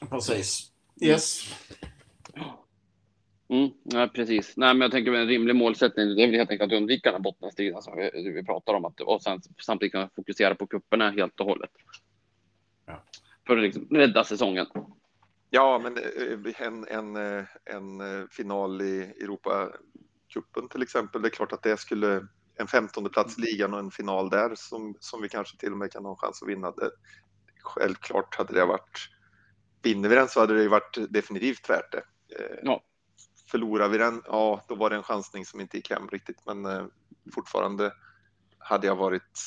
Precis. 0.09 0.71
Yes. 1.01 1.55
Mm, 3.49 3.69
ja, 3.83 4.09
precis. 4.13 4.57
Nej, 4.57 4.73
men 4.73 4.81
jag 4.81 4.91
tänker 4.91 5.13
en 5.13 5.27
rimlig 5.27 5.55
målsättning 5.55 6.15
det 6.15 6.23
är 6.23 6.27
väl 6.27 6.35
helt 6.35 6.51
enkelt 6.51 6.71
att 6.71 6.77
undvika 6.77 7.11
den 7.11 7.21
bottenstriden 7.21 7.81
som 7.81 7.97
vi, 7.97 8.31
vi 8.31 8.43
pratar 8.43 8.73
om 8.73 8.85
att, 8.85 9.01
och 9.01 9.21
sen 9.21 9.41
samtidigt 9.61 9.91
kunna 9.91 10.09
fokusera 10.15 10.55
på 10.55 10.67
kupperna 10.67 11.11
helt 11.11 11.39
och 11.39 11.45
hållet. 11.45 11.69
Ja. 12.85 13.03
För 13.47 13.57
att 13.57 13.63
liksom 13.63 13.87
rädda 13.91 14.23
säsongen. 14.23 14.67
Ja, 15.49 15.79
men 15.83 15.97
eh, 15.97 16.67
en, 16.67 16.87
en, 16.87 17.15
eh, 17.15 17.45
en 17.65 18.01
eh, 18.01 18.27
final 18.31 18.81
i 18.81 19.01
Europacupen 19.01 20.69
till 20.69 20.81
exempel, 20.81 21.21
det 21.21 21.27
är 21.27 21.29
klart 21.29 21.53
att 21.53 21.63
det 21.63 21.77
skulle 21.77 22.27
en 22.55 22.67
femtonde 22.67 23.09
plats 23.09 23.37
i 23.37 23.41
ligan 23.41 23.73
och 23.73 23.79
en 23.79 23.91
final 23.91 24.29
där 24.29 24.55
som, 24.55 24.95
som 24.99 25.21
vi 25.21 25.29
kanske 25.29 25.57
till 25.57 25.71
och 25.71 25.77
med 25.77 25.91
kan 25.91 26.05
ha 26.05 26.11
en 26.11 26.17
chans 26.17 26.41
att 26.41 26.49
vinna. 26.49 26.71
Det, 26.71 26.91
självklart 27.61 28.35
hade 28.35 28.53
det 28.53 28.65
varit, 28.65 29.09
vinner 29.83 30.09
vi 30.09 30.15
den 30.15 30.27
så 30.27 30.39
hade 30.39 30.57
det 30.57 30.67
varit 30.67 30.97
definitivt 31.09 31.69
värt 31.69 31.91
det. 31.91 32.03
Eh, 32.39 32.57
ja. 32.63 32.83
Förlorar 33.51 33.89
vi 33.89 33.97
den, 33.97 34.21
ja 34.25 34.65
då 34.67 34.75
var 34.75 34.89
det 34.89 34.95
en 34.95 35.03
chansning 35.03 35.45
som 35.45 35.61
inte 35.61 35.77
gick 35.77 35.89
hem 35.89 36.07
riktigt 36.09 36.45
men 36.45 36.65
eh, 36.65 36.85
fortfarande 37.33 37.93
hade 38.59 38.87
jag 38.87 38.95
varit 38.95 39.39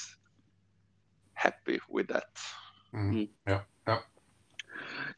happy 1.34 1.78
with 1.96 2.12
that. 2.12 2.38
Mm. 2.92 3.10
mm. 3.10 3.28
Ja, 3.44 3.64
ja. 3.84 4.02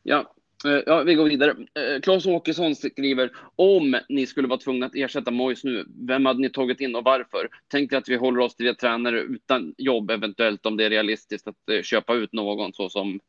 Ja, 0.02 0.34
Eh, 0.64 0.82
ja, 0.86 1.02
vi 1.02 1.14
går 1.14 1.24
vidare. 1.24 1.56
Claes 2.02 2.26
Åkesson 2.26 2.74
skriver, 2.74 3.30
om 3.56 4.00
ni 4.08 4.26
skulle 4.26 4.48
vara 4.48 4.58
tvungna 4.58 4.86
att 4.86 4.94
ersätta 4.94 5.30
Mois 5.30 5.64
nu, 5.64 5.84
vem 6.08 6.26
hade 6.26 6.40
ni 6.40 6.50
tagit 6.50 6.80
in 6.80 6.96
och 6.96 7.04
varför? 7.04 7.48
Tänk 7.68 7.92
att 7.92 8.08
vi 8.08 8.16
håller 8.16 8.40
oss 8.40 8.56
till 8.56 8.66
det 8.66 8.74
tränare 8.74 9.20
utan 9.20 9.74
jobb, 9.78 10.10
eventuellt 10.10 10.66
om 10.66 10.76
det 10.76 10.84
är 10.84 10.90
realistiskt 10.90 11.48
att 11.48 11.84
köpa 11.84 12.14
ut 12.14 12.32
någon 12.32 12.72
så 12.72 12.88
som 12.88 13.20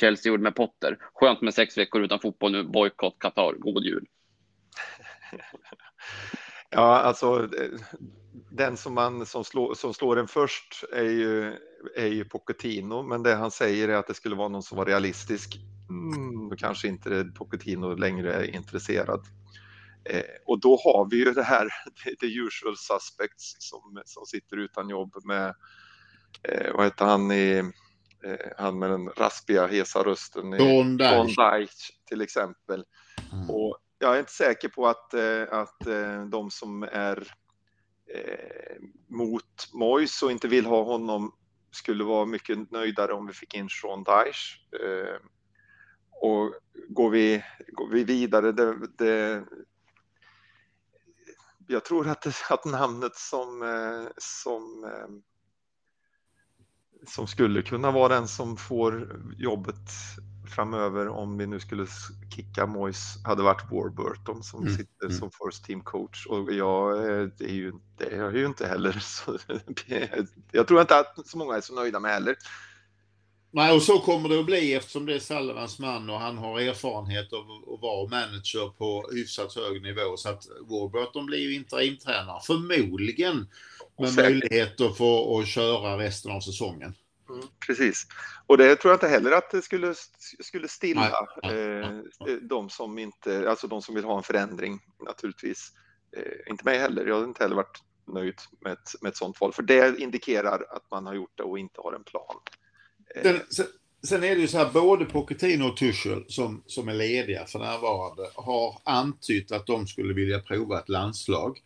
Chelsea 0.00 0.30
gjorde 0.30 0.42
med 0.42 0.54
Potter. 0.54 0.98
Skönt 1.14 1.40
med 1.40 1.54
sex 1.54 1.78
veckor 1.78 2.02
utan 2.02 2.20
fotboll 2.20 2.52
nu, 2.52 2.64
bojkott 2.64 3.18
Qatar, 3.18 3.54
god 3.58 3.84
jul. 3.84 4.06
Ja, 6.74 6.98
alltså 6.98 7.48
den 8.50 8.76
som, 8.76 8.94
man, 8.94 9.26
som, 9.26 9.44
slår, 9.44 9.74
som 9.74 9.94
slår 9.94 10.18
en 10.18 10.28
först 10.28 10.84
är 10.92 11.10
ju, 11.10 11.58
är 11.96 12.06
ju 12.06 12.24
Pochettino, 12.24 13.02
men 13.02 13.22
det 13.22 13.34
han 13.34 13.50
säger 13.50 13.88
är 13.88 13.96
att 13.96 14.06
det 14.06 14.14
skulle 14.14 14.34
vara 14.34 14.48
någon 14.48 14.62
som 14.62 14.78
var 14.78 14.86
realistisk 14.86 15.58
mm, 15.90 16.48
då 16.48 16.56
kanske 16.56 16.88
inte 16.88 17.24
Pochettino 17.24 17.94
längre 17.94 18.32
är 18.32 18.54
intresserad. 18.54 19.20
Eh, 20.04 20.22
och 20.46 20.60
då 20.60 20.76
har 20.84 21.08
vi 21.10 21.16
ju 21.16 21.32
det 21.32 21.42
här, 21.42 21.68
the 22.20 22.26
usual 22.26 22.76
suspects 22.76 23.56
som, 23.58 24.02
som 24.04 24.26
sitter 24.26 24.56
utan 24.56 24.88
jobb 24.88 25.14
med, 25.24 25.54
eh, 26.42 26.74
vad 26.74 26.84
heter 26.84 27.04
han 27.04 27.32
i, 27.32 27.50
eh, 27.52 27.64
han 28.56 28.78
med 28.78 28.90
den 28.90 29.08
raspiga, 29.08 29.66
hesa 29.66 30.02
rösten. 30.02 30.50
Don 30.50 30.96
Deich 31.36 31.90
till 32.08 32.20
exempel. 32.20 32.84
Mm. 33.32 33.50
Och 33.50 33.78
jag 33.98 34.14
är 34.14 34.18
inte 34.18 34.32
säker 34.32 34.68
på 34.68 34.86
att, 34.86 35.14
eh, 35.14 35.42
att 35.50 35.86
eh, 35.86 36.24
de 36.24 36.50
som 36.50 36.82
är 36.82 37.34
eh, 38.14 38.76
mot 39.08 39.68
Mois 39.72 40.22
och 40.22 40.30
inte 40.30 40.48
vill 40.48 40.66
ha 40.66 40.82
honom 40.82 41.34
skulle 41.70 42.04
vara 42.04 42.26
mycket 42.26 42.70
nöjdare 42.70 43.12
om 43.12 43.26
vi 43.26 43.32
fick 43.32 43.54
in 43.54 43.68
Sean 43.68 44.04
Dyche. 44.04 44.58
Och 46.20 46.54
går 46.88 47.10
vi, 47.10 47.44
går 47.72 47.88
vi 47.88 48.04
vidare, 48.04 48.52
det, 48.52 48.76
det, 48.98 49.44
jag 51.66 51.84
tror 51.84 52.08
att, 52.08 52.50
att 52.50 52.64
namnet 52.64 53.16
som, 53.16 53.62
eh, 53.62 54.10
som, 54.16 54.84
eh, 54.84 55.08
som 57.06 57.26
skulle 57.26 57.62
kunna 57.62 57.90
vara 57.90 58.14
den 58.14 58.28
som 58.28 58.56
får 58.56 59.22
jobbet 59.38 59.90
framöver 60.54 61.08
om 61.08 61.38
vi 61.38 61.46
nu 61.46 61.60
skulle 61.60 61.86
kicka 62.36 62.66
Mois 62.66 63.18
hade 63.24 63.42
varit 63.42 63.70
Warburton 63.70 64.42
som 64.42 64.62
Mm, 64.62 64.74
sitter 64.76 65.06
mm. 65.06 65.18
som 65.18 65.30
first 65.30 65.64
team 65.64 65.80
coach 65.80 66.26
och 66.26 66.52
jag, 66.52 66.98
eh, 66.98 67.28
det 67.38 67.44
är 67.44 67.54
ju, 67.54 67.72
det 67.96 68.14
är 68.14 68.32
ju 68.32 68.46
inte 68.46 68.66
heller. 68.66 68.92
Så, 69.00 69.38
jag 70.52 70.68
tror 70.68 70.80
inte 70.80 70.98
att 70.98 71.26
så 71.26 71.38
många 71.38 71.56
är 71.56 71.60
så 71.60 71.74
nöjda 71.74 72.00
med 72.00 72.10
heller. 72.10 72.36
Nej, 73.54 73.72
och 73.72 73.82
så 73.82 73.98
kommer 73.98 74.28
det 74.28 74.40
att 74.40 74.46
bli 74.46 74.74
eftersom 74.74 75.06
det 75.06 75.14
är 75.14 75.18
Sullivans 75.18 75.78
man 75.78 76.10
och 76.10 76.20
han 76.20 76.38
har 76.38 76.60
erfarenhet 76.60 77.32
av 77.32 77.40
att 77.40 77.80
vara 77.80 78.08
manager 78.08 78.68
på 78.78 79.10
hyfsat 79.12 79.54
hög 79.54 79.82
nivå. 79.82 80.16
Så 80.16 80.28
att 80.28 80.46
Warburton 80.60 81.26
blir 81.26 81.38
ju 81.38 81.54
interimtränare, 81.54 82.40
förmodligen 82.46 83.48
med 83.98 84.10
Säkert. 84.10 84.30
möjlighet 84.30 84.80
att 84.80 84.96
få 84.96 85.38
att 85.38 85.48
köra 85.48 85.98
resten 85.98 86.32
av 86.32 86.40
säsongen. 86.40 86.94
Mm, 87.28 87.46
precis. 87.66 88.06
Och 88.46 88.58
det 88.58 88.76
tror 88.76 88.90
jag 88.92 88.96
inte 88.96 89.08
heller 89.08 89.32
att 89.32 89.50
det 89.50 89.62
skulle, 89.62 89.94
skulle 90.40 90.68
stilla 90.68 91.28
Nej, 91.42 91.62
nej, 92.20 92.34
eh, 92.34 92.36
de 92.42 92.70
som 92.70 92.98
inte, 92.98 93.50
alltså 93.50 93.66
de 93.66 93.82
som 93.82 93.94
vill 93.94 94.04
ha 94.04 94.16
en 94.16 94.22
förändring 94.22 94.80
naturligtvis. 95.06 95.72
Eh, 96.16 96.50
inte 96.50 96.64
mig 96.64 96.78
heller. 96.78 97.06
Jag 97.06 97.14
har 97.14 97.24
inte 97.24 97.42
heller 97.42 97.56
varit 97.56 97.82
nöjd 98.06 98.40
med 98.60 98.72
ett, 98.72 98.90
med 99.00 99.10
ett 99.10 99.16
sånt 99.16 99.40
val, 99.40 99.52
för 99.52 99.62
det 99.62 99.98
indikerar 99.98 100.66
att 100.70 100.90
man 100.90 101.06
har 101.06 101.14
gjort 101.14 101.32
det 101.34 101.42
och 101.42 101.58
inte 101.58 101.80
har 101.80 101.92
en 101.92 102.04
plan. 102.04 102.36
Eh, 103.16 103.22
Sen, 103.22 103.40
sen, 103.50 103.66
sen 104.06 104.24
är 104.24 104.34
det 104.34 104.40
ju 104.40 104.48
så 104.48 104.58
här, 104.58 104.70
både 104.72 105.04
Pochettino 105.04 105.64
och 105.64 105.76
Tuchel 105.76 106.24
som, 106.28 106.62
som 106.66 106.88
är 106.88 106.94
lediga 106.94 107.46
för 107.46 107.58
närvarande 107.58 108.22
har 108.34 108.78
antytt 108.84 109.52
att 109.52 109.66
de 109.66 109.86
skulle 109.86 110.14
vilja 110.14 110.38
prova 110.40 110.78
ett 110.78 110.88
landslag. 110.88 111.58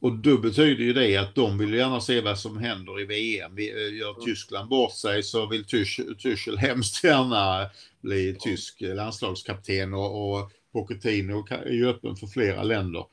Och 0.00 0.12
då 0.12 0.38
betyder 0.38 0.84
ju 0.84 0.92
det 0.92 1.16
att 1.16 1.34
de 1.34 1.58
vill 1.58 1.74
gärna 1.74 2.00
se 2.00 2.20
vad 2.20 2.38
som 2.38 2.58
händer 2.58 3.00
i 3.00 3.04
VM. 3.04 3.58
Eh, 3.58 3.94
Gör 3.98 4.24
Tyskland 4.24 4.68
bort 4.68 4.92
sig 4.92 5.22
så 5.22 5.46
vill 5.46 5.64
Tuchel, 5.64 6.16
Tuchel 6.16 6.58
hemskt 6.58 7.04
gärna 7.04 7.70
bli 8.00 8.36
tysk 8.40 8.76
landslagskapten 8.80 9.94
och, 9.94 10.40
och 10.40 10.50
Pochettino 10.72 11.46
är 11.50 11.72
ju 11.72 11.88
öppen 11.88 12.16
för 12.16 12.26
flera 12.26 12.62
länder. 12.62 13.06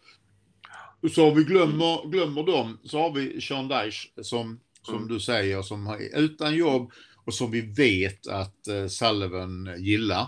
Så 1.16 1.26
har 1.26 1.36
vi 1.36 1.44
glömmer, 1.44 2.10
glömmer 2.12 2.44
dem 2.44 2.80
så 2.84 3.00
har 3.00 3.12
vi 3.14 3.42
Sean 3.42 3.68
Dyche 3.68 4.10
som, 4.22 4.60
som 4.86 4.96
Mm. 4.96 5.08
du 5.08 5.20
säger 5.20 5.62
som 5.62 5.88
är 5.88 6.20
utan 6.20 6.56
jobb 6.56 6.92
och 7.26 7.34
som 7.34 7.52
vi 7.52 7.62
vet 7.62 8.28
att 8.28 8.68
eh, 8.68 8.88
Sullivan 8.88 9.70
gillar. 9.78 10.28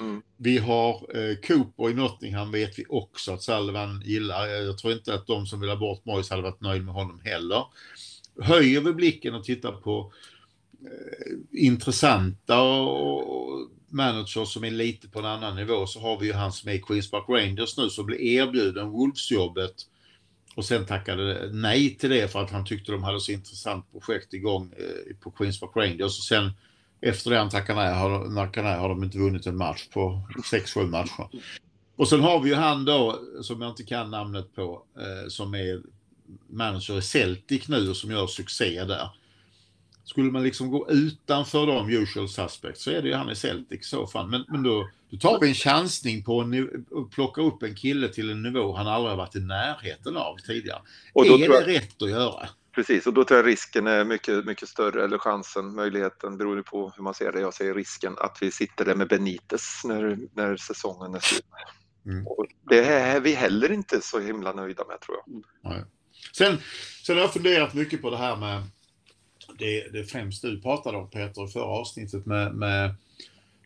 Mm. 0.00 0.22
Vi 0.36 0.58
har 0.58 0.94
eh, 0.94 1.36
Cooper 1.36 1.90
i 1.90 1.94
Nottingham 1.94 2.52
vet 2.52 2.78
vi 2.78 2.84
också 2.88 3.32
att 3.32 3.42
Sullivan 3.42 4.02
gillar. 4.04 4.46
Jag 4.46 4.78
tror 4.78 4.92
inte 4.92 5.14
att 5.14 5.26
de 5.26 5.46
som 5.46 5.60
vill 5.60 5.70
ha 5.70 5.76
bort 5.76 6.04
Moyes 6.04 6.30
hade 6.30 6.42
varit 6.42 6.60
nöjd 6.60 6.84
med 6.84 6.94
honom 6.94 7.20
heller. 7.24 7.64
Höjer 8.40 8.80
vi 8.80 8.92
blicken 8.92 9.34
och 9.34 9.44
tittar 9.44 9.72
på 9.72 10.12
eh, 10.84 11.66
intressanta 11.66 12.62
och, 12.62 13.36
och 13.36 13.68
managers 13.88 14.48
som 14.48 14.64
är 14.64 14.70
lite 14.70 15.08
på 15.08 15.18
en 15.18 15.24
annan 15.24 15.56
nivå 15.56 15.86
så 15.86 16.00
har 16.00 16.20
vi 16.20 16.26
ju 16.26 16.32
han 16.32 16.52
som 16.52 16.70
är 16.70 16.74
i 16.74 16.80
Queens 16.80 17.10
Park 17.10 17.24
Rangers 17.28 17.76
nu 17.76 17.90
som 17.90 18.06
blev 18.06 18.20
erbjuden 18.20 18.90
Wolves-jobbet 18.90 19.74
och 20.54 20.64
sen 20.64 20.86
tackade 20.86 21.50
nej 21.52 21.94
till 21.94 22.10
det 22.10 22.32
för 22.32 22.42
att 22.42 22.50
han 22.50 22.64
tyckte 22.64 22.92
de 22.92 23.02
hade 23.02 23.20
så 23.20 23.32
intressant 23.32 23.92
projekt 23.92 24.34
igång 24.34 24.72
eh, 24.76 25.16
på 25.20 25.30
Queens 25.30 25.60
Park 25.60 25.70
Rangers. 25.76 26.18
Och 26.18 26.24
sen 26.24 26.52
efter 27.00 27.30
det 27.30 27.38
han 27.38 27.50
tackade 27.50 27.80
nej 27.80 27.94
har, 27.94 28.34
tackade 28.34 28.68
nej 28.68 28.78
har 28.78 28.88
de 28.88 29.04
inte 29.04 29.18
vunnit 29.18 29.46
en 29.46 29.56
match 29.56 29.88
på 29.92 30.22
6-7 30.52 30.86
matcher. 30.86 31.28
Och 31.96 32.08
sen 32.08 32.20
har 32.20 32.40
vi 32.40 32.48
ju 32.50 32.54
han 32.54 32.84
då, 32.84 33.20
som 33.42 33.62
jag 33.62 33.70
inte 33.70 33.84
kan 33.84 34.10
namnet 34.10 34.54
på, 34.54 34.82
eh, 34.96 35.28
som 35.28 35.54
är 35.54 35.82
manager 36.46 36.98
i 36.98 37.02
Celtic 37.02 37.68
nu 37.68 37.90
och 37.90 37.96
som 37.96 38.10
gör 38.10 38.26
succé 38.26 38.84
där. 38.84 39.08
Skulle 40.04 40.30
man 40.30 40.42
liksom 40.42 40.70
gå 40.70 40.90
utanför 40.90 41.66
de 41.66 41.90
usual 41.90 42.28
suspects 42.28 42.84
så 42.84 42.90
är 42.90 43.02
det 43.02 43.08
ju 43.08 43.14
han 43.14 43.30
i 43.30 43.36
Celtic 43.36 43.80
i 43.80 43.84
så 43.84 44.06
fall. 44.06 44.28
Men, 44.28 44.44
men 44.48 44.62
då, 44.62 44.88
då 45.14 45.28
tar 45.28 45.40
vi 45.40 45.48
en 45.48 45.54
chansning 45.54 46.24
på 46.24 46.40
att 46.40 47.10
plocka 47.10 47.42
upp 47.42 47.62
en 47.62 47.74
kille 47.74 48.08
till 48.08 48.30
en 48.30 48.42
nivå 48.42 48.76
han 48.76 48.86
aldrig 48.86 49.10
har 49.10 49.16
varit 49.16 49.36
i 49.36 49.40
närheten 49.40 50.16
av 50.16 50.36
tidigare. 50.36 50.82
Och 51.12 51.26
då 51.26 51.34
är 51.34 51.38
jag, 51.38 51.66
det 51.66 51.72
rätt 51.72 52.02
att 52.02 52.10
göra? 52.10 52.48
precis, 52.74 53.06
och 53.06 53.14
då 53.14 53.24
tror 53.24 53.38
jag 53.38 53.46
risken 53.46 53.86
är 53.86 54.04
mycket, 54.04 54.44
mycket 54.44 54.68
större, 54.68 55.04
eller 55.04 55.18
chansen, 55.18 55.74
möjligheten, 55.74 56.38
beroende 56.38 56.62
på 56.62 56.92
hur 56.96 57.02
man 57.02 57.14
ser 57.14 57.32
det. 57.32 57.40
Jag 57.40 57.54
säger 57.54 57.74
risken 57.74 58.14
att 58.18 58.38
vi 58.40 58.50
sitter 58.50 58.84
där 58.84 58.94
med 58.94 59.08
Benitez 59.08 59.82
när, 59.84 60.18
när 60.34 60.56
säsongen 60.56 61.14
är 61.14 61.20
slut. 61.20 61.44
Mm. 62.06 62.24
Det 62.68 62.84
är 62.84 63.20
vi 63.20 63.34
heller 63.34 63.72
inte 63.72 64.00
så 64.00 64.20
himla 64.20 64.52
nöjda 64.52 64.84
med 64.84 65.00
tror 65.00 65.16
jag. 65.16 65.42
Nej. 65.72 65.84
Sen, 66.32 66.58
sen 67.06 67.16
har 67.16 67.22
jag 67.22 67.32
funderat 67.32 67.74
mycket 67.74 68.02
på 68.02 68.10
det 68.10 68.16
här 68.16 68.36
med 68.36 68.62
det, 69.58 69.88
det 69.92 70.04
främst 70.04 70.42
du 70.42 70.60
pratade 70.62 70.98
om 70.98 71.10
Peter 71.10 71.44
i 71.44 71.48
förra 71.48 71.64
avsnittet 71.64 72.26
med, 72.26 72.54
med 72.54 72.94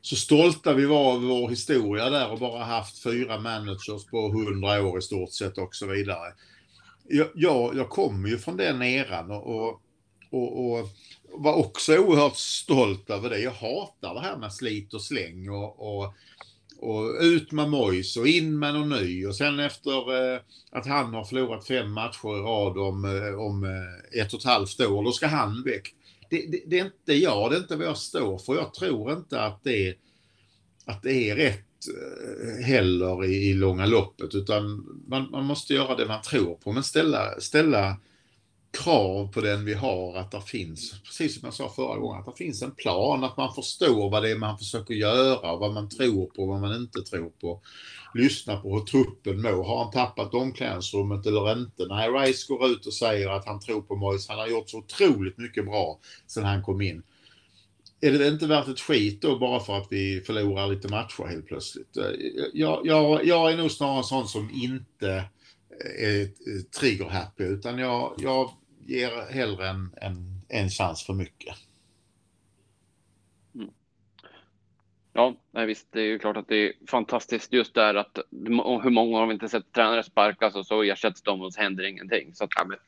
så 0.03 0.17
stolta 0.17 0.75
vi 0.75 0.87
var 0.87 1.15
över 1.15 1.27
vår 1.27 1.49
historia 1.49 2.11
där 2.11 2.31
och 2.31 2.39
bara 2.39 2.65
haft 2.65 3.03
fyra 3.03 3.41
managers 3.41 4.07
på 4.11 4.29
hundra 4.29 4.83
år 4.83 4.99
i 4.99 5.03
stort 5.03 5.33
sett 5.33 5.59
och 5.59 5.75
så 5.75 5.87
vidare. 5.87 6.33
Jag, 7.09 7.29
jag, 7.35 7.77
jag 7.77 7.89
kommer 7.89 8.29
ju 8.29 8.39
från 8.39 8.57
den 8.57 8.83
eran 8.83 9.31
och, 9.31 9.47
och, 9.47 9.81
och, 10.31 10.79
och 10.79 10.89
var 11.33 11.55
också 11.55 11.97
oerhört 11.97 12.37
stolt 12.37 13.11
över 13.11 13.31
det. 13.31 13.39
Jag 13.39 13.51
hatar 13.51 14.15
det 14.15 14.21
här 14.21 14.37
med 14.37 14.53
slit 14.53 14.95
och 14.95 15.03
släng 15.03 15.51
och, 15.51 15.99
och, 15.99 16.15
och 16.79 17.23
ut 17.23 17.53
med 17.53 17.71
Mojs 17.71 18.17
och 18.17 18.29
in 18.29 18.59
med 18.59 18.75
någon 18.75 18.89
ny 18.89 19.27
och 19.27 19.37
sen 19.37 19.59
efter 19.59 20.33
eh, 20.35 20.41
att 20.71 20.87
han 20.87 21.15
har 21.15 21.25
förlorat 21.25 21.67
fem 21.67 21.93
matcher 21.93 22.39
i 22.39 22.41
rad 22.41 22.79
om, 22.79 23.05
eh, 23.05 23.41
om 23.41 23.65
eh, 23.65 24.21
ett 24.21 24.33
och 24.33 24.41
ett 24.41 24.47
halvt 24.47 24.81
år, 24.81 25.05
då 25.05 25.13
ska 25.13 25.27
han 25.27 25.63
väck. 25.63 25.95
Det, 26.29 26.47
det, 26.47 26.63
det 26.67 26.79
är 26.79 26.85
inte 26.85 27.15
jag, 27.15 27.51
det 27.51 27.57
är 27.57 27.61
inte 27.61 27.77
vad 27.77 27.87
jag 27.87 27.99
står 27.99 28.39
för. 28.39 28.55
Jag 28.55 28.75
tror 28.75 29.13
inte 29.13 29.41
att 29.41 29.65
det, 29.65 29.95
att 30.85 31.03
det 31.03 31.31
är 31.31 31.37
rätt 31.37 31.65
eh, 31.89 32.65
heller 32.65 33.25
i, 33.25 33.51
i 33.51 33.55
långa 33.55 33.87
loppet, 33.87 34.35
utan 34.35 34.87
man, 35.07 35.31
man 35.31 35.45
måste 35.45 35.75
göra 35.75 35.97
det 35.97 36.07
man 36.07 36.23
tror 36.23 36.55
på, 36.55 36.73
men 36.73 36.85
ställa, 36.85 37.41
ställa 37.41 37.97
krav 38.71 39.33
på 39.33 39.41
den 39.41 39.65
vi 39.65 39.75
har, 39.75 40.17
att 40.17 40.31
det 40.31 40.41
finns, 40.41 41.03
precis 41.03 41.35
som 41.35 41.47
jag 41.47 41.55
sa 41.55 41.69
förra 41.69 41.99
gången, 41.99 42.21
att 42.21 42.27
det 42.27 42.45
finns 42.45 42.63
en 42.63 42.71
plan, 42.75 43.25
att 43.25 43.37
man 43.37 43.55
förstår 43.55 44.11
vad 44.11 44.23
det 44.23 44.31
är 44.31 44.37
man 44.37 44.59
försöker 44.59 44.95
göra, 44.95 45.57
vad 45.57 45.73
man 45.73 45.89
tror 45.89 46.27
på, 46.27 46.47
vad 46.47 46.61
man 46.61 46.77
inte 46.77 47.01
tror 47.01 47.31
på. 47.31 47.61
Lyssna 48.15 48.57
på 48.57 48.75
hur 48.75 48.85
truppen 48.85 49.43
mår. 49.43 49.65
Har 49.65 49.85
han 49.85 49.93
tappat 49.93 50.35
omklädningsrummet 50.35 51.27
eller 51.27 51.53
inte? 51.53 51.87
Nej, 51.89 52.09
Rice 52.09 52.47
går 52.49 52.67
ut 52.67 52.87
och 52.87 52.95
säger 52.95 53.29
att 53.29 53.47
han 53.47 53.61
tror 53.61 53.83
på 53.83 53.97
Moise. 53.97 54.33
Han 54.33 54.39
har 54.39 54.49
gjort 54.49 54.71
så 54.71 54.79
otroligt 54.79 55.39
mycket 55.39 55.65
bra 55.65 55.99
sedan 56.27 56.45
han 56.45 56.63
kom 56.63 56.81
in. 56.81 57.03
Är 58.01 58.13
det 58.13 58.29
inte 58.29 58.47
värt 58.47 58.69
ett 58.69 58.81
skit 58.81 59.23
då 59.23 59.39
bara 59.39 59.61
för 59.61 59.77
att 59.79 59.87
vi 59.91 60.21
förlorar 60.27 60.69
lite 60.69 60.89
matcher 60.89 61.27
helt 61.27 61.47
plötsligt? 61.47 61.97
Eh, 61.97 62.05
jag, 62.53 62.87
jag, 62.87 63.27
jag 63.27 63.53
är 63.53 63.57
nog 63.57 63.71
snarare 63.71 63.99
en 63.99 64.05
sån 64.05 64.29
som 64.29 64.51
inte 64.51 65.11
eh, 65.85 66.09
är 66.09 66.23
eh, 66.23 66.63
trigger-happy 66.81 67.45
utan 67.45 67.79
jag, 67.79 68.15
jag 68.19 68.51
ger 68.87 69.33
hellre 69.33 69.69
en, 69.69 69.91
en, 69.97 70.43
en 70.49 70.71
chans 70.71 71.03
för 71.03 71.15
mycket. 71.15 71.55
Ja, 75.19 75.35
nej, 75.51 75.67
visst, 75.67 75.93
det 75.93 76.01
är 76.01 76.05
ju 76.05 76.19
klart 76.19 76.37
att 76.37 76.49
det 76.49 76.57
är 76.57 76.73
fantastiskt 76.91 77.53
just 77.53 77.75
där 77.75 77.95
att 77.95 78.19
hur 78.83 78.91
många 78.91 79.19
har 79.19 79.27
vi 79.27 79.33
inte 79.33 79.49
sett 79.49 79.73
tränare 79.73 80.03
sparkas 80.03 80.55
och 80.55 80.67
så 80.67 80.83
ersätts 80.83 81.23
de 81.23 81.43
och 81.43 81.53
så 81.55 81.61
händer 81.61 81.85
ingenting. 81.85 82.35
Så 82.35 82.45
att, 82.45 82.51
Ja, 82.57 82.65
men, 82.65 82.79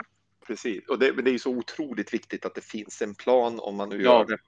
precis, 0.47 0.89
och 0.89 0.99
det, 0.99 1.13
men 1.13 1.25
det 1.25 1.31
är 1.31 1.33
ju 1.33 1.39
så 1.39 1.51
otroligt 1.51 2.15
viktigt 2.15 2.47
att 2.47 2.55
det 2.55 2.65
finns 2.65 3.03
en 3.03 3.15
plan 3.15 3.61
om 3.61 3.77
man 3.77 3.89
nu 3.89 3.97
Ja. 4.03 4.03
gör 4.03 4.25
det. 4.25 4.39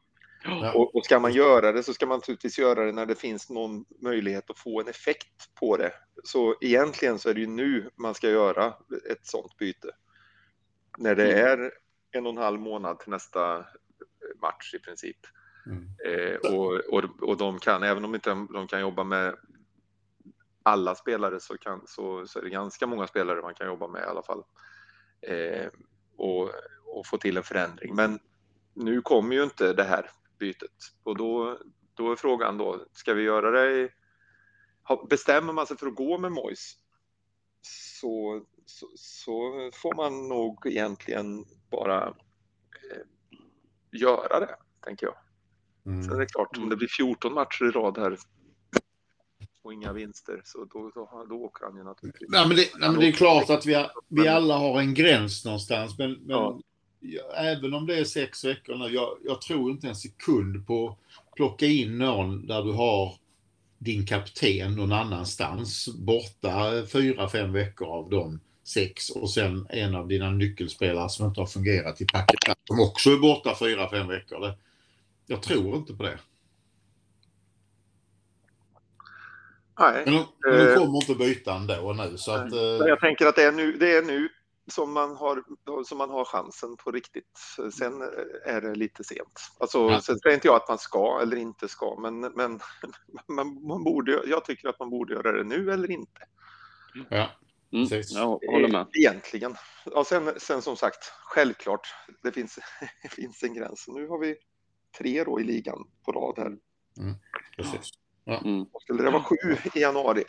Ja. 0.44 0.72
Och, 0.72 0.94
och 0.94 1.04
ska 1.04 1.18
man 1.20 1.32
göra 1.32 1.72
det 1.72 1.82
så 1.82 1.94
ska 1.94 2.06
man 2.06 2.16
naturligtvis 2.18 2.58
göra 2.58 2.84
det 2.84 2.92
när 2.92 3.06
det 3.06 3.14
finns 3.20 3.50
någon 3.50 3.84
möjlighet 4.02 4.50
att 4.50 4.58
få 4.58 4.80
en 4.80 4.88
effekt 4.88 5.54
på 5.60 5.76
det. 5.76 5.92
Så 6.24 6.56
egentligen 6.60 7.18
så 7.18 7.28
är 7.30 7.34
det 7.34 7.40
ju 7.40 7.46
nu 7.46 7.90
man 7.96 8.14
ska 8.14 8.30
göra 8.30 8.66
ett 9.10 9.26
sådant 9.26 9.56
byte. 9.56 9.88
När 10.98 11.14
det 11.14 11.32
Mm. 11.32 11.46
är 11.62 11.72
en 12.12 12.26
och 12.26 12.32
en 12.32 12.38
halv 12.38 12.60
månad 12.60 12.98
till 13.00 13.10
nästa 13.10 13.66
match 14.42 14.74
i 14.74 14.78
princip. 14.78 15.16
Mm. 15.66 15.88
Eh, 16.06 16.36
och, 16.36 16.74
och, 16.74 17.22
och 17.22 17.36
de 17.36 17.58
kan, 17.58 17.82
även 17.82 18.04
om 18.04 18.14
inte 18.14 18.30
de 18.30 18.66
kan 18.68 18.80
jobba 18.80 19.04
med 19.04 19.36
alla 20.62 20.94
spelare 20.94 21.40
så, 21.40 21.58
kan, 21.58 21.82
så, 21.86 22.26
så 22.26 22.38
är 22.38 22.42
det 22.42 22.50
ganska 22.50 22.86
många 22.86 23.06
spelare 23.06 23.42
man 23.42 23.54
kan 23.54 23.66
jobba 23.66 23.88
med 23.88 24.02
i 24.02 24.06
alla 24.06 24.22
fall. 24.22 24.42
Eh, 25.22 25.66
och, 26.16 26.50
och 26.86 27.06
få 27.06 27.18
till 27.18 27.36
en 27.36 27.42
förändring. 27.42 27.94
Men 27.94 28.18
nu 28.74 29.02
kommer 29.02 29.36
ju 29.36 29.42
inte 29.42 29.72
det 29.72 29.84
här 29.84 30.10
bytet 30.38 30.70
och 31.02 31.16
då, 31.16 31.58
då 31.94 32.12
är 32.12 32.16
frågan 32.16 32.58
då, 32.58 32.86
ska 32.92 33.14
vi 33.14 33.22
göra 33.22 33.50
det 33.50 33.70
i, 33.70 33.88
bestämmer 35.08 35.52
man 35.52 35.66
sig 35.66 35.76
för 35.76 35.86
att 35.86 35.94
gå 35.94 36.18
med 36.18 36.32
Mois 36.32 36.78
så, 37.62 38.44
så, 38.66 38.86
så 38.96 39.70
får 39.74 39.94
man 39.94 40.28
nog 40.28 40.66
egentligen 40.66 41.44
bara 41.70 42.08
eh, 42.08 43.06
göra 43.90 44.40
det, 44.40 44.56
tänker 44.80 45.06
jag. 45.06 45.16
Sen 45.84 45.98
är 45.98 46.04
Mm. 46.06 46.18
det 46.18 46.26
klart, 46.26 46.56
om 46.58 46.68
det 46.68 46.76
blir 46.76 46.88
14 46.88 47.34
matcher 47.34 47.64
i 47.64 47.70
rad 47.70 47.98
här 47.98 48.16
och 49.62 49.72
inga 49.72 49.92
vinster, 49.92 50.40
så 50.44 50.58
då, 50.64 50.90
då, 50.94 51.26
då 51.28 51.34
åker 51.34 51.64
han 51.64 51.76
ju 51.76 51.84
naturligtvis. 51.84 52.28
Nej, 52.30 52.48
men 52.48 52.56
det, 52.56 52.68
nej, 52.78 52.90
men 52.90 53.00
det 53.00 53.08
är 53.08 53.12
klart 53.12 53.50
att 53.50 53.66
vi, 53.66 53.86
vi 54.08 54.28
alla 54.28 54.56
har 54.58 54.80
en 54.80 54.94
gräns 54.94 55.44
någonstans. 55.44 55.98
Men, 55.98 56.12
men 56.12 56.28
Ja. 56.30 56.60
även 57.36 57.74
om 57.74 57.86
det 57.86 57.98
är 57.98 58.04
sex 58.04 58.44
veckor 58.44 58.74
nu, 58.76 58.84
jag, 58.94 59.18
jag 59.24 59.40
tror 59.40 59.70
inte 59.70 59.88
en 59.88 59.96
sekund 59.96 60.66
på 60.66 60.96
plocka 61.36 61.66
in 61.66 61.98
någon 61.98 62.46
där 62.46 62.62
du 62.62 62.72
har 62.72 63.14
din 63.78 64.06
kapten 64.06 64.74
någon 64.76 64.92
annanstans 64.92 65.88
borta 65.94 66.86
fyra, 66.92 67.28
fem 67.28 67.52
veckor 67.52 67.88
av 67.88 68.10
de 68.10 68.40
sex 68.64 69.10
och 69.10 69.30
sen 69.30 69.66
en 69.70 69.94
av 69.94 70.08
dina 70.08 70.30
nyckelspelare 70.30 71.08
som 71.08 71.26
inte 71.26 71.40
har 71.40 71.46
fungerat 71.46 72.00
i 72.00 72.06
packet 72.06 72.38
som 72.68 72.80
också 72.80 73.10
är 73.10 73.18
borta 73.18 73.56
fyra, 73.58 73.90
fem 73.90 74.08
veckor. 74.08 74.54
Jag 75.26 75.42
tror 75.42 75.76
inte 75.76 75.94
på 75.94 76.02
det. 76.02 76.18
Nej. 79.78 80.02
Men 80.04 80.14
de, 80.14 80.26
men 80.44 80.58
de 80.58 80.72
eh, 80.72 80.78
kommer 80.78 80.96
inte 80.96 81.14
byta 81.14 81.54
ändå 81.54 81.92
nu 81.92 82.16
så 82.16 82.32
att... 82.32 82.52
Eh... 82.52 82.58
Jag 82.60 83.00
tänker 83.00 83.26
att 83.26 83.36
det 83.36 83.42
är 83.42 83.52
nu, 83.52 83.72
det 83.72 83.96
är 83.96 84.02
nu 84.02 84.28
som 84.66 84.92
man 84.92 85.16
har, 85.16 85.42
som 85.84 85.98
man 85.98 86.10
har 86.10 86.24
chansen 86.24 86.76
på 86.76 86.90
riktigt. 86.90 87.38
Sen 87.78 88.02
är 88.46 88.60
det 88.60 88.74
lite 88.74 89.04
sent. 89.04 89.40
Alltså, 89.58 89.78
ja. 89.78 90.00
Sen 90.00 90.18
säger 90.18 90.34
inte 90.34 90.48
jag 90.48 90.56
att 90.56 90.68
man 90.68 90.78
ska 90.78 91.20
eller 91.22 91.36
inte 91.36 91.68
ska, 91.68 91.98
men, 92.00 92.20
men 92.20 92.60
man, 93.28 93.66
man 93.66 93.84
borde, 93.84 94.22
jag 94.26 94.44
tycker 94.44 94.68
att 94.68 94.78
man 94.78 94.90
borde 94.90 95.14
göra 95.14 95.32
det 95.32 95.44
nu 95.44 95.72
eller 95.72 95.90
inte. 95.90 96.20
Ja, 97.08 97.30
mm, 97.72 97.88
jag 98.10 98.26
håller 98.26 98.68
med. 98.68 98.86
Egentligen. 98.98 99.56
Ja, 99.84 100.04
sen, 100.04 100.32
sen 100.36 100.62
som 100.62 100.76
sagt, 100.76 101.12
självklart, 101.24 101.94
det 102.22 102.32
finns, 102.32 102.58
det 103.02 103.08
finns 103.08 103.42
en 103.42 103.54
gräns. 103.54 103.84
Nu 103.88 104.08
har 104.08 104.18
vi 104.18 104.36
tre 104.98 105.24
då 105.24 105.40
i 105.40 105.44
ligan 105.44 105.88
på 106.04 106.12
rad 106.12 106.34
här. 106.36 106.46
Mm, 106.46 107.14
precis. 107.56 107.90
Ja. 108.24 108.40
Mm. 108.44 108.66
Skulle 108.80 109.02
det 109.02 109.10
vara 109.10 109.22
sju 109.22 109.56
i 109.74 109.80
januari 109.80 110.24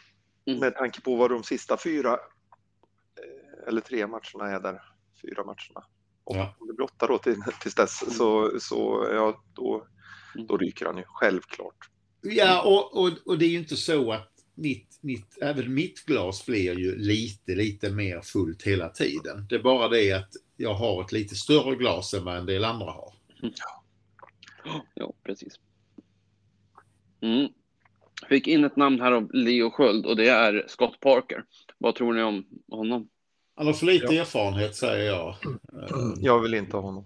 mm. 0.46 0.60
med 0.60 0.76
tanke 0.76 1.02
på 1.02 1.16
vad 1.16 1.32
de 1.32 1.44
sista 1.44 1.78
fyra 1.78 2.20
eller 3.68 3.82
tre 3.82 4.08
matcherna 4.08 4.56
är 4.56 4.60
där, 4.60 4.82
fyra 5.22 5.44
matcherna. 5.44 5.86
Och 6.24 6.36
ja. 6.36 6.56
om 6.60 6.68
det 6.68 6.74
blir 6.74 6.86
åtta 6.86 7.08
då 7.08 7.18
till, 7.18 7.42
tills 7.62 7.76
dess 7.76 8.18
så, 8.18 8.60
så 8.60 9.08
ja, 9.12 9.44
då, 9.54 9.88
mm. 10.36 10.48
då 10.48 10.58
ryker 10.58 10.86
han 10.86 10.98
ju 10.98 11.04
självklart. 11.08 11.90
Ja, 12.22 12.62
och, 12.62 13.04
och, 13.04 13.12
och 13.26 13.38
det 13.38 13.46
är 13.46 13.50
ju 13.50 13.58
inte 13.58 13.76
så 13.76 14.12
att 14.12 14.30
mitt, 14.56 15.00
mitt, 15.02 15.38
även 15.42 15.74
mitt 15.74 16.06
glas 16.06 16.46
blir 16.46 16.80
ju 16.80 16.96
lite, 16.96 17.56
lite 17.56 17.90
mer 17.90 18.22
fullt 18.22 18.64
hela 18.64 18.90
tiden. 18.90 19.46
Det 19.50 19.56
är 19.56 19.64
bara 19.64 19.88
det 19.88 20.12
att 20.12 20.30
jag 20.58 20.74
har 20.74 21.02
ett 21.04 21.12
lite 21.12 21.36
större 21.36 21.76
glas 21.76 22.14
än 22.14 22.26
vad 22.26 22.38
en 22.38 22.46
del 22.46 22.64
andra 22.64 22.92
har. 22.92 23.14
Mm. 24.66 24.82
Ja, 24.94 25.14
precis. 25.24 25.60
Mm. 27.22 27.48
Fick 28.30 28.48
in 28.48 28.64
ett 28.64 28.76
namn 28.76 29.02
här 29.02 29.12
av 29.12 29.34
Leo 29.34 29.70
Sköld 29.70 30.06
och 30.06 30.16
det 30.16 30.30
är 30.30 30.66
Scott 30.68 31.00
Parker. 31.00 31.44
Vad 31.78 31.96
tror 31.96 32.14
ni 32.14 32.22
om 32.22 32.46
honom? 32.72 33.10
Han 33.56 33.66
har 33.66 33.74
för 33.74 33.86
lite 33.86 34.16
ja. 34.16 34.22
erfarenhet 34.22 34.76
säger 34.76 35.06
jag. 35.06 35.36
Jag 36.18 36.40
vill 36.40 36.54
inte 36.54 36.78
ha 36.78 36.82
honom. 36.82 37.06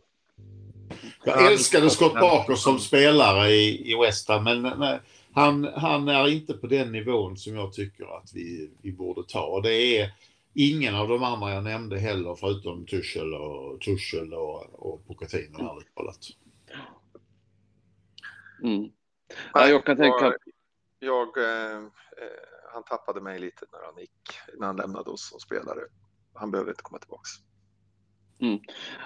Jag 1.25 1.51
älskade 1.51 1.89
Scott 1.89 2.13
Barker 2.13 2.55
som 2.55 2.79
spelare 2.79 3.49
i, 3.49 3.91
i 3.91 3.95
West 3.95 4.27
Ham, 4.27 4.43
men 4.43 4.61
nej, 4.61 4.99
han, 5.31 5.63
han 5.75 6.07
är 6.07 6.27
inte 6.27 6.53
på 6.53 6.67
den 6.67 6.91
nivån 6.91 7.37
som 7.37 7.55
jag 7.55 7.73
tycker 7.73 8.17
att 8.17 8.31
vi, 8.33 8.69
vi 8.81 8.91
borde 8.91 9.23
ta. 9.27 9.45
Och 9.45 9.61
det 9.61 9.73
är 9.75 10.11
ingen 10.53 10.95
av 10.95 11.07
de 11.07 11.23
andra 11.23 11.53
jag 11.53 11.63
nämnde 11.63 11.99
heller, 11.99 12.35
förutom 12.35 12.85
Tuchel 12.85 13.33
och, 13.33 13.81
Tuchel 13.81 14.33
och, 14.33 14.65
och 14.73 15.07
Pochettino, 15.07 15.81
talat. 15.95 16.19
Mm. 18.63 18.91
Ja, 19.53 19.67
jag 19.67 19.85
kan 19.85 19.97
tänka... 19.97 20.33
Jag, 20.99 21.37
eh, 21.37 21.83
han 22.73 22.83
tappade 22.83 23.21
mig 23.21 23.39
lite 23.39 23.65
när 23.71 23.85
han 23.85 23.99
gick, 23.99 24.39
när 24.57 24.67
han 24.67 24.75
lämnade 24.75 25.09
oss 25.09 25.29
som 25.29 25.39
spelare 25.39 25.81
han 26.37 26.51
behöver 26.51 26.71
inte 26.71 26.83
komma 26.83 26.99
tillbaks. 26.99 27.29
Mm. 28.39 28.59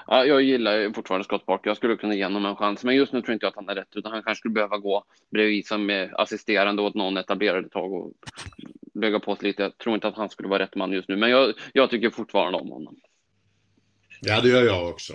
Ja, 0.08 0.26
jag 0.26 0.42
gillar 0.42 0.94
fortfarande 0.94 1.26
Scott 1.26 1.46
Parker. 1.46 1.70
Jag 1.70 1.78
skulle 1.78 1.98
kunna 1.98 2.16
ge 2.16 2.24
honom 2.24 2.46
en 2.46 2.56
chans, 2.56 2.84
men 2.84 2.96
just 2.96 3.14
nu 3.14 3.22
tror 3.22 3.34
inte 3.34 3.46
jag 3.46 3.50
att 3.50 3.56
han 3.56 3.70
är 3.70 3.76
rätt, 3.76 3.96
utan 3.96 4.12
han 4.12 4.24
kanske 4.24 4.40
skulle 4.40 4.54
behöva 4.54 4.78
gå 4.78 5.04
bredvid 5.32 5.68
som 5.68 6.10
assisterande 6.14 6.82
åt 6.82 6.96
någon 6.96 7.18
etablerad 7.18 7.66
ett 7.66 7.72
tag 7.72 7.94
och 7.94 8.14
bygga 8.94 9.20
på 9.20 9.36
sig 9.36 9.48
lite. 9.48 9.64
Jag 9.64 9.78
tror 9.78 9.96
inte 9.96 10.08
att 10.08 10.18
han 10.18 10.30
skulle 10.30 10.50
vara 10.50 10.64
rätt 10.64 10.76
man 10.76 10.92
just 10.92 11.10
nu, 11.10 11.16
men 11.16 11.30
jag, 11.30 11.54
jag 11.74 11.90
tycker 11.90 12.10
fortfarande 12.10 12.60
om 12.60 12.70
honom. 12.70 12.96
Ja, 14.22 14.42
det 14.42 14.50
gör 14.50 14.64
jag 14.64 14.90
också. 14.90 15.14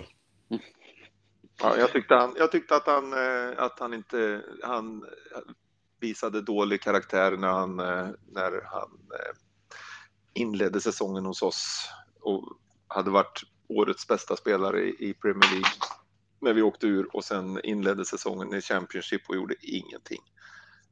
Ja, 1.61 1.77
jag 1.77 1.91
tyckte, 1.91 2.15
han, 2.15 2.33
jag 2.37 2.51
tyckte 2.51 2.75
att, 2.75 2.87
han, 2.87 3.13
eh, 3.13 3.53
att 3.57 3.79
han 3.79 3.93
inte 3.93 4.43
han 4.63 5.05
visade 5.99 6.41
dålig 6.41 6.81
karaktär 6.81 7.37
när 7.37 7.47
han, 7.47 7.79
eh, 7.79 8.09
när 8.27 8.61
han 8.65 8.91
eh, 9.13 9.35
inledde 10.33 10.81
säsongen 10.81 11.25
hos 11.25 11.41
oss 11.41 11.89
och 12.21 12.59
hade 12.87 13.09
varit 13.09 13.41
årets 13.67 14.07
bästa 14.07 14.35
spelare 14.35 14.89
i 14.89 15.13
Premier 15.21 15.51
League 15.51 15.71
när 16.41 16.53
vi 16.53 16.61
åkte 16.61 16.87
ur 16.87 17.15
och 17.15 17.23
sen 17.23 17.61
inledde 17.63 18.05
säsongen 18.05 18.53
i 18.53 18.61
Championship 18.61 19.21
och 19.29 19.35
gjorde 19.35 19.55
ingenting. 19.61 20.21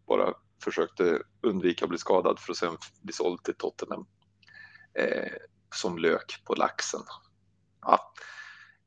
Bara 0.07 0.33
försökte 0.63 1.21
undvika 1.41 1.85
att 1.85 1.89
bli 1.89 1.97
skadad 1.97 2.39
för 2.39 2.51
att 2.51 2.57
sen 2.57 2.77
bli 3.01 3.13
såld 3.13 3.43
till 3.43 3.55
Tottenham 3.55 4.05
eh, 4.99 5.31
som 5.75 5.97
lök 5.97 6.43
på 6.45 6.55
laxen. 6.55 7.01
Ja. 7.81 8.13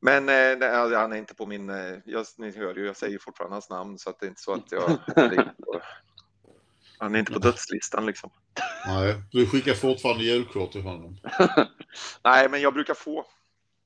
Men 0.01 0.29
eh, 0.29 0.69
han 0.99 1.13
är 1.13 1.17
inte 1.17 1.35
på 1.35 1.47
min, 1.47 1.71
eh, 1.71 1.97
jag, 2.05 2.27
ni 2.39 2.57
hör 2.57 2.75
ju, 2.75 2.87
jag 2.87 2.97
säger 2.97 3.19
fortfarande 3.19 3.55
hans 3.55 3.71
namn 3.71 3.99
så 3.99 4.11
att 4.11 4.21
det 4.21 4.27
är 4.27 4.29
inte 4.29 4.43
så 4.43 4.53
att 4.53 4.73
jag 4.73 4.99
Han 6.99 7.15
är 7.15 7.19
inte 7.19 7.33
på 7.33 7.39
dödslistan 7.39 8.07
liksom. 8.07 8.31
Nej, 8.87 9.23
du 9.31 9.47
skickar 9.47 9.75
fortfarande 9.75 10.25
julkort 10.25 10.73
till 10.73 10.83
honom. 10.83 11.17
Nej, 12.25 12.49
men 12.49 12.61
jag 12.61 12.75
brukar 12.75 12.95
få. 12.95 13.25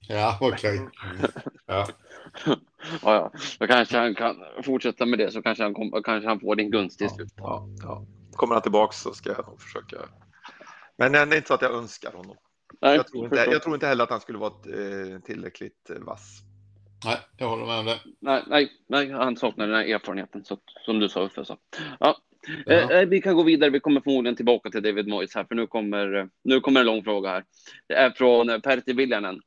Ja, 0.08 0.38
okej. 0.40 0.80
Okay. 0.80 1.28
Ja. 1.66 1.88
ja, 2.44 2.56
ja. 3.02 3.32
Då 3.58 3.66
kanske 3.66 3.98
han 3.98 4.14
kan 4.14 4.36
fortsätta 4.64 5.06
med 5.06 5.18
det 5.18 5.30
så 5.30 5.42
kanske 5.42 5.64
han, 5.64 5.74
kom, 5.74 6.02
kanske 6.04 6.28
han 6.28 6.40
får 6.40 6.56
din 6.56 6.70
gunst 6.70 6.98
till 6.98 7.10
slut. 7.10 7.32
Ja, 7.36 7.68
ja. 7.82 8.06
Kommer 8.32 8.54
han 8.54 8.62
tillbaka 8.62 8.92
så 8.92 9.14
ska 9.14 9.30
jag 9.30 9.46
nog 9.46 9.60
försöka. 9.60 9.96
Men 10.96 11.12
det 11.12 11.18
är 11.18 11.36
inte 11.36 11.48
så 11.48 11.54
att 11.54 11.62
jag 11.62 11.74
önskar 11.74 12.12
honom. 12.12 12.36
Nej, 12.80 12.96
jag, 12.96 13.08
tror 13.08 13.24
inte, 13.24 13.36
jag 13.36 13.62
tror 13.62 13.74
inte 13.74 13.86
heller 13.86 14.04
att 14.04 14.10
han 14.10 14.20
skulle 14.20 14.38
vara 14.38 14.52
eh, 14.52 15.20
tillräckligt 15.20 15.90
eh, 15.90 15.96
vass. 15.96 16.40
Nej, 17.04 17.18
jag 17.36 17.48
håller 17.48 17.66
med 17.66 17.78
om 17.78 17.86
det. 17.86 18.00
Nej, 18.20 18.42
nej, 18.46 18.72
nej 18.88 19.10
han 19.10 19.36
saknar 19.36 19.66
den 19.66 19.76
här 19.76 19.94
erfarenheten 19.94 20.44
så, 20.44 20.58
som 20.84 20.98
du 20.98 21.08
sa 21.08 21.24
Uffe. 21.24 21.44
Så. 21.44 21.56
Ja, 22.00 22.16
Ja. 22.66 22.72
Eh, 22.72 22.90
eh, 22.90 23.08
vi 23.08 23.20
kan 23.20 23.36
gå 23.36 23.42
vidare. 23.42 23.70
Vi 23.70 23.80
kommer 23.80 24.00
förmodligen 24.00 24.36
tillbaka 24.36 24.70
till 24.70 24.82
David 24.82 25.08
Moyes 25.08 25.34
här, 25.34 25.44
för 25.44 25.54
nu 25.54 25.66
kommer, 25.66 26.28
nu 26.44 26.60
kommer 26.60 26.80
en 26.80 26.86
lång 26.86 27.04
fråga 27.04 27.30
här. 27.30 27.44
Det 27.86 27.94
är 27.94 28.10
från 28.10 28.60
Pertti 28.60 28.92
Viljanen. 28.92 29.40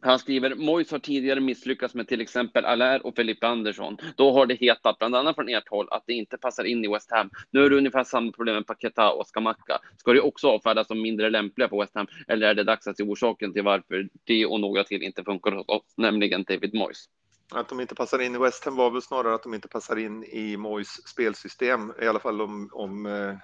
Han 0.00 0.18
skriver, 0.18 0.54
Mois 0.54 0.90
har 0.90 0.98
tidigare 0.98 1.40
misslyckats 1.40 1.94
med 1.94 2.08
till 2.08 2.20
exempel 2.20 2.64
Allaire 2.64 3.00
och 3.00 3.16
Felipe 3.16 3.46
Andersson. 3.46 3.96
Då 4.16 4.32
har 4.32 4.46
det 4.46 4.54
hetat, 4.54 4.98
bland 4.98 5.16
annat 5.16 5.34
från 5.34 5.48
ert 5.48 5.68
håll, 5.68 5.88
att 5.90 6.02
det 6.06 6.12
inte 6.12 6.38
passar 6.38 6.64
in 6.64 6.84
i 6.84 6.88
West 6.88 7.10
Ham. 7.10 7.30
Nu 7.50 7.64
är 7.64 7.70
det 7.70 7.76
ungefär 7.76 8.04
samma 8.04 8.32
problem 8.32 8.54
med 8.54 8.66
Paketa 8.66 9.12
och 9.12 9.26
Skamacka. 9.26 9.78
Ska 9.96 10.12
det 10.12 10.20
också 10.20 10.48
avfärdas 10.48 10.86
som 10.86 11.02
mindre 11.02 11.30
lämpliga 11.30 11.68
på 11.68 11.80
West 11.80 11.94
Ham? 11.94 12.06
Eller 12.28 12.48
är 12.48 12.54
det 12.54 12.64
dags 12.64 12.86
att 12.86 12.96
se 12.96 13.02
orsaken 13.02 13.52
till 13.52 13.62
varför 13.62 14.08
det 14.24 14.46
och 14.46 14.60
några 14.60 14.84
till 14.84 15.02
inte 15.02 15.24
funkar 15.24 15.52
hos 15.52 15.68
oss, 15.68 15.94
nämligen 15.96 16.44
David 16.44 16.74
Moyes? 16.74 17.04
Att 17.50 17.68
de 17.68 17.80
inte 17.80 17.94
passar 17.94 18.18
in 18.18 18.34
i 18.34 18.38
West 18.38 18.64
Ham 18.64 18.76
var 18.76 18.90
väl 18.90 19.02
snarare 19.02 19.34
att 19.34 19.42
de 19.42 19.54
inte 19.54 19.68
passar 19.68 19.96
in 19.96 20.24
i 20.24 20.56
Moyes 20.56 21.08
spelsystem, 21.08 21.92
i 22.02 22.06
alla 22.06 22.18
fall 22.18 22.40
om, 22.40 22.70
om, 22.72 23.06
eh, 23.06 23.34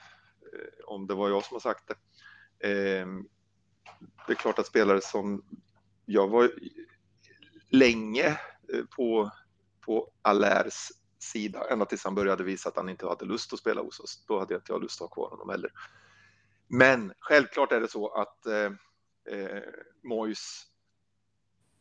om 0.87 1.07
det 1.07 1.15
var 1.15 1.29
jag 1.29 1.45
som 1.45 1.55
har 1.55 1.61
sagt 1.61 1.89
det. 1.89 2.69
Eh, 2.69 3.07
det 4.27 4.33
är 4.33 4.37
klart 4.37 4.59
att 4.59 4.67
spelare 4.67 5.01
som 5.01 5.43
jag 6.07 6.29
var 6.29 6.51
länge 7.69 8.27
eh, 8.73 8.85
på, 8.97 9.31
på 9.81 10.11
Allers 10.23 10.89
sida, 11.19 11.67
ända 11.71 11.85
tills 11.85 12.05
han 12.05 12.15
började 12.15 12.45
visa 12.45 12.69
att 12.69 12.77
han 12.77 12.89
inte 12.89 13.07
hade 13.07 13.25
lust 13.25 13.53
att 13.53 13.59
spela 13.59 13.83
hos 13.83 14.01
oss. 14.01 14.25
Då 14.29 14.39
hade 14.39 14.55
jag 14.55 14.59
inte 14.59 14.73
jag 14.73 14.83
lust 14.83 15.03
att 15.03 15.09
ha 15.09 15.15
kvar 15.15 15.31
honom 15.31 15.49
heller. 15.49 15.71
Men 16.69 17.13
självklart 17.19 17.73
är 17.73 17.81
det 17.81 17.89
så 17.89 18.09
att 18.09 18.47
eh, 18.47 18.73
eh 19.37 19.63
Mois 20.03 20.67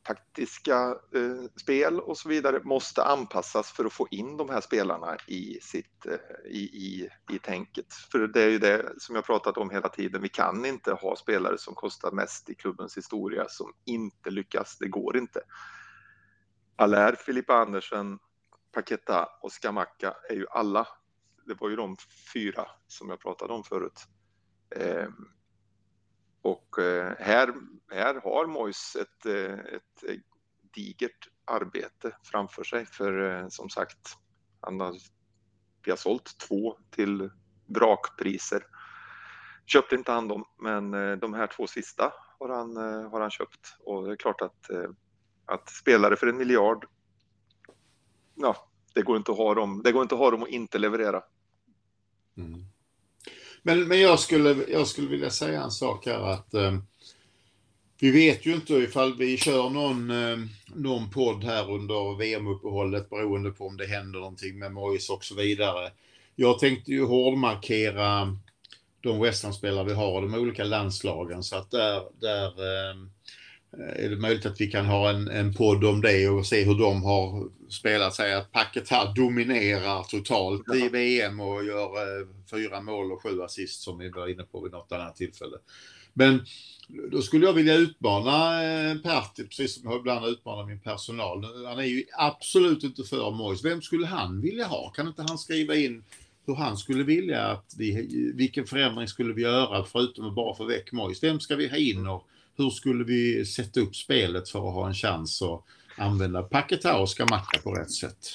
taktiska 0.04 0.96
eh, 1.16 1.50
spel 1.62 2.00
och 2.00 2.18
så 2.18 2.30
vidare 2.30 2.60
måste 2.64 3.04
anpassas 3.04 3.72
för 3.72 3.86
att 3.86 3.94
få 3.94 4.08
in 4.12 4.38
de 4.38 4.50
här 4.50 4.62
spelarna 4.62 5.18
i, 5.28 5.60
sitt, 5.62 6.06
eh, 6.06 6.52
i, 6.52 6.60
i, 6.60 7.10
i 7.32 7.40
tänket. 7.40 7.94
För 7.94 8.20
det 8.20 8.42
är 8.42 8.50
ju 8.50 8.60
det 8.60 8.94
som 8.98 9.16
jag 9.16 9.26
pratat 9.26 9.58
om 9.58 9.70
hela 9.70 9.90
tiden. 9.90 10.22
Vi 10.22 10.30
kan 10.30 10.66
inte 10.66 10.94
ha 10.94 11.16
spelare 11.16 11.58
som 11.58 11.76
kostar 11.76 12.12
mest 12.12 12.50
i 12.50 12.56
klubbens 12.56 12.98
historia 12.98 13.46
som 13.50 13.74
inte 13.86 14.30
lyckas. 14.30 14.78
Det 14.78 14.88
går 14.88 15.18
inte. 15.18 15.42
Allaire, 16.76 17.16
Filippa 17.16 17.54
Andersen, 17.54 18.20
Paketa 18.72 19.30
och 19.42 19.52
Skamaka 19.52 20.14
är 20.30 20.36
ju 20.36 20.46
alla. 20.50 20.88
Det 21.46 21.54
var 21.54 21.70
ju 21.70 21.76
de 21.76 21.98
fyra 22.34 22.66
som 22.88 23.10
jag 23.10 23.20
pratade 23.20 23.54
om 23.54 23.64
förut. 23.64 24.00
Eh, 24.76 25.08
och 26.44 26.80
eh, 26.80 27.16
här, 27.20 27.54
här 27.92 28.16
har 28.16 28.46
Mois 28.46 28.96
ett, 28.96 29.26
eh, 29.26 29.54
ett 29.54 30.22
digert 30.76 31.30
arbete 31.46 32.18
framför 32.24 32.64
sig 32.64 32.86
för 32.86 33.42
eh, 33.42 33.48
som 33.48 33.70
sagt, 33.70 34.18
han 34.62 34.80
har, 34.80 34.96
vi 35.86 35.92
har 35.92 35.98
sålt 35.98 36.38
två 36.48 36.78
till 36.90 37.30
vrakpriser. 37.66 38.64
Köpte 39.66 39.96
inte 39.96 40.12
han 40.12 40.28
dem, 40.28 40.46
men 40.60 40.92
de 41.20 41.34
här 41.34 41.48
två 41.48 41.68
sista 41.68 42.14
har 42.40 42.50
han, 42.50 42.76
har 43.12 43.22
han 43.22 43.32
köpt 43.32 43.78
och 43.80 44.06
det 44.06 44.12
är 44.12 44.16
klart 44.16 44.42
att, 44.42 44.70
att 45.46 45.70
spelare 45.70 46.16
för 46.16 46.28
en 46.28 46.38
miljard, 46.38 46.86
ja, 48.36 48.72
det 48.94 49.02
går 49.02 49.18
inte 49.18 49.32
att 49.32 49.38
ha 49.38 49.54
dem, 49.54 49.82
det 49.84 49.92
går 49.92 50.02
inte 50.02 50.16
att 50.16 50.20
ha 50.20 50.32
dem 50.32 50.42
och 50.42 50.48
inte 50.48 50.78
leverera. 50.78 51.24
Mm. 52.38 52.73
Men, 53.64 53.88
men 53.88 54.02
jag, 54.02 54.20
skulle, 54.20 54.56
jag 54.72 54.88
skulle 54.88 55.08
vilja 55.08 55.30
säga 55.30 55.62
en 55.62 55.72
sak 55.72 56.06
här 56.06 56.20
att 56.20 56.54
eh, 56.54 56.78
vi 58.00 58.12
vet 58.12 58.46
ju 58.46 58.54
inte 58.54 58.74
ifall 58.74 59.18
vi 59.18 59.38
kör 59.38 59.70
någon, 59.70 60.12
eh, 60.12 60.38
någon 60.76 61.10
podd 61.10 61.44
här 61.44 61.72
under 61.72 62.18
VM-uppehållet 62.18 63.10
beroende 63.10 63.52
på 63.52 63.68
om 63.68 63.78
det 63.78 63.86
händer 63.86 64.20
någonting 64.20 64.60
med 64.60 64.72
Mois 64.72 65.10
och 65.10 65.24
så 65.24 65.36
vidare. 65.36 65.92
Jag 66.36 66.60
tänkte 66.60 66.92
ju 66.92 67.06
hårdmarkera 67.06 68.38
de 69.02 69.20
westernspelare 69.20 69.86
vi 69.86 69.94
har, 69.94 70.12
och 70.12 70.22
de 70.22 70.34
olika 70.34 70.64
landslagen 70.64 71.44
så 71.44 71.56
att 71.56 71.72
där, 71.72 72.04
där 72.20 72.48
eh, 72.48 72.96
är 73.78 74.10
det 74.10 74.16
möjligt 74.16 74.46
att 74.46 74.62
vi 74.62 74.68
kan 74.68 74.86
ha 74.86 75.10
en, 75.10 75.28
en 75.28 75.54
podd 75.54 75.84
om 75.84 76.02
det 76.02 76.30
och 76.30 76.46
se 76.46 76.64
hur 76.64 76.76
de 76.76 77.04
har 77.04 77.50
spelat. 77.70 78.16
Säg 78.16 78.34
att 78.34 78.52
packet 78.52 78.90
här 78.90 79.14
dominerar 79.16 80.04
totalt 80.04 80.64
ja. 80.66 80.76
i 80.76 80.90
VM 80.90 81.40
och 81.40 81.66
gör 81.66 81.86
eh, 81.86 82.28
fyra 82.52 82.82
mål 82.82 83.12
och 83.12 83.24
sju 83.24 83.42
assist 83.42 83.82
som 83.82 83.98
vi 83.98 84.10
var 84.10 84.28
inne 84.28 84.44
på 84.44 84.62
vid 84.62 84.72
något 84.72 84.92
annat 84.92 85.16
tillfälle. 85.16 85.58
Men 86.14 86.46
då 87.12 87.22
skulle 87.22 87.46
jag 87.46 87.54
vilja 87.54 87.76
utmana 87.76 88.64
eh, 88.64 88.98
Pertti, 88.98 89.44
precis 89.44 89.74
som 89.76 89.92
jag 89.92 90.00
ibland 90.00 90.26
utmanar 90.26 90.66
min 90.66 90.80
personal. 90.80 91.66
Han 91.68 91.80
är 91.80 91.84
ju 91.84 92.04
absolut 92.18 92.84
inte 92.84 93.04
för 93.04 93.32
Mois. 93.32 93.66
Vem 93.66 93.82
skulle 93.82 94.06
han 94.06 94.42
vilja 94.42 94.66
ha? 94.66 94.90
Kan 94.90 95.08
inte 95.08 95.22
han 95.28 95.38
skriva 95.38 95.76
in 95.76 96.04
hur 96.46 96.56
han 96.56 96.78
skulle 96.78 97.04
vilja 97.04 97.42
att 97.42 97.74
vi, 97.78 98.08
vilken 98.36 98.66
förändring 98.66 99.08
skulle 99.08 99.34
vi 99.34 99.42
göra 99.42 99.84
förutom 99.84 100.28
att 100.28 100.36
bara 100.36 100.56
få 100.56 100.66
väck 100.66 100.92
Mois? 100.92 101.24
Vem 101.24 101.40
ska 101.40 101.56
vi 101.56 101.68
ha 101.68 101.78
in 101.78 102.08
och 102.08 102.28
hur 102.58 102.70
skulle 102.70 103.04
vi 103.04 103.46
sätta 103.46 103.80
upp 103.80 103.96
spelet 103.96 104.50
för 104.50 104.60
att 104.60 104.74
ha 104.74 104.88
en 104.88 104.94
chans 104.94 105.42
att 105.42 105.64
använda 105.98 106.44
Paketa 106.44 107.00
och 107.02 107.10
Skamacka 107.10 107.60
på 107.64 107.74
rätt 107.74 107.92
sätt? 107.92 108.28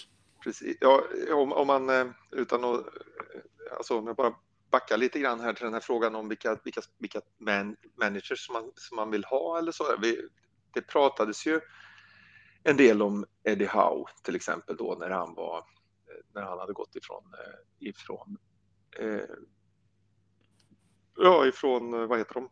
Precis, 0.44 0.76
ja, 0.80 1.02
om, 1.32 1.52
om 1.52 1.66
man 1.66 1.88
eh, 1.88 2.06
utan 2.30 2.64
att, 2.64 2.80
eh, 2.80 3.76
alltså 3.76 3.98
om 3.98 4.06
jag 4.06 4.16
bara 4.16 4.34
backar 4.70 4.96
lite 4.96 5.18
grann 5.18 5.40
här 5.40 5.52
till 5.52 5.64
den 5.64 5.74
här 5.74 5.80
frågan 5.80 6.14
om 6.14 6.28
vilka, 6.28 6.58
vilka, 6.64 6.80
vilka 6.98 7.20
man, 7.38 7.76
managers 8.00 8.46
som 8.46 8.52
man, 8.52 8.72
som 8.74 8.96
man 8.96 9.10
vill 9.10 9.24
ha 9.24 9.58
eller 9.58 9.72
så. 9.72 9.84
Vi, 10.02 10.28
det 10.74 10.82
pratades 10.82 11.46
ju 11.46 11.60
en 12.62 12.76
del 12.76 13.02
om 13.02 13.24
Eddie 13.44 13.66
Howe 13.66 14.04
till 14.22 14.36
exempel 14.36 14.76
då 14.76 14.96
när 15.00 15.10
han 15.10 15.34
var 15.34 15.58
eh, 15.58 16.24
när 16.34 16.42
han 16.42 16.58
hade 16.58 16.72
gått 16.72 16.96
ifrån 16.96 17.22
ifrån 17.78 18.36
eh, 18.98 19.36
ja 21.16 21.46
ifrån 21.46 22.08
vad 22.08 22.18
heter 22.18 22.34
de 22.34 22.50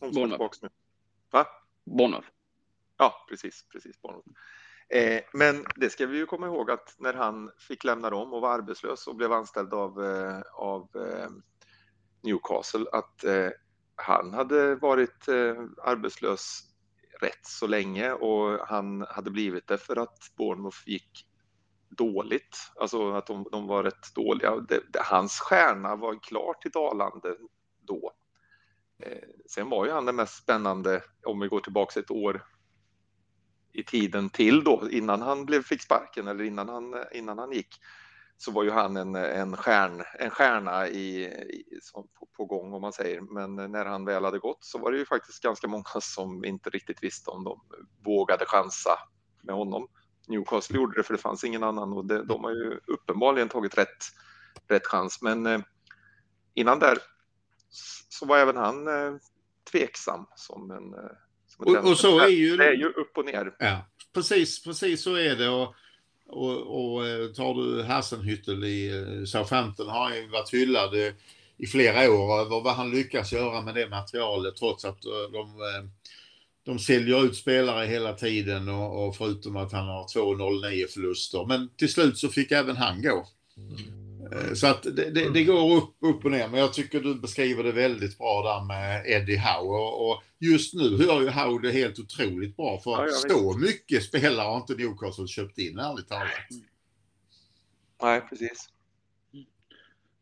Bournemouth. 0.00 0.64
Va? 1.30 1.46
Bournemouth. 1.84 2.28
Ja, 2.98 3.26
precis, 3.28 3.66
precis. 3.72 4.02
Bournemouth. 4.02 4.28
Eh, 4.88 5.22
men 5.32 5.64
det 5.76 5.90
ska 5.90 6.06
vi 6.06 6.18
ju 6.18 6.26
komma 6.26 6.46
ihåg 6.46 6.70
att 6.70 6.94
när 6.98 7.14
han 7.14 7.50
fick 7.58 7.84
lämna 7.84 8.10
dem 8.10 8.32
och 8.32 8.40
var 8.40 8.54
arbetslös 8.54 9.06
och 9.06 9.16
blev 9.16 9.32
anställd 9.32 9.74
av, 9.74 10.04
eh, 10.04 10.40
av 10.54 10.88
eh, 10.94 11.30
Newcastle 12.22 12.86
att 12.92 13.24
eh, 13.24 13.50
han 13.96 14.34
hade 14.34 14.74
varit 14.74 15.28
eh, 15.28 15.64
arbetslös 15.82 16.60
rätt 17.20 17.46
så 17.46 17.66
länge 17.66 18.12
och 18.12 18.66
han 18.66 19.06
hade 19.08 19.30
blivit 19.30 19.66
det 19.66 19.78
för 19.78 19.96
att 19.96 20.18
Bournemouth 20.36 20.78
gick 20.86 21.26
dåligt, 21.88 22.56
alltså 22.76 23.12
att 23.12 23.26
de, 23.26 23.46
de 23.52 23.66
var 23.66 23.84
rätt 23.84 24.14
dåliga. 24.14 24.56
Det, 24.56 24.80
det, 24.92 25.02
hans 25.02 25.40
stjärna 25.40 25.96
var 25.96 26.22
klart 26.22 26.62
till 26.62 26.70
dalande 26.70 27.36
då. 27.80 28.12
Eh, 28.98 29.18
sen 29.50 29.68
var 29.68 29.86
ju 29.86 29.92
han 29.92 30.06
den 30.06 30.16
mest 30.16 30.42
spännande, 30.42 31.02
om 31.24 31.40
vi 31.40 31.48
går 31.48 31.60
tillbaka 31.60 32.00
ett 32.00 32.10
år 32.10 32.44
i 33.72 33.82
tiden 33.82 34.30
till 34.30 34.64
då, 34.64 34.88
innan 34.90 35.22
han 35.22 35.46
blev, 35.46 35.62
fick 35.62 35.82
sparken 35.82 36.28
eller 36.28 36.44
innan 36.44 36.68
han, 36.68 37.04
innan 37.12 37.38
han 37.38 37.52
gick, 37.52 37.68
så 38.36 38.50
var 38.50 38.64
ju 38.64 38.70
han 38.70 38.96
en, 38.96 39.14
en, 39.14 39.56
stjärn, 39.56 40.02
en 40.18 40.30
stjärna 40.30 40.88
i, 40.88 41.24
i 41.24 41.64
på, 41.94 42.28
på, 42.36 42.44
gång 42.44 42.72
om 42.72 42.80
man 42.80 42.92
säger. 42.92 43.20
Men 43.20 43.72
när 43.72 43.84
han 43.84 44.04
väl 44.04 44.24
hade 44.24 44.38
gått 44.38 44.64
så 44.64 44.78
var 44.78 44.92
det 44.92 44.98
ju 44.98 45.06
faktiskt 45.06 45.42
ganska 45.42 45.68
många 45.68 45.84
som 46.00 46.44
inte 46.44 46.70
riktigt 46.70 47.02
visste 47.02 47.30
om 47.30 47.44
de 47.44 47.60
vågade 48.04 48.44
chansa 48.46 48.98
med 49.42 49.54
honom. 49.54 49.88
Newcastle 50.28 50.76
gjorde 50.76 50.96
det 50.96 51.02
för 51.02 51.14
det 51.14 51.20
fanns 51.20 51.44
ingen 51.44 51.62
annan 51.62 51.92
och 51.92 52.06
det, 52.06 52.24
de 52.24 52.44
har 52.44 52.50
ju 52.50 52.80
uppenbarligen 52.86 53.48
tagit 53.48 53.78
rätt, 53.78 54.04
rätt 54.68 54.86
chans. 54.86 55.22
Men 55.22 55.46
eh, 55.46 55.60
innan 56.54 56.78
där 56.78 56.98
så 58.08 58.26
var 58.26 58.38
även 58.38 58.56
han 58.56 58.88
eh, 58.88 59.14
tveksam 59.72 60.26
som 60.36 60.70
en... 60.70 60.94
Eh, 60.94 61.10
som 61.46 61.66
och, 61.66 61.90
och, 61.90 61.98
så 61.98 62.18
är 62.18 62.28
ju... 62.28 62.56
Det 62.56 62.68
är 62.68 62.72
ju 62.72 62.88
upp 62.88 63.18
och 63.18 63.24
ner. 63.24 63.54
Ja, 63.58 63.86
precis, 64.14 64.64
precis 64.64 65.02
så 65.02 65.14
är 65.14 65.36
det. 65.36 65.48
Och, 65.48 65.74
och, 66.26 66.94
och 66.94 67.06
eh, 67.06 67.28
tar 67.28 67.54
du 67.54 67.82
Hassenhüttel 67.82 68.64
i 68.64 69.26
Southampton 69.26 69.88
har 69.88 70.04
han 70.04 70.16
ju 70.16 70.28
varit 70.28 70.54
hyllad 70.54 70.94
i 71.56 71.66
flera 71.66 72.10
år 72.10 72.40
över 72.40 72.60
vad 72.60 72.74
han 72.74 72.90
lyckas 72.90 73.32
göra 73.32 73.60
med 73.60 73.74
det 73.74 73.88
materialet 73.88 74.56
trots 74.56 74.84
att 74.84 75.02
de, 75.32 75.60
de 76.64 76.78
säljer 76.78 77.24
ut 77.24 77.36
spelare 77.36 77.86
hela 77.86 78.12
tiden 78.12 78.68
och, 78.68 79.06
och 79.06 79.16
förutom 79.16 79.56
att 79.56 79.72
han 79.72 79.86
har 79.86 80.04
2-0-9 80.04 80.86
förluster. 80.86 81.46
Men 81.46 81.68
till 81.76 81.92
slut 81.92 82.18
så 82.18 82.28
fick 82.28 82.52
även 82.52 82.76
han 82.76 83.02
gå. 83.02 83.26
Mm. 83.56 84.03
Eh, 84.32 84.54
så 84.54 84.66
att 84.66 84.82
det, 84.82 85.10
det, 85.10 85.30
det, 85.30 85.44
går 85.44 85.76
upp, 85.76 85.96
upp 86.00 86.24
och 86.24 86.30
ner, 86.30 86.48
men 86.48 86.60
jag 86.60 86.72
tycker 86.72 87.00
du 87.00 87.14
beskriver 87.14 87.64
det 87.64 87.72
väldigt 87.72 88.18
bra 88.18 88.42
där 88.42 88.64
med 88.64 89.06
Eddie 89.06 89.36
Howe. 89.36 89.78
Och 89.78 90.22
just 90.38 90.74
nu 90.74 90.84
gör 90.84 91.20
ju 91.20 91.28
Howe 91.28 91.62
det 91.62 91.72
helt 91.72 91.98
otroligt 91.98 92.56
bra 92.56 92.80
för 92.80 93.06
ja, 93.06 93.12
så 93.12 93.56
mycket 93.58 94.02
spelare 94.02 94.46
har 94.46 94.56
inte 94.56 94.74
Newcastle 94.74 95.26
köpt 95.26 95.58
in, 95.58 95.78
ärligt 95.78 96.08
talat. 96.08 96.30
Nej, 98.02 98.20
precis. 98.20 98.68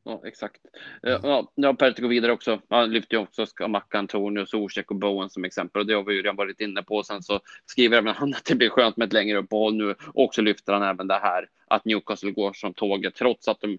Ja, 0.04 0.22
exakt. 0.24 0.60
Eh, 1.02 1.20
ja, 1.22 1.52
ja 1.54 1.74
Pertti 1.74 2.02
går 2.02 2.08
vidare 2.08 2.32
också. 2.32 2.60
Han 2.68 2.90
lyfter 2.90 3.16
ju 3.16 3.22
också 3.22 3.46
Skamacka, 3.46 3.98
Antonio, 3.98 4.46
Zuzek 4.46 4.90
och 4.90 4.96
Bowen 4.96 5.30
som 5.30 5.44
exempel. 5.44 5.80
Och 5.80 5.86
det 5.86 5.94
har 5.94 6.04
vi 6.04 6.14
ju 6.14 6.22
redan 6.22 6.36
varit 6.36 6.60
inne 6.60 6.82
på. 6.82 7.02
Sen 7.02 7.22
så 7.22 7.40
skriver 7.66 7.98
även 7.98 8.14
han 8.14 8.34
att 8.34 8.44
det 8.44 8.54
blir 8.54 8.68
skönt 8.68 8.96
med 8.96 9.06
ett 9.06 9.12
längre 9.12 9.38
uppehåll 9.38 9.74
nu. 9.74 9.94
Och 10.14 10.34
så 10.34 10.42
lyfter 10.42 10.72
han 10.72 10.82
även 10.82 11.06
det 11.06 11.18
här 11.18 11.48
att 11.68 11.84
Newcastle 11.84 12.30
går 12.30 12.52
som 12.52 12.74
tåget 12.74 13.14
trots 13.14 13.48
att 13.48 13.60
de 13.60 13.78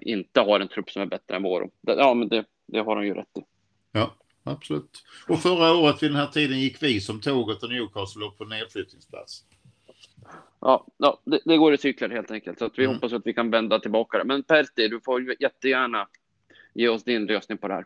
inte 0.00 0.40
har 0.40 0.60
en 0.60 0.68
trupp 0.68 0.90
som 0.90 1.02
är 1.02 1.06
bättre 1.06 1.36
än 1.36 1.42
vår. 1.42 1.70
Ja, 1.80 2.14
men 2.14 2.28
det, 2.28 2.44
det 2.66 2.80
har 2.80 2.96
de 2.96 3.06
ju 3.06 3.14
rätt 3.14 3.38
i. 3.38 3.40
Ja, 3.92 4.14
absolut. 4.44 5.04
Och 5.28 5.42
förra 5.42 5.72
året 5.72 6.02
vid 6.02 6.10
den 6.10 6.16
här 6.18 6.26
tiden 6.26 6.60
gick 6.60 6.82
vi 6.82 7.00
som 7.00 7.20
tåget 7.20 7.62
och 7.62 7.70
Newcastle 7.70 8.24
upp 8.24 8.38
på 8.38 8.44
nedflyttningsplats. 8.44 9.44
Ja, 10.60 10.86
ja 10.96 11.20
det, 11.24 11.40
det, 11.44 11.56
går 11.56 11.74
i 11.74 11.78
cykler 11.78 12.08
helt 12.08 12.30
enkelt. 12.30 12.58
Så 12.58 12.64
att 12.64 12.78
vi 12.78 12.84
mm. 12.84 12.94
hoppas 12.94 13.12
att 13.12 13.26
vi 13.26 13.34
kan 13.34 13.50
vända 13.50 13.78
tillbaka 13.78 14.18
det. 14.18 14.24
Men 14.24 14.42
Pertti, 14.42 14.88
du 14.88 15.00
får 15.00 15.42
jättegärna 15.42 16.08
ge 16.74 16.88
oss 16.88 17.04
din 17.04 17.26
lösning 17.26 17.58
på 17.58 17.68
det 17.68 17.74
här. 17.74 17.84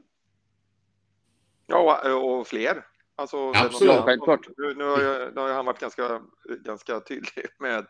Ja, 1.67 2.15
och 2.15 2.47
fler. 2.47 2.85
Alltså, 3.17 3.53
Absolut, 3.55 4.01
självklart. 4.01 4.49
Nu, 4.57 4.75
nu, 4.75 4.85
har 4.85 5.03
jag, 5.03 5.35
nu 5.35 5.41
har 5.41 5.53
han 5.53 5.67
varit 5.67 5.81
ganska, 5.81 6.21
ganska 6.65 7.01
tydlig 7.01 7.47
med, 7.59 7.87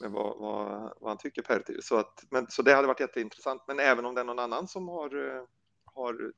med 0.00 0.10
vad, 0.10 0.38
vad, 0.38 0.92
vad 1.00 1.10
han 1.10 1.18
tycker 1.18 1.42
Pertti. 1.42 1.82
Så, 1.82 1.96
att, 1.96 2.24
men, 2.30 2.46
så 2.48 2.62
det 2.62 2.74
hade 2.74 2.88
varit 2.88 3.00
jätteintressant. 3.00 3.62
Men 3.66 3.80
även 3.80 4.04
om 4.04 4.14
det 4.14 4.20
är 4.20 4.24
någon 4.24 4.38
annan 4.38 4.68
som 4.68 4.88
har, 4.88 5.10
har 5.84 6.32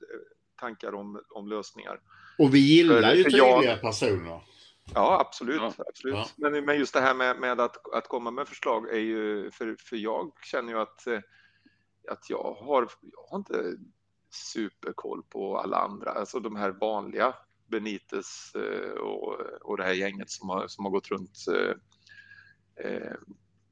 tankar 0.60 0.94
om, 0.94 1.20
om 1.30 1.48
lösningar. 1.48 2.00
Och 2.38 2.54
vi 2.54 2.58
gillar 2.58 3.02
för, 3.02 3.14
ju 3.14 3.24
tydliga 3.24 3.62
jag, 3.62 3.80
personer. 3.80 4.40
Ja, 4.94 5.20
absolut. 5.20 5.60
Ja. 5.60 5.74
absolut. 5.88 6.14
Ja. 6.14 6.26
Men, 6.36 6.64
men 6.64 6.78
just 6.78 6.94
det 6.94 7.00
här 7.00 7.14
med, 7.14 7.40
med 7.40 7.60
att, 7.60 7.94
att 7.94 8.08
komma 8.08 8.30
med 8.30 8.48
förslag 8.48 8.90
är 8.90 8.98
ju, 8.98 9.50
för, 9.50 9.76
för 9.78 9.96
jag 9.96 10.32
känner 10.42 10.72
ju 10.72 10.78
att, 10.78 11.06
att 12.08 12.30
jag, 12.30 12.56
har, 12.60 12.88
jag 13.00 13.22
har 13.30 13.38
inte 13.38 13.76
superkoll 14.30 15.22
på 15.22 15.58
alla 15.58 15.76
andra, 15.76 16.10
alltså 16.10 16.40
de 16.40 16.56
här 16.56 16.70
vanliga 16.70 17.34
Benites 17.66 18.54
eh, 18.54 18.90
och, 18.90 19.40
och 19.62 19.76
det 19.76 19.84
här 19.84 19.92
gänget 19.92 20.30
som 20.30 20.48
har, 20.48 20.68
som 20.68 20.84
har 20.84 20.92
gått 20.92 21.10
runt. 21.10 21.38
Eh, 21.48 21.74
eh, 22.86 23.14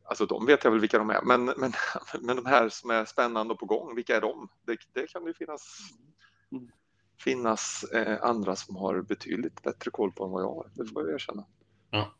alltså 0.04 0.26
de 0.26 0.46
vet 0.46 0.64
jag 0.64 0.70
väl 0.70 0.80
vilka 0.80 0.98
de 0.98 1.10
är, 1.10 1.22
men, 1.22 1.44
men, 1.44 1.72
men 2.20 2.36
de 2.36 2.46
här 2.46 2.68
som 2.68 2.90
är 2.90 3.04
spännande 3.04 3.54
och 3.54 3.60
på 3.60 3.66
gång, 3.66 3.94
vilka 3.94 4.16
är 4.16 4.20
de? 4.20 4.48
Det, 4.66 4.78
det 4.92 5.06
kan 5.06 5.26
ju 5.26 5.34
finnas 5.34 5.78
mm 6.52 6.68
finnas 7.24 7.84
eh, 7.94 8.22
andra 8.22 8.56
som 8.56 8.76
har 8.76 9.02
betydligt 9.02 9.62
bättre 9.62 9.90
koll 9.90 10.12
på 10.12 10.24
än 10.24 10.30
vad 10.30 10.42
jag 10.42 10.54
har. 10.54 10.70
Det 10.74 10.86
får 10.86 11.02
jag 11.02 11.14
erkänna. 11.14 11.44
Ja, 11.90 12.14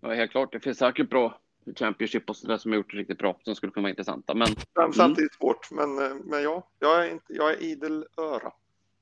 ja 0.00 0.12
helt 0.12 0.30
klart. 0.30 0.52
Det 0.52 0.60
finns 0.60 0.78
säkert 0.78 1.10
bra 1.10 1.40
Championship 1.76 2.30
och 2.30 2.36
sådär 2.36 2.58
som 2.58 2.70
har 2.70 2.76
gjort 2.76 2.92
det 2.92 2.98
riktigt 2.98 3.18
bra 3.18 3.40
som 3.44 3.54
skulle 3.54 3.72
kunna 3.72 3.82
vara 3.82 3.90
intressanta. 3.90 4.34
Men, 4.34 4.48
men 4.74 4.92
samtidigt 4.92 5.18
mm. 5.18 5.38
svårt. 5.40 5.70
Men, 5.70 5.98
eh, 5.98 6.16
men 6.24 6.42
ja, 6.42 6.70
jag 6.78 7.06
är, 7.06 7.10
inte, 7.10 7.32
jag 7.32 7.50
är 7.50 7.62
idel 7.62 8.06
öra. 8.16 8.52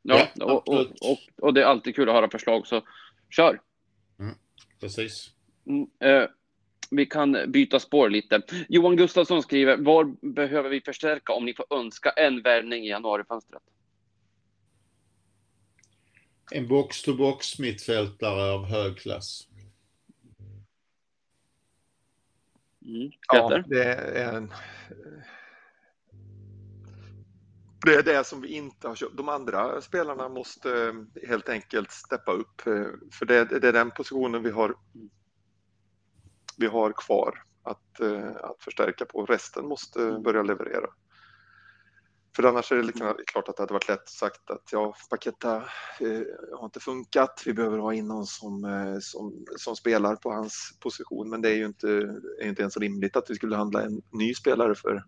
Ja, 0.02 0.28
ja 0.34 0.44
och, 0.44 0.68
och, 0.68 0.80
och, 0.80 1.18
och, 1.42 1.54
det 1.54 1.62
är 1.62 1.66
alltid 1.66 1.96
kul 1.96 2.08
att 2.08 2.14
höra 2.14 2.30
förslag, 2.30 2.66
så 2.66 2.82
kör. 3.30 3.60
Mm, 4.18 4.34
precis. 4.80 5.30
Mm, 5.66 5.86
eh, 6.00 6.28
vi 6.90 7.06
kan 7.06 7.36
byta 7.48 7.80
spår 7.80 8.10
lite. 8.10 8.42
Johan 8.68 8.96
Gustafsson 8.96 9.42
skriver, 9.42 9.76
var 9.76 10.04
behöver 10.34 10.70
vi 10.70 10.80
förstärka 10.80 11.32
om 11.32 11.44
ni 11.44 11.54
får 11.54 11.66
önska 11.70 12.10
en 12.10 12.42
värvning 12.42 12.84
i 12.84 12.88
januarifönstret? 12.88 13.62
En 16.50 16.68
box-to-box 16.68 17.58
mittfältare 17.58 18.52
av 18.52 18.64
hög 18.64 18.98
klass. 18.98 19.48
Mm. 22.86 23.10
Ja, 23.32 23.62
det 23.66 23.84
är 23.94 24.34
en... 24.34 24.52
Det 27.84 27.94
är 27.94 28.02
det 28.02 28.26
som 28.26 28.40
vi 28.40 28.48
inte 28.48 28.88
har 28.88 28.94
köpt. 28.94 29.16
De 29.16 29.28
andra 29.28 29.80
spelarna 29.80 30.28
måste 30.28 30.86
eh, 30.86 31.28
helt 31.28 31.48
enkelt 31.48 31.90
steppa 31.90 32.32
upp. 32.32 32.66
eh, 32.66 32.86
För 33.12 33.26
det, 33.26 33.44
det 33.60 33.68
är 33.68 33.72
den 33.72 33.90
positionen 33.90 34.42
vi 34.42 34.50
har, 34.50 34.74
vi 36.56 36.66
har 36.66 36.92
kvar 36.92 37.42
att, 37.62 38.00
eh, 38.00 38.36
att 38.36 38.62
förstärka 38.62 39.04
på. 39.04 39.24
Resten 39.26 39.66
måste 39.66 40.18
börja 40.24 40.42
leverera. 40.42 40.90
För 42.38 42.44
annars 42.44 42.72
är 42.72 42.76
det 42.76 42.82
lika 42.82 43.16
klart 43.26 43.48
att 43.48 43.56
det 43.56 43.62
hade 43.62 43.72
varit 43.72 43.88
lätt 43.88 44.08
sagt 44.08 44.50
att 44.50 44.62
ja, 44.72 44.94
Paketa 45.10 45.56
eh, 46.00 46.58
har 46.58 46.64
inte 46.64 46.80
funkat. 46.80 47.42
Vi 47.46 47.54
behöver 47.54 47.78
ha 47.78 47.94
in 47.94 48.08
någon 48.08 48.26
som, 48.26 48.64
eh, 48.64 48.98
som, 49.00 49.44
som 49.56 49.76
spelar 49.76 50.16
på 50.16 50.30
hans 50.30 50.78
position. 50.80 51.30
Men 51.30 51.42
det 51.42 51.50
är 51.50 51.54
ju 51.54 51.66
inte, 51.66 51.88
är 52.40 52.48
inte 52.48 52.62
ens 52.62 52.76
rimligt 52.76 53.16
att 53.16 53.30
vi 53.30 53.34
skulle 53.34 53.56
handla 53.56 53.82
en 53.82 54.02
ny 54.12 54.34
spelare 54.34 54.74
för 54.74 55.04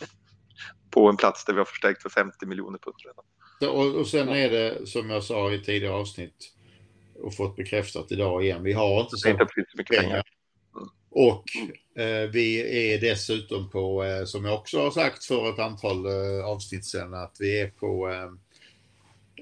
på 0.90 1.08
en 1.08 1.16
plats 1.16 1.44
där 1.44 1.52
vi 1.52 1.58
har 1.58 1.64
förstärkt 1.64 2.02
för 2.02 2.10
50 2.10 2.46
miljoner 2.46 2.78
pund 2.78 2.96
redan. 3.04 3.74
Och, 3.76 3.94
och 4.00 4.06
sen 4.06 4.28
är 4.28 4.50
det 4.50 4.86
som 4.86 5.10
jag 5.10 5.24
sa 5.24 5.52
i 5.52 5.64
tidigare 5.64 5.94
avsnitt 5.94 6.52
och 7.14 7.34
fått 7.34 7.56
bekräftat 7.56 8.12
idag 8.12 8.44
igen. 8.44 8.62
Vi 8.62 8.72
har 8.72 9.00
inte 9.00 9.16
så 9.16 9.28
mycket 9.28 9.86
pengar. 9.88 10.02
pengar. 10.02 10.24
Och 11.10 11.44
eh, 11.60 11.68
vi 12.32 12.92
är 12.92 13.00
dessutom 13.00 13.70
på, 13.70 14.04
eh, 14.04 14.24
som 14.24 14.44
jag 14.44 14.54
också 14.54 14.80
har 14.80 14.90
sagt 14.90 15.24
för 15.24 15.50
ett 15.50 15.58
antal 15.58 16.06
eh, 16.06 16.44
avsnitt 16.44 16.84
sedan, 16.84 17.14
att 17.14 17.36
vi 17.40 17.60
är 17.60 17.68
på 17.68 18.08
eh, 18.10 18.30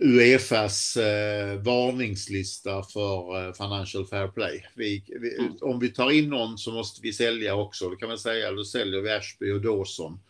Uefas 0.00 0.96
eh, 0.96 1.62
varningslista 1.62 2.82
för 2.82 3.46
eh, 3.46 3.52
Financial 3.52 4.06
Fair 4.06 4.28
Play. 4.28 4.66
Vi, 4.74 5.04
vi, 5.08 5.38
Mm. 5.38 5.56
Om 5.60 5.78
vi 5.78 5.88
tar 5.88 6.10
in 6.10 6.28
någon 6.28 6.58
så 6.58 6.72
måste 6.72 7.02
vi 7.02 7.12
sälja 7.12 7.54
också. 7.54 7.90
Det 7.90 7.96
kan 7.96 8.08
man 8.08 8.18
säga. 8.18 8.52
Då 8.52 8.64
säljer 8.64 9.00
vi 9.00 9.10
Ashby 9.10 9.52
och 9.52 9.60
Dawson. 9.60 10.20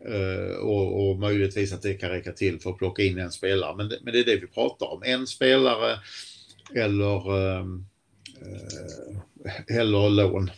Eh, 0.00 0.56
och, 0.56 1.10
och 1.10 1.18
möjligtvis 1.18 1.72
att 1.72 1.82
det 1.82 1.94
kan 1.94 2.10
räcka 2.10 2.32
till 2.32 2.60
för 2.60 2.70
att 2.70 2.78
plocka 2.78 3.02
in 3.02 3.18
en 3.18 3.32
spelare. 3.32 3.76
Men 3.76 3.88
det, 3.88 3.98
men 4.02 4.12
det 4.12 4.18
är 4.18 4.24
det 4.24 4.36
vi 4.36 4.46
pratar 4.46 4.86
om. 4.86 5.02
En 5.02 5.26
spelare 5.26 5.98
eller, 6.74 7.38
eh, 7.38 7.66
eh, 8.40 9.76
eller 9.78 10.10
lån. 10.10 10.50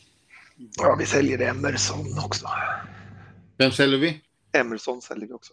Ja, 0.79 0.97
vi 0.99 1.07
säljer 1.07 1.41
Emerson 1.41 2.07
också. 2.25 2.49
Vem 3.59 3.71
säljer 3.73 3.99
vi? 3.99 4.21
Emerson 4.53 5.03
säljer 5.03 5.27
vi 5.29 5.33
också. 5.35 5.53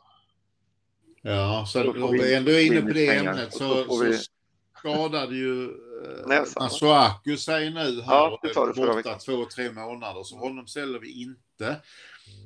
Ja, 1.22 1.66
så 1.68 1.92
om 1.92 2.12
vi 2.12 2.36
ändå 2.36 2.52
är 2.52 2.66
inne 2.66 2.82
på 2.82 2.88
det 2.90 3.08
ämnet 3.16 3.54
så, 3.54 3.84
får 3.86 4.04
vi- 4.04 4.18
så 4.18 4.32
skadade 4.80 5.36
ju 5.36 5.64
eh? 5.64 6.44
Masuaku 6.60 7.38
sig 7.38 7.70
nu 7.70 8.02
här 8.02 8.14
Ja, 8.14 8.40
det 8.42 8.50
är 8.50 8.54
förra 8.54 8.94
borta 8.94 9.16
två, 9.18 9.46
tre 9.46 9.72
månader. 9.72 10.24
Så 10.24 10.38
honom 10.38 10.68
säljer 10.68 11.00
vi 11.00 11.22
inte. 11.22 11.82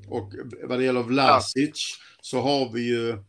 Och 0.09 0.33
vad 0.63 0.79
det 0.79 0.85
gäller 0.85 1.03
Vlasic 1.03 1.97
så 2.21 2.41
har 2.41 2.73
vi 2.73 2.81
ju 2.81 3.23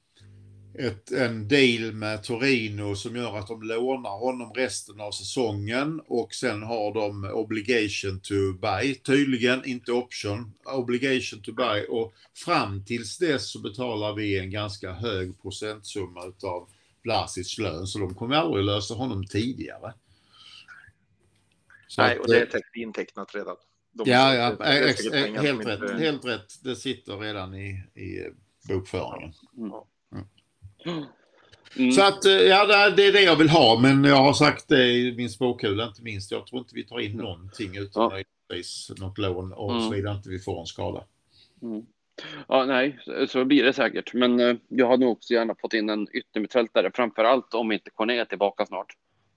ett, 0.79 1.11
en 1.13 1.49
deal 1.49 1.93
med 1.93 2.23
Torino 2.25 2.95
som 2.97 3.17
gör 3.17 3.39
att 3.39 3.47
de 3.47 3.63
lånar 3.63 4.19
honom 4.19 4.53
resten 4.55 5.01
av 5.01 5.11
säsongen 5.11 6.01
och 6.07 6.35
sen 6.35 6.63
har 6.63 6.95
de 6.95 7.25
obligation 7.25 8.21
to 8.21 8.35
buy, 8.61 8.95
tydligen 8.95 9.65
inte 9.65 9.93
option, 9.93 10.53
obligation 10.65 11.43
to 11.43 11.53
buy 11.53 11.85
och 11.85 12.13
fram 12.45 12.85
tills 12.85 13.19
dess 13.19 13.51
så 13.51 13.59
betalar 13.61 14.13
vi 14.15 14.39
en 14.39 14.51
ganska 14.51 14.93
hög 14.93 15.43
procentsumma 15.43 16.27
utav 16.27 16.69
Vlasics 17.03 17.59
lön 17.59 17.87
så 17.87 17.99
de 17.99 18.15
kommer 18.15 18.37
aldrig 18.37 18.65
lösa 18.65 18.95
honom 18.95 19.27
tidigare. 19.27 19.95
Så 21.89 22.03
Nej, 22.03 22.19
och 22.19 22.29
det 22.29 22.39
är 22.41 22.57
eh, 22.57 22.83
intecknat 22.83 23.35
redan. 23.35 23.57
De- 23.93 24.11
Ja, 24.11 24.35
ja, 24.35 24.51
det 24.51 24.97
säkert 24.97 25.13
pengar 25.13 25.43
helt 25.43 25.67
rätt. 25.67 25.81
inte- 25.83 25.95
Helt 26.05 26.25
rätt. 26.25 26.65
Det 26.65 26.77
sitter 26.77 27.19
redan 27.19 27.55
i, 27.55 27.69
i 27.95 28.31
bokföringen. 28.69 29.33
Mm. 29.57 29.71
Så 31.95 32.03
att, 32.03 32.25
eh, 32.25 32.33
ja, 32.33 32.67
det 32.91 33.05
är- 33.07 33.13
det 33.13 33.21
jag 33.23 33.37
vill 33.37 33.49
ha, 33.49 33.79
men 33.83 34.05
jag 34.05 34.17
har 34.17 34.33
sagt 34.33 34.69
det 34.69 34.87
i 34.93 35.15
min 35.17 35.31
spåkula 35.31 35.87
inte 35.87 36.03
minst. 36.03 36.31
Jag 36.31 36.47
tror 36.47 36.59
inte 36.61 36.75
vi 36.75 36.85
tar 36.85 37.01
in 37.01 37.17
någonting 37.17 37.77
utan 37.77 38.11
Ja. 38.49 38.95
något 39.01 39.19
lån 39.19 39.53
och 39.53 39.71
Mm. 39.73 39.83
såvida 39.85 40.13
inte 40.13 40.29
vi 40.29 40.39
får 40.39 40.61
en 40.61 40.67
skada. 40.67 41.05
Mm. 41.63 41.83
Ja, 42.49 42.65
nej, 42.65 42.99
så- 43.05 43.27
så 43.27 43.45
blir 43.45 43.65
det 43.65 43.73
säkert. 43.73 44.15
Men 44.15 44.41
eh, 44.41 44.57
jag 44.69 44.89
hade 44.89 45.05
nog 45.05 45.13
också 45.13 45.35
gärna 45.35 45.55
fått 45.61 45.75
in 45.75 45.91
en 45.91 46.07
yttermittfältare, 46.13 46.91
framför 46.95 47.25
allt 47.25 47.55
om 47.55 47.73
inte 47.73 47.91
Corné 47.91 48.19
är 48.19 48.25
tillbaka 48.25 48.67
snart. 48.67 48.97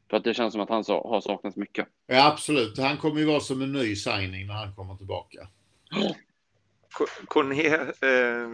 För 0.10 0.18
att 0.18 0.24
det 0.24 0.34
känns 0.34 0.52
som 0.52 0.62
att 0.62 0.70
han 0.70 0.84
så, 0.84 1.08
har 1.08 1.22
saknats 1.22 1.56
mycket. 1.58 1.88
Ja, 2.08 2.28
absolut. 2.32 2.78
Han 2.78 2.98
kommer 2.98 3.20
ju 3.20 3.26
vara 3.26 3.40
som 3.40 3.62
en 3.62 3.72
ny 3.74 3.96
signing 3.96 4.48
när 4.48 4.54
han 4.54 4.76
kommer 4.76 4.96
tillbaka. 4.96 5.48
Cor- 6.98 7.26
Corné 7.28 7.68
eh, 7.68 8.50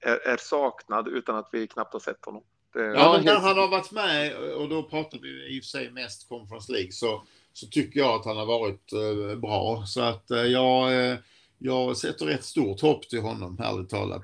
är, 0.00 0.28
är 0.28 0.36
saknad 0.36 1.08
utan 1.08 1.36
att 1.36 1.48
vi 1.52 1.66
knappt 1.66 1.92
har 1.92 2.00
sett 2.00 2.24
honom. 2.24 2.42
Det, 2.72 2.84
Ja, 2.84 3.12
men 3.12 3.24
när 3.24 3.34
han 3.40 3.58
har 3.58 3.68
varit 3.68 3.92
med, 3.92 4.36
och 4.54 4.68
då 4.68 4.82
pratar 4.82 5.18
vi 5.18 5.56
i 5.56 5.60
och 5.60 5.64
för 5.64 5.68
sig 5.68 5.90
mest 5.90 6.28
Conference 6.28 6.72
League, 6.72 6.92
så, 6.92 7.22
så 7.52 7.66
tycker 7.66 8.00
jag 8.00 8.14
att 8.20 8.24
han 8.24 8.36
har 8.36 8.46
varit 8.46 8.92
eh, 8.92 9.38
bra. 9.38 9.84
Så 9.86 10.00
att 10.00 10.30
eh, 10.30 10.38
jag, 10.42 11.10
eh, 11.10 11.16
jag 11.58 11.96
sätter 11.96 12.30
ett 12.30 12.44
stort 12.44 12.80
hopp 12.80 13.08
till 13.08 13.20
honom, 13.20 13.58
ärligt 13.62 13.90
talat. 13.90 14.22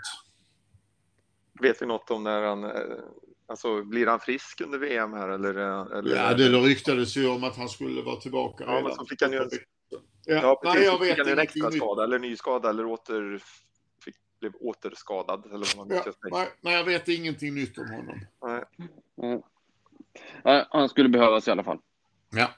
Vet 1.60 1.82
vi 1.82 1.86
något 1.86 2.10
om 2.10 2.22
när 2.22 2.42
han, 2.42 2.64
eh, 2.64 2.70
alltså 3.48 3.82
blir 3.82 4.06
han 4.06 4.20
frisk 4.20 4.60
under 4.60 4.78
VM 4.78 5.12
här 5.12 5.28
eller? 5.28 5.54
eller 5.98 6.16
Ja, 6.16 6.34
det 6.34 6.48
ryktades 6.48 7.16
ju 7.16 7.28
om 7.28 7.44
att 7.44 7.56
han 7.56 7.68
skulle 7.68 8.02
vara 8.02 8.16
tillbaka 8.20 8.64
Ja, 8.66 8.80
men 8.82 8.94
så 8.94 9.06
fick 9.06 9.22
han 9.22 9.32
ju 9.32 9.38
en- 9.38 9.50
Ja, 10.28 10.34
Ja, 10.34 10.60
precis. 10.62 10.78
nej, 10.78 10.84
jag 10.84 11.00
Fick 11.00 11.08
vet 11.10 11.18
ju 11.18 11.22
en 11.22 11.26
ingenting 11.28 11.44
extra 11.44 11.68
nytt. 11.68 11.78
skada 11.78 12.04
eller 12.04 12.18
ny 12.18 12.36
skada 12.36 12.70
eller 12.70 12.86
åter, 12.86 13.40
fick, 14.04 14.14
blev 14.40 14.52
återskadad 14.60 15.46
eller 15.46 15.76
vad 15.76 15.88
man 15.88 15.96
Ja, 15.96 16.12
nej, 16.32 16.48
nej, 16.60 16.74
jag 16.74 16.84
vet 16.84 17.08
ingenting 17.08 17.54
nytt 17.54 17.78
om 17.78 17.90
honom. 17.90 18.20
Nej. 18.42 18.62
Mm. 19.22 19.42
Ja, 20.42 20.66
han 20.70 20.88
skulle 20.88 21.08
behövas 21.08 21.48
i 21.48 21.50
alla 21.50 21.64
fall. 21.64 21.78
Ja. 22.30 22.48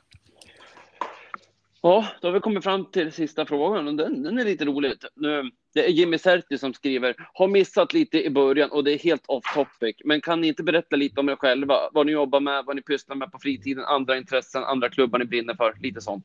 Ja, 1.83 2.09
då 2.21 2.29
har 2.29 2.33
vi 2.33 2.41
kommit 2.41 2.65
fram 2.65 2.85
till 2.91 3.13
sista 3.13 3.47
frågan 3.47 3.89
och 3.89 3.95
den, 3.95 4.23
den 4.23 4.39
är 4.39 4.45
lite 4.45 4.65
rolig. 4.65 4.93
Nu, 5.15 5.51
det 5.75 5.87
är 5.87 5.91
Jimmy 5.91 6.19
Serti 6.19 6.59
som 6.59 6.75
skriver, 6.75 7.15
har 7.35 7.49
missat 7.49 7.93
lite 7.93 8.25
i 8.25 8.31
början 8.31 8.71
och 8.71 8.85
det 8.85 8.93
är 8.93 8.99
helt 8.99 9.23
off 9.27 9.45
topic. 9.55 9.97
Men 10.05 10.21
kan 10.21 10.41
ni 10.41 10.49
inte 10.49 10.63
berätta 10.63 10.97
lite 10.97 11.21
om 11.21 11.29
er 11.29 11.37
själva? 11.37 11.77
Vad 11.93 12.07
ni 12.07 12.13
jobbar 12.13 12.41
med, 12.41 12.65
vad 12.65 12.77
ni 12.77 12.83
pysslar 12.83 13.17
med 13.17 13.33
på 13.33 13.39
fritiden, 13.39 13.85
andra 13.85 14.17
intressen, 14.17 14.65
andra 14.65 14.89
klubbar 14.89 15.19
ni 15.19 15.25
brinner 15.25 15.55
för, 15.55 15.77
lite 15.81 16.01
sånt. 16.01 16.25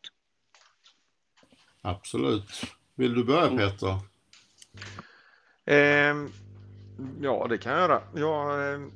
Absolut. 1.85 2.49
Vill 2.95 3.13
du 3.13 3.23
börja 3.23 3.47
Mm. 3.47 3.57
Peter? 3.57 3.99
Ehm, 5.65 6.29
ja, 7.21 7.47
det 7.49 7.57
kan 7.57 7.71
jag 7.71 7.81
göra. 7.81 8.03
Jag, 8.15 8.73
ehm, 8.73 8.91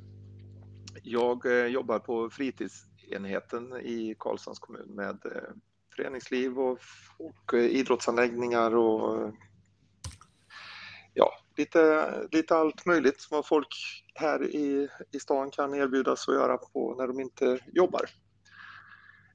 jag 1.02 1.46
eh, 1.46 1.66
jobbar 1.66 1.98
på 1.98 2.30
fritidsenheten 2.30 3.72
i 3.76 4.14
Karlshamns 4.18 4.58
kommun 4.58 4.88
med 4.88 5.18
eh, 5.24 5.54
föreningsliv 5.96 6.58
och, 6.58 6.78
och 7.18 7.54
eh, 7.54 7.64
idrottsanläggningar 7.64 8.76
och 8.76 9.22
eh, 9.22 9.32
ja, 11.14 11.32
lite, 11.56 12.12
lite 12.32 12.56
allt 12.56 12.86
möjligt 12.86 13.28
vad 13.30 13.46
folk 13.46 13.74
här 14.14 14.44
i, 14.44 14.88
i 15.12 15.20
stan 15.20 15.50
kan 15.50 15.74
erbjudas 15.74 16.28
att 16.28 16.34
göra 16.34 16.56
på 16.58 16.94
när 16.98 17.06
de 17.06 17.20
inte 17.20 17.58
jobbar. 17.72 18.10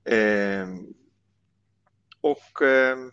Ehm, 0.05 0.93
och 2.21 2.61
ehm, 2.61 3.11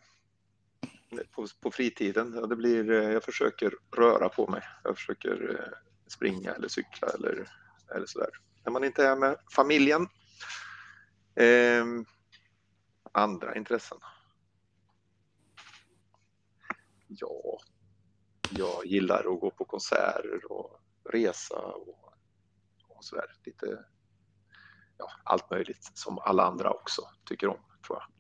på, 1.32 1.46
på 1.60 1.70
fritiden. 1.70 2.34
Ja, 2.34 2.46
det 2.46 2.56
blir, 2.56 2.90
eh, 2.90 3.10
jag 3.10 3.24
försöker 3.24 3.74
röra 3.96 4.28
på 4.28 4.46
mig. 4.46 4.62
Jag 4.84 4.96
försöker 4.96 5.60
eh, 5.60 5.78
springa 6.06 6.54
eller 6.54 6.68
cykla 6.68 7.08
eller, 7.08 7.48
eller 7.94 8.06
sådär. 8.06 8.30
När 8.64 8.72
man 8.72 8.84
inte 8.84 9.06
är 9.06 9.16
med 9.16 9.36
familjen. 9.54 10.08
Eh, 11.34 11.84
andra 13.12 13.56
intressen. 13.56 13.98
Ja, 17.06 17.58
jag 18.50 18.86
gillar 18.86 19.18
att 19.18 19.40
gå 19.40 19.50
på 19.50 19.64
konserter 19.64 20.52
och 20.52 20.80
resa 21.10 21.58
och, 21.58 22.14
och 22.88 23.04
sådär. 23.04 23.36
Lite, 23.44 23.84
ja, 24.98 25.10
allt 25.24 25.50
möjligt 25.50 25.90
som 25.94 26.18
alla 26.18 26.44
andra 26.44 26.70
också 26.70 27.02
tycker 27.24 27.48
om, 27.48 27.60
tror 27.86 27.98
jag 27.98 28.19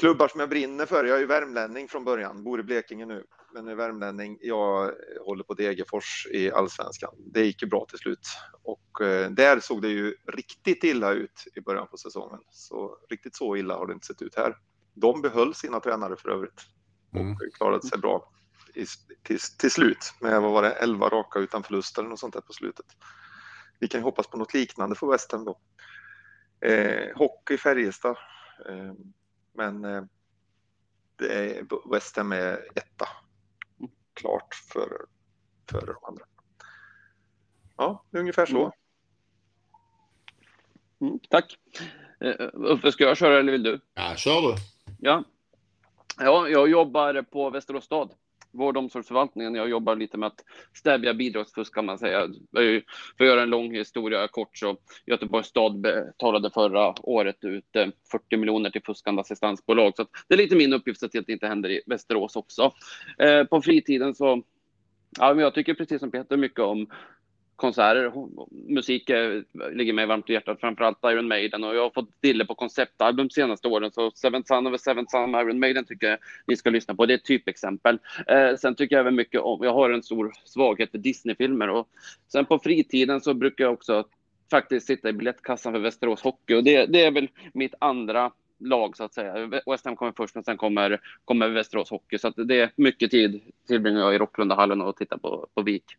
klubbar 0.00 0.28
som 0.28 0.40
jag 0.40 0.48
brinner 0.48 0.86
för. 0.86 1.04
Jag 1.04 1.16
är 1.16 1.20
ju 1.20 1.26
värmlänning 1.26 1.88
från 1.88 2.04
början, 2.04 2.44
bor 2.44 2.60
i 2.60 2.62
Blekinge 2.62 3.06
nu, 3.06 3.24
men 3.54 3.68
är 3.68 3.74
värmlänning. 3.74 4.38
Jag 4.40 4.92
håller 5.24 5.44
på 5.44 5.54
Degerfors 5.54 6.26
i 6.30 6.52
allsvenskan. 6.52 7.14
Det 7.18 7.44
gick 7.44 7.62
ju 7.62 7.68
bra 7.68 7.86
till 7.88 7.98
slut 7.98 8.28
och 8.62 9.00
eh, 9.00 9.30
där 9.30 9.60
såg 9.60 9.82
det 9.82 9.88
ju 9.88 10.14
riktigt 10.26 10.84
illa 10.84 11.12
ut 11.12 11.44
i 11.54 11.60
början 11.60 11.86
på 11.86 11.96
säsongen. 11.96 12.40
Så 12.50 12.96
riktigt 13.10 13.36
så 13.36 13.56
illa 13.56 13.74
har 13.74 13.86
det 13.86 13.92
inte 13.92 14.06
sett 14.06 14.22
ut 14.22 14.34
här. 14.36 14.56
De 14.94 15.22
behöll 15.22 15.54
sina 15.54 15.80
tränare 15.80 16.16
för 16.16 16.28
övrigt 16.28 16.60
Mm. 17.14 17.32
och 17.32 17.38
klarade 17.54 17.86
sig 17.86 17.98
bra 17.98 18.32
i, 18.74 18.86
till, 19.22 19.38
till 19.58 19.70
slut 19.70 20.14
med, 20.20 20.42
vad 20.42 20.52
var 20.52 20.62
det, 20.62 20.70
11 20.70 21.08
raka 21.08 21.38
utan 21.38 21.62
förlust 21.62 21.98
eller 21.98 22.08
något 22.08 22.18
sånt 22.18 22.34
där 22.34 22.40
på 22.40 22.52
slutet. 22.52 22.86
Vi 23.78 23.88
kan 23.88 24.00
ju 24.00 24.04
hoppas 24.04 24.26
på 24.26 24.36
något 24.36 24.54
liknande 24.54 24.96
för 24.96 25.06
West 25.06 25.32
Ham 25.32 25.44
då. 25.44 25.60
Eh, 26.68 27.16
hockey 27.16 27.56
Färjestad. 27.56 28.16
Eh, 28.68 28.92
men 29.60 29.84
eh, 29.84 30.02
det 31.16 31.32
är 31.32 31.90
West 31.90 32.16
Ham 32.16 32.32
är 32.32 32.58
etta. 32.74 33.08
Klart 34.14 34.54
för, 34.54 35.06
för 35.70 35.86
de 35.86 35.96
andra. 36.02 36.24
Ja, 37.76 38.04
ungefär 38.10 38.46
så. 38.46 38.60
Mm. 38.60 38.72
Mm, 41.00 41.20
tack. 41.30 41.58
Uh, 42.24 42.72
Uffe, 42.72 42.92
ska 42.92 43.04
jag 43.04 43.16
köra 43.16 43.38
eller 43.38 43.52
vill 43.52 43.62
du? 43.62 43.80
Ja, 43.94 44.14
kör 44.16 44.40
du. 44.42 44.56
Ja. 44.98 45.24
ja, 46.18 46.48
jag 46.48 46.68
jobbar 46.68 47.22
på 47.22 47.50
Västerås 47.50 47.84
stad 47.84 48.14
vård 48.52 48.76
och 48.76 48.82
omsorgsförvaltningen. 48.82 49.54
Jag 49.54 49.68
jobbar 49.68 49.96
lite 49.96 50.18
med 50.18 50.26
att 50.26 50.44
stävja 50.74 51.14
bidragsfusk 51.14 51.74
kan 51.74 51.86
man 51.86 51.98
säga. 51.98 52.28
För 53.16 53.24
att 53.24 53.26
göra 53.26 53.42
en 53.42 53.50
lång 53.50 53.74
historia 53.74 54.28
kort 54.28 54.58
så 54.58 54.76
Göteborgs 55.06 55.46
stad 55.46 55.80
betalade 55.80 56.50
förra 56.50 56.94
året 57.02 57.44
ut 57.44 57.76
eh, 57.76 57.88
40 58.12 58.36
miljoner 58.36 58.70
till 58.70 58.82
fuskande 58.82 59.20
assistansbolag. 59.20 59.92
Så 59.96 60.06
det 60.28 60.34
är 60.34 60.38
lite 60.38 60.56
min 60.56 60.72
uppgift 60.72 61.02
att 61.02 61.12
det 61.12 61.28
inte 61.28 61.46
händer 61.46 61.70
i 61.70 61.82
Västerås 61.86 62.36
också. 62.36 62.72
Eh, 63.18 63.44
på 63.44 63.62
fritiden 63.62 64.14
så 64.14 64.42
Ja, 65.18 65.34
men 65.34 65.44
jag 65.44 65.54
tycker 65.54 65.74
precis 65.74 66.00
som 66.00 66.10
Peter 66.10 66.36
mycket 66.36 66.60
om 66.60 66.86
konserter. 67.60 68.12
Musik 68.72 69.10
ligger 69.72 69.92
mig 69.92 70.06
varmt 70.06 70.30
i 70.30 70.32
hjärtat, 70.32 70.60
framförallt 70.60 70.98
Iron 71.04 71.28
Maiden. 71.28 71.64
Och 71.64 71.76
jag 71.76 71.82
har 71.82 71.90
fått 71.90 72.22
dille 72.22 72.44
på 72.44 72.54
konceptalbum 72.54 73.28
de 73.28 73.34
senaste 73.34 73.68
åren. 73.68 73.90
Så 73.92 74.10
Seven 74.10 74.44
Sun 74.44 74.66
a 74.66 74.78
Seven 74.78 75.06
Sun 75.08 75.34
Iron 75.34 75.58
Maiden 75.58 75.84
tycker 75.84 76.06
jag 76.06 76.18
ni 76.46 76.56
ska 76.56 76.70
lyssna 76.70 76.94
på. 76.94 77.06
Det 77.06 77.14
är 77.14 77.18
ett 77.18 77.24
typexempel. 77.24 77.98
Eh, 78.26 78.56
sen 78.56 78.74
tycker 78.74 78.96
jag 78.96 79.00
även 79.00 79.14
mycket 79.14 79.40
om, 79.40 79.64
jag 79.64 79.74
har 79.74 79.90
en 79.90 80.02
stor 80.02 80.32
svaghet 80.44 80.90
för 80.90 80.98
Disney-filmer. 80.98 81.68
Och 81.68 81.88
sen 82.32 82.44
på 82.44 82.58
fritiden 82.58 83.20
så 83.20 83.34
brukar 83.34 83.64
jag 83.64 83.72
också 83.72 84.04
faktiskt 84.50 84.86
sitta 84.86 85.08
i 85.08 85.12
biljettkassan 85.12 85.72
för 85.72 85.80
Västerås 85.80 86.22
Hockey. 86.22 86.54
Och 86.54 86.64
det, 86.64 86.86
det 86.86 87.04
är 87.04 87.10
väl 87.10 87.28
mitt 87.52 87.74
andra 87.78 88.32
lag 88.58 88.96
så 88.96 89.04
att 89.04 89.14
säga. 89.14 89.50
West 89.66 89.84
Ham 89.84 89.96
kommer 89.96 90.12
först, 90.16 90.34
men 90.34 90.44
sen 90.44 90.56
kommer, 90.56 91.00
kommer 91.24 91.48
Västerås 91.48 91.90
Hockey. 91.90 92.18
Så 92.18 92.28
att 92.28 92.34
det 92.36 92.60
är 92.60 92.70
mycket 92.76 93.10
tid 93.10 93.40
tillbringar 93.68 94.00
jag 94.00 94.14
i 94.14 94.18
Rocklundahallen 94.18 94.80
och 94.80 94.96
tittar 94.96 95.18
på, 95.18 95.46
på 95.54 95.62
VIK. 95.62 95.96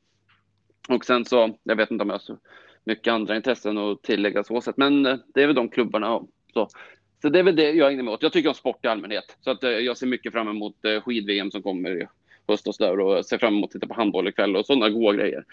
Och 0.91 1.05
sen 1.05 1.25
så, 1.25 1.57
jag 1.63 1.75
vet 1.75 1.91
inte 1.91 2.01
om 2.01 2.09
jag 2.09 2.13
har 2.13 2.19
så 2.19 2.37
mycket 2.83 3.13
andra 3.13 3.35
intressen 3.35 3.77
att 3.77 4.03
tillägga 4.03 4.43
så 4.43 4.61
sätt, 4.61 4.77
men 4.77 5.05
eh, 5.05 5.17
det 5.33 5.43
är 5.43 5.47
väl 5.47 5.55
de 5.55 5.69
klubbarna. 5.69 6.15
Och 6.15 6.29
så. 6.53 6.67
så 7.21 7.29
det 7.29 7.39
är 7.39 7.43
väl 7.43 7.55
det 7.55 7.71
jag 7.71 7.91
ägnar 7.91 8.03
mig 8.03 8.13
åt. 8.13 8.23
Jag 8.23 8.33
tycker 8.33 8.49
om 8.49 8.55
sport 8.55 8.85
i 8.85 8.87
allmänhet, 8.87 9.37
så 9.41 9.51
att 9.51 9.63
eh, 9.63 9.69
jag 9.69 9.97
ser 9.97 10.07
mycket 10.07 10.31
fram 10.31 10.47
emot 10.47 10.85
eh, 10.85 11.01
skid-VM 11.01 11.51
som 11.51 11.61
kommer 11.61 12.01
i 12.01 12.07
höst 12.47 12.67
och 12.67 12.75
där 12.79 12.99
och 12.99 13.25
ser 13.25 13.37
fram 13.37 13.53
emot 13.53 13.67
att 13.67 13.71
titta 13.71 13.87
på 13.87 13.93
handboll 13.93 14.27
ikväll 14.27 14.55
och 14.55 14.65
sådana 14.65 14.89
goda 14.89 15.17
grejer. 15.17 15.45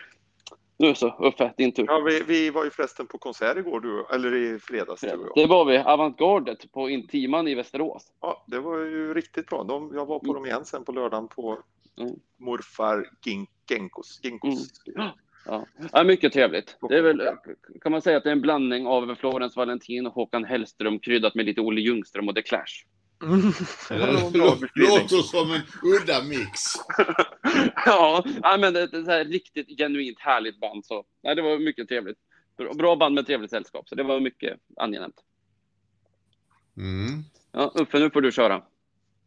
Nu 0.80 0.94
så, 0.94 1.14
Uffe, 1.18 1.54
din 1.56 1.72
tur. 1.72 1.84
Ja, 1.88 2.00
vi, 2.00 2.22
vi, 2.26 2.50
var 2.50 2.64
ju 2.64 2.70
förresten 2.70 3.06
på 3.06 3.18
konsert 3.18 3.56
igår, 3.56 3.80
du, 3.80 4.06
eller 4.14 4.34
i 4.34 4.58
fredags. 4.58 5.00
Du 5.00 5.30
det 5.34 5.46
var 5.46 5.64
vi, 5.64 5.78
Avantgardet 5.78 6.72
på 6.72 6.90
Intiman 6.90 7.48
i 7.48 7.54
Västerås. 7.54 8.12
Ja, 8.20 8.44
det 8.46 8.58
var 8.58 8.78
ju 8.78 9.14
riktigt 9.14 9.46
bra. 9.46 9.64
De, 9.64 9.90
jag 9.94 10.06
var 10.06 10.18
på 10.18 10.24
mm. 10.24 10.34
dem 10.34 10.46
igen 10.46 10.64
sen 10.64 10.84
på 10.84 10.92
lördagen 10.92 11.28
på 11.28 11.58
mm. 12.00 12.14
morfar 12.36 13.10
Gink, 13.24 13.50
Genkos. 13.70 14.20
Genkos. 14.22 14.70
Mm. 14.96 15.08
Ja. 15.48 15.66
ja, 15.92 16.04
mycket 16.04 16.32
trevligt. 16.32 16.76
Det 16.88 16.98
är 16.98 17.02
väl, 17.02 17.22
kan 17.80 17.92
man 17.92 18.02
säga 18.02 18.16
att 18.16 18.24
det 18.24 18.30
är 18.30 18.32
en 18.32 18.40
blandning 18.40 18.86
av 18.86 19.14
Florens 19.14 19.56
Valentin 19.56 20.06
och 20.06 20.12
Håkan 20.12 20.44
Hellström 20.44 20.98
kryddat 20.98 21.34
med 21.34 21.46
lite 21.46 21.60
Olle 21.60 21.80
Ljungström 21.80 22.28
och 22.28 22.34
The 22.34 22.42
Clash. 22.42 22.84
Mm. 23.22 23.40
Låter 24.74 25.22
som 25.22 25.52
en 25.52 25.60
udda 25.82 26.22
mix. 26.22 26.60
ja, 27.86 28.24
men 28.58 28.72
det 28.72 28.80
är 28.80 29.20
ett 29.20 29.28
riktigt 29.28 29.78
genuint 29.78 30.18
härligt 30.20 30.60
band. 30.60 30.86
Så, 30.86 31.04
nej, 31.22 31.34
det 31.34 31.42
var 31.42 31.58
mycket 31.58 31.88
trevligt. 31.88 32.18
Bra 32.74 32.96
band 32.96 33.14
med 33.14 33.26
trevligt 33.26 33.50
sällskap, 33.50 33.88
så 33.88 33.94
det 33.94 34.02
var 34.02 34.20
mycket 34.20 34.58
angenämt. 34.76 35.24
Mm. 36.76 37.24
Ja, 37.52 37.72
Uffe, 37.74 37.98
nu 37.98 38.10
får 38.10 38.20
du 38.20 38.32
köra. 38.32 38.62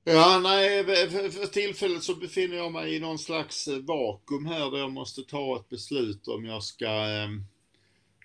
Ja, 0.03 0.39
nej, 0.43 0.85
för 1.31 1.47
tillfället 1.47 2.03
så 2.03 2.15
befinner 2.15 2.57
jag 2.57 2.71
mig 2.71 2.95
i 2.95 2.99
någon 2.99 3.19
slags 3.19 3.67
eh, 3.67 3.77
vakuum 3.77 4.45
här 4.45 4.71
där 4.71 4.77
jag 4.77 4.91
måste 4.91 5.21
ta 5.21 5.55
ett 5.55 5.69
beslut 5.69 6.27
om 6.27 6.45
jag 6.45 6.63
ska 6.63 6.87
ehm, 6.87 7.43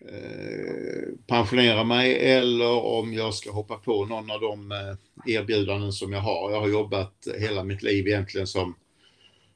eh, 0.01 1.09
pensionera 1.27 1.85
mig 1.85 2.31
eller 2.31 2.85
om 2.85 3.13
jag 3.13 3.35
ska 3.35 3.51
hoppa 3.51 3.77
på 3.77 4.05
någon 4.05 4.31
av 4.31 4.41
de 4.41 4.73
eh, 4.73 5.35
erbjudanden 5.35 5.93
som 5.93 6.13
jag 6.13 6.21
har. 6.21 6.51
Jag 6.51 6.61
har 6.61 6.69
jobbat 6.69 7.29
hela 7.39 7.65
mitt 7.65 7.83
liv 7.83 8.07
egentligen 8.07 8.47
som, 8.47 8.75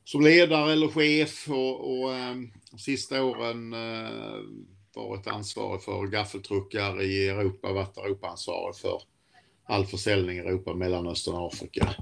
som 0.05 0.21
ledare 0.21 0.73
eller 0.73 0.89
chef 0.89 1.49
och, 1.49 2.01
och 2.01 2.15
eh, 2.15 2.37
sista 2.79 3.25
åren 3.25 3.73
eh, 3.73 4.39
varit 4.95 5.27
ansvarig 5.27 5.83
för 5.83 6.07
gaffeltruckar 6.07 7.03
i 7.03 7.29
Europa, 7.29 7.73
varit 7.73 7.97
Europaansvarig 7.97 8.77
för 8.77 9.03
all 9.71 9.87
försäljning 9.87 10.37
i 10.37 10.41
Europa, 10.41 10.75
Mellanöstern 10.75 11.35
och 11.35 11.47
Afrika. 11.47 11.95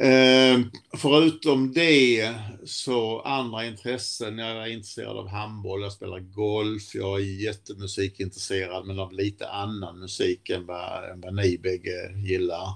Eh, 0.00 0.60
förutom 0.96 1.72
det 1.72 2.34
så 2.64 3.20
andra 3.20 3.66
intressen. 3.66 4.38
Jag 4.38 4.50
är 4.50 4.66
intresserad 4.66 5.16
av 5.16 5.28
handboll, 5.28 5.82
jag 5.82 5.92
spelar 5.92 6.18
golf, 6.18 6.94
jag 6.94 7.20
är 7.20 7.42
jättemusikintresserad 7.44 8.86
men 8.86 8.98
av 8.98 9.12
lite 9.12 9.48
annan 9.48 9.98
musik 9.98 10.50
än 10.50 10.66
vad, 10.66 11.10
än 11.10 11.20
vad 11.20 11.34
ni 11.34 11.58
bägge 11.58 12.12
gillar. 12.16 12.68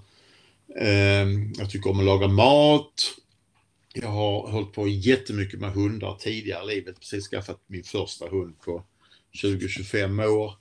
Eh, 0.81 1.29
jag 1.59 1.71
tycker 1.71 1.91
om 1.91 1.99
att 1.99 2.05
laga 2.05 2.29
mat. 2.29 3.15
Jag 3.95 4.09
har 4.09 4.51
hållit 4.51 4.73
på 4.73 4.89
jättemycket 4.89 5.61
med 5.61 5.73
hundar 5.73 6.17
tidigare 6.21 6.73
i 6.73 6.75
livet, 6.75 7.01
precis 7.01 7.29
skaffat 7.29 7.61
min 7.67 7.85
första 7.85 8.29
hund 8.29 8.61
på 8.61 8.83
20-25 9.43 10.27
år. 10.27 10.53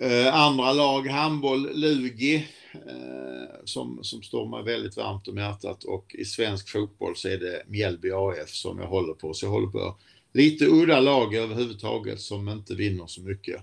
Eh, 0.00 0.34
andra 0.34 0.72
lag, 0.72 1.06
handboll, 1.06 1.70
Lugi, 1.74 2.48
eh, 2.72 3.64
som, 3.64 3.98
som 4.02 4.22
står 4.22 4.48
mig 4.48 4.64
väldigt 4.64 4.96
varmt 4.96 5.28
om 5.28 5.36
hjärtat 5.36 5.84
och 5.84 6.14
i 6.18 6.24
svensk 6.24 6.68
fotboll 6.68 7.16
så 7.16 7.28
är 7.28 7.38
det 7.38 7.62
Mjällby 7.66 8.10
AF 8.12 8.50
som 8.50 8.78
jag 8.78 8.86
håller 8.86 9.14
på. 9.14 9.34
Så 9.34 9.46
jag 9.46 9.50
håller 9.50 9.68
på 9.68 9.96
lite 10.32 10.66
udda 10.66 11.00
lag 11.00 11.34
överhuvudtaget 11.34 12.20
som 12.20 12.48
inte 12.48 12.74
vinner 12.74 13.06
så 13.06 13.22
mycket. 13.22 13.62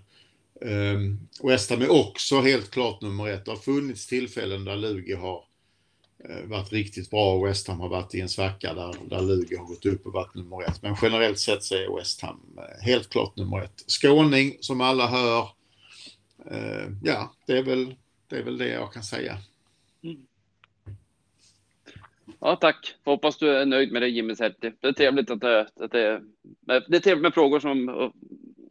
Eh, 0.61 0.99
West 1.43 1.69
Ham 1.69 1.81
är 1.81 1.91
också 1.91 2.41
helt 2.41 2.71
klart 2.71 3.01
nummer 3.01 3.27
ett. 3.27 3.45
Det 3.45 3.51
har 3.51 3.57
funnits 3.57 4.07
tillfällen 4.07 4.65
där 4.65 4.75
Lugi 4.75 5.13
har 5.13 5.43
eh, 6.29 6.49
varit 6.49 6.71
riktigt 6.71 7.09
bra 7.09 7.33
och 7.33 7.47
West 7.47 7.67
Ham 7.67 7.79
har 7.79 7.89
varit 7.89 8.15
i 8.15 8.21
en 8.21 8.29
svacka 8.29 8.73
där, 8.73 8.95
där 9.09 9.21
Lugi 9.21 9.55
har 9.55 9.65
gått 9.65 9.85
upp 9.85 10.05
och 10.05 10.13
varit 10.13 10.35
nummer 10.35 10.63
ett. 10.63 10.81
Men 10.81 10.95
generellt 11.01 11.39
sett 11.39 11.63
så 11.63 11.75
är 11.75 11.97
West 11.97 12.21
Ham 12.21 12.41
eh, 12.57 12.85
helt 12.85 13.09
klart 13.09 13.37
nummer 13.37 13.61
ett. 13.61 13.83
Skåning 13.87 14.57
som 14.59 14.81
alla 14.81 15.07
hör, 15.07 15.49
eh, 16.51 16.89
ja, 17.03 17.33
det 17.45 17.57
är, 17.57 17.63
väl, 17.63 17.95
det 18.27 18.37
är 18.37 18.43
väl 18.43 18.57
det 18.57 18.67
jag 18.67 18.93
kan 18.93 19.03
säga. 19.03 19.37
Mm. 20.03 20.25
Ja, 22.39 22.55
tack. 22.55 22.95
hoppas 23.03 23.37
du 23.37 23.49
är 23.49 23.65
nöjd 23.65 23.91
med 23.91 24.01
det 24.01 24.09
Jimmy 24.09 24.35
Serti. 24.35 24.73
Det 24.79 24.87
är 24.87 24.91
trevligt 24.91 25.31
att 25.31 25.41
det, 25.41 25.67
att 25.75 25.91
det, 25.91 26.13
eh, 26.13 26.19
det 26.87 26.95
är 26.95 26.99
trevligt 26.99 27.21
med 27.21 27.33
frågor 27.33 27.59
som 27.59 27.89
eh, 27.89 28.11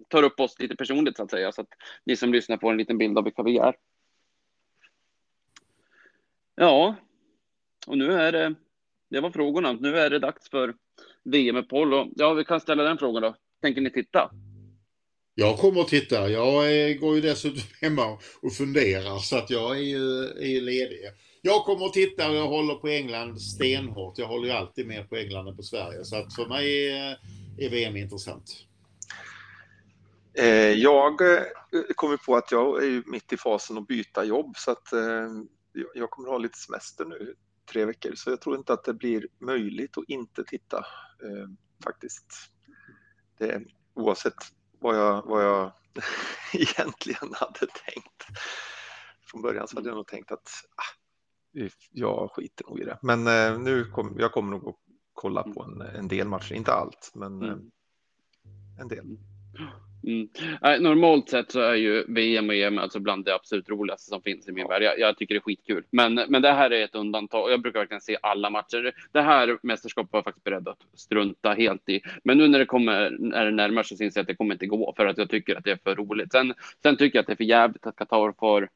tar 0.09 0.23
upp 0.23 0.41
oss 0.41 0.59
lite 0.59 0.77
personligt 0.77 1.17
så 1.17 1.23
att 1.23 1.31
säga, 1.31 1.53
så 1.53 1.61
att 1.61 1.69
ni 2.05 2.17
som 2.17 2.33
lyssnar 2.33 2.59
får 2.59 2.71
en 2.71 2.79
liten 2.79 2.99
bild 2.99 3.19
av 3.19 3.25
vilka 3.25 3.43
vi 3.43 3.59
är. 3.59 3.75
Ja, 6.55 6.95
och 7.87 7.99
nu 7.99 8.13
är 8.13 8.33
det, 8.33 8.55
det 9.11 9.21
var 9.21 9.31
frågorna. 9.31 9.73
Nu 9.73 9.99
är 9.99 10.11
det 10.11 10.19
dags 10.19 10.51
för 10.51 10.75
VM-uppehåll 11.23 12.13
ja, 12.17 12.33
vi 12.33 12.45
kan 12.45 12.61
ställa 12.61 12.83
den 12.83 12.99
frågan 12.99 13.23
då. 13.23 13.35
Tänker 13.61 13.81
ni 13.81 13.91
titta? 13.91 14.31
Jag 15.37 15.59
kommer 15.59 15.81
att 15.81 15.89
titta. 15.89 16.29
Jag 16.29 16.89
eh, 16.91 16.97
går 16.97 17.15
ju 17.15 17.21
dessutom 17.21 17.63
hemma 17.81 18.19
och 18.43 18.53
funderar 18.53 19.19
så 19.19 19.37
att 19.37 19.51
jag 19.51 19.77
är 19.77 19.83
ju, 19.83 20.25
är 20.25 20.47
ju 20.47 20.61
ledig. 20.61 21.01
Jag 21.43 21.65
kommer 21.65 21.87
att 21.87 21.93
titta 21.93 22.31
och 22.31 22.37
jag 22.37 22.49
håller 22.49 22.75
på 22.75 22.89
England 22.89 23.43
stenhårt. 23.43 24.19
Jag 24.19 24.27
håller 24.27 24.47
ju 24.47 24.53
alltid 24.53 24.87
mer 24.87 25.05
på 25.05 25.17
England 25.17 25.49
än 25.49 25.57
på 25.57 25.63
Sverige. 25.63 26.05
Så 26.05 26.17
att 26.17 26.35
för 26.35 26.47
mig 26.47 26.91
eh, 26.91 27.11
är, 27.11 27.19
är 27.59 27.71
VM 27.71 27.97
intressant. 27.97 28.45
Eh, 30.39 30.71
jag 30.71 31.19
kommer 31.97 32.17
på 32.17 32.37
att 32.37 32.53
jag 32.53 32.85
är 32.85 33.03
mitt 33.07 33.33
i 33.33 33.37
fasen 33.37 33.79
att 33.79 33.87
byta 33.87 34.25
jobb 34.25 34.55
så 34.57 34.71
att 34.71 34.89
jag 35.95 36.11
kommer 36.11 36.29
ha 36.29 36.39
lite 36.39 36.59
semester 36.59 37.05
nu, 37.05 37.35
tre 37.73 37.85
veckor. 37.85 38.15
Så 38.15 38.31
jag 38.31 38.41
tror 38.41 38.57
inte 38.57 38.73
att 38.73 38.85
det 38.85 38.95
blir 38.95 39.27
möjligt 39.41 39.99
att 39.99 40.05
inte 40.09 40.45
titta 40.45 40.85
faktiskt. 41.85 42.27
Det, 43.39 43.63
oavsett 43.95 44.35
vad 44.81 44.97
jag, 44.97 45.23
vad 45.27 45.45
jag 45.45 45.73
egentligen 46.53 47.35
hade 47.35 47.59
tänkt. 47.59 48.27
Från 49.31 49.43
början 49.43 49.69
så 49.69 49.77
hade 49.77 49.89
jag 49.89 49.97
nog 49.97 50.07
tänkt 50.07 50.33
att 50.33 50.49
ah, 50.77 51.69
jag 51.91 52.31
skiter 52.33 52.65
nog 52.69 52.81
i 52.81 52.85
det. 52.85 52.99
Men 53.03 53.27
eh, 53.27 53.59
nu 53.59 53.85
kom, 53.85 54.17
jag 54.19 54.33
kommer 54.33 54.51
nog 54.51 54.69
att 54.69 54.77
kolla 55.13 55.43
på 55.43 55.63
en, 55.63 55.81
en 55.81 56.09
del 56.09 56.29
matcher, 56.29 56.55
inte 56.55 56.73
allt, 56.73 57.11
men 57.15 57.43
mm. 57.43 57.51
eh, 57.51 58.81
en 58.81 58.89
del. 58.89 59.19
Mm. 60.07 60.29
normalt 60.83 61.29
sett 61.29 61.53
så 61.53 61.61
är 61.61 61.75
ju 61.75 62.05
VM 62.09 62.49
och 62.49 62.55
EM 62.55 62.79
alltså 62.79 63.01
bland 63.01 63.25
det 63.25 63.35
absolut 63.35 63.69
roligaste 63.69 64.09
som 64.09 64.23
finns 64.23 64.49
i 64.49 64.53
min 64.53 64.69
värld. 64.69 64.83
Jag, 64.83 64.99
jag, 64.99 65.17
tycker 65.17 65.35
det 65.35 65.39
är 65.39 65.43
skitkul. 65.43 65.85
Men, 65.91 66.15
men 66.15 66.43
det 66.43 66.53
här 66.53 66.71
är 66.71 66.85
ett 66.85 66.95
undantag. 66.95 67.51
Jag 67.53 67.63
brukar 67.63 67.79
verkligen 67.79 68.01
se 68.01 68.17
alla 68.23 68.51
matcher. 68.51 68.93
Det 69.13 69.21
här 69.21 69.59
mästerskapet 69.63 70.13
var 70.13 70.19
jag 70.19 70.25
faktiskt 70.25 70.45
beredd 70.45 70.69
att 70.69 70.79
strunta 70.95 71.53
helt 71.53 71.89
i. 71.89 72.01
Men 72.25 72.39
nu 72.39 72.49
när 72.49 72.59
det 72.59 72.67
kommer, 72.67 73.17
när 73.19 73.45
det 73.45 73.51
närmar 73.51 73.83
sig 73.83 73.97
så 73.97 74.05
inser 74.05 74.21
jag 74.21 74.23
att 74.23 74.29
det 74.29 74.35
kommer 74.35 74.55
inte 74.55 74.67
gå 74.67 74.95
för 74.97 75.07
att 75.07 75.19
jag 75.19 75.31
tycker 75.31 75.57
att 75.57 75.65
det 75.65 75.71
är 75.71 75.79
för 75.85 75.95
roligt. 75.95 76.33
Sen, 76.33 76.55
sen 76.83 76.97
tycker 76.97 77.17
jag 77.17 77.21
att 77.21 77.27
det 77.27 77.33
är 77.33 77.37
för 77.37 77.45
jävligt 77.45 77.87
att 77.87 77.97
Qatar 77.97 78.35
får 78.39 78.69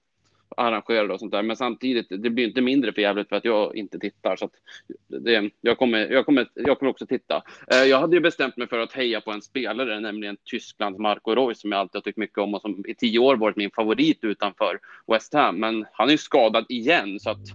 arrangerade 0.57 1.15
och 1.15 1.21
sånt 1.21 1.33
där. 1.33 1.43
Men 1.43 1.57
samtidigt, 1.57 2.07
det 2.09 2.31
blir 2.31 2.47
inte 2.47 2.61
mindre 2.61 2.93
för 2.93 3.03
jävligt 3.03 3.29
för 3.29 3.37
att 3.37 3.45
jag 3.45 3.77
inte 3.77 3.99
tittar. 3.99 4.37
Så 4.37 4.45
att 4.45 4.53
det, 5.07 5.51
jag, 5.61 5.79
kommer, 5.79 5.99
jag, 5.99 6.27
kommer, 6.27 6.49
jag 6.55 6.79
kommer 6.79 6.91
också 6.91 7.07
titta. 7.07 7.43
Eh, 7.71 7.85
jag 7.85 8.01
hade 8.01 8.17
ju 8.17 8.21
bestämt 8.21 8.57
mig 8.57 8.69
för 8.69 8.79
att 8.79 8.93
heja 8.93 9.21
på 9.21 9.31
en 9.31 9.43
spelare, 9.43 10.01
nämligen 10.01 10.37
Tysklands 10.45 10.99
Marco 10.99 11.35
Reus, 11.35 11.61
som 11.61 11.73
jag 11.73 11.79
alltid 11.79 11.97
har 11.97 12.03
tyckt 12.03 12.19
mycket 12.19 12.39
om 12.39 12.55
och 12.55 12.61
som 12.61 12.85
i 12.89 12.95
tio 12.95 13.19
år 13.19 13.37
varit 13.37 13.57
min 13.57 13.71
favorit 13.71 14.19
utanför 14.25 14.79
West 15.07 15.35
Ham. 15.35 15.57
Men 15.57 15.87
han 15.93 16.09
är 16.09 16.13
ju 16.13 16.19
skadad 16.19 16.67
igen, 16.69 17.21
så 17.21 17.31
att 17.31 17.47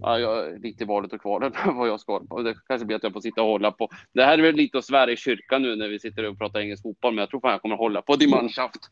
Ja, 0.00 0.18
jag 0.18 0.46
är 0.46 0.58
lite 0.58 0.84
i 0.84 0.86
valet 0.86 1.12
och 1.12 1.20
kvalet 1.20 1.52
vad 1.66 1.88
jag 1.88 2.00
ska 2.00 2.20
på. 2.20 2.42
Det 2.42 2.54
kanske 2.66 2.86
blir 2.86 2.96
att 2.96 3.02
jag 3.02 3.12
får 3.12 3.20
sitta 3.20 3.42
och 3.42 3.48
hålla 3.48 3.70
på. 3.70 3.88
Det 4.12 4.24
här 4.24 4.38
är 4.38 4.42
väl 4.42 4.54
lite 4.54 4.78
att 4.78 4.84
svära 4.84 5.12
i 5.12 5.16
kyrkan 5.16 5.62
nu 5.62 5.76
när 5.76 5.88
vi 5.88 5.98
sitter 5.98 6.24
och 6.24 6.38
pratar 6.38 6.60
engelsk 6.60 6.82
fotboll, 6.82 7.14
men 7.14 7.22
jag 7.22 7.30
tror 7.30 7.40
fan 7.40 7.50
jag 7.50 7.62
kommer 7.62 7.76
hålla 7.76 8.02
på 8.02 8.16
Die 8.16 8.28
Mannschaft. 8.28 8.90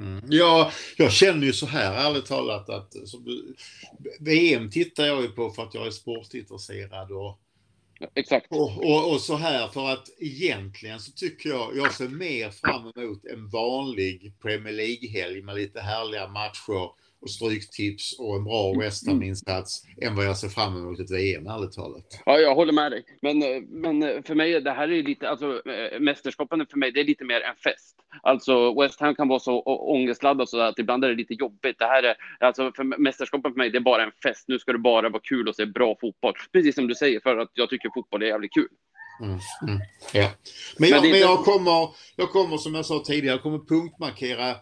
Mm. 0.00 0.24
Ja, 0.28 0.72
jag 0.96 1.12
känner 1.12 1.46
ju 1.46 1.52
så 1.52 1.66
här 1.66 2.08
ärligt 2.08 2.26
talat 2.26 2.70
att 2.70 2.92
så, 3.08 3.18
VM 4.20 4.70
tittar 4.70 5.04
jag 5.04 5.22
ju 5.22 5.28
på 5.28 5.50
för 5.50 5.62
att 5.62 5.74
jag 5.74 5.86
är 5.86 5.90
sportintresserad 5.90 7.12
och, 7.12 7.40
Exakt. 8.14 8.46
Och, 8.50 8.84
och, 8.84 9.12
och, 9.12 9.20
så 9.20 9.36
här 9.36 9.68
för 9.68 9.90
att 9.90 10.08
egentligen 10.18 11.00
så 11.00 11.12
tycker 11.12 11.50
jag, 11.50 11.76
jag 11.76 11.94
ser 11.94 12.08
mer 12.08 12.50
fram 12.50 12.92
emot 12.96 13.24
en 13.24 13.48
vanlig 13.48 14.34
Premier 14.42 14.72
League-helg 14.74 15.42
med 15.42 15.54
lite 15.54 15.80
härliga 15.80 16.28
matcher 16.28 16.90
och 17.24 17.30
stryktips 17.30 18.18
och 18.18 18.36
en 18.36 18.44
bra 18.44 18.74
West 18.80 19.08
Ham-insats 19.08 19.82
än 20.02 20.16
vad 20.16 20.24
jag 20.24 20.36
ser 20.36 20.48
fram 20.48 20.76
emot 20.76 21.00
ett 21.00 21.10
VM, 21.10 21.46
ärligt 21.46 21.72
talat. 21.72 22.22
Ja, 22.26 22.38
jag 22.38 22.54
håller 22.54 22.72
med 22.72 22.92
dig. 22.92 23.04
Men, 23.22 23.38
men 23.68 24.22
för 24.22 24.34
mig, 24.34 24.60
det 24.60 24.70
här 24.70 24.88
är 24.88 25.02
lite, 25.02 25.28
alltså 25.28 25.62
mästerskapen 26.00 26.66
för 26.70 26.78
mig, 26.78 26.92
det 26.92 27.00
är 27.00 27.04
lite 27.04 27.24
mer 27.24 27.40
en 27.40 27.56
fest. 27.56 27.96
Alltså 28.22 28.80
West 28.80 29.00
Ham 29.00 29.14
kan 29.14 29.28
vara 29.28 29.40
så 29.40 29.62
ångestladdad 29.62 30.48
så 30.48 30.60
att 30.60 30.78
ibland 30.78 31.04
är 31.04 31.08
det 31.08 31.14
lite 31.14 31.34
jobbigt. 31.34 31.78
Det 31.78 31.86
här 31.86 32.02
är, 32.02 32.16
alltså 32.40 32.72
för 32.76 32.84
mästerskapen 32.84 33.52
för 33.52 33.58
mig, 33.58 33.70
det 33.70 33.78
är 33.78 33.80
bara 33.80 34.02
en 34.02 34.12
fest. 34.22 34.44
Nu 34.48 34.58
ska 34.58 34.72
det 34.72 34.78
bara 34.78 35.08
vara 35.08 35.22
kul 35.24 35.48
och 35.48 35.56
se 35.56 35.66
bra 35.66 35.96
fotboll. 36.00 36.34
Precis 36.52 36.74
som 36.74 36.86
du 36.86 36.94
säger, 36.94 37.20
för 37.20 37.36
att 37.36 37.50
jag 37.54 37.70
tycker 37.70 37.90
fotboll 37.94 38.22
är 38.22 38.26
jävligt 38.26 38.54
kul. 38.54 38.68
Mm, 39.20 39.38
mm, 39.68 39.80
ja. 40.12 40.30
Men, 40.78 40.88
jag, 40.88 41.02
men, 41.02 41.10
men 41.10 41.20
jag, 41.20 41.44
kommer, 41.44 41.88
jag 42.16 42.30
kommer, 42.30 42.56
som 42.56 42.74
jag 42.74 42.86
sa 42.86 43.02
tidigare, 43.06 43.34
jag 43.34 43.42
kommer 43.42 43.58
punktmarkera 43.58 44.54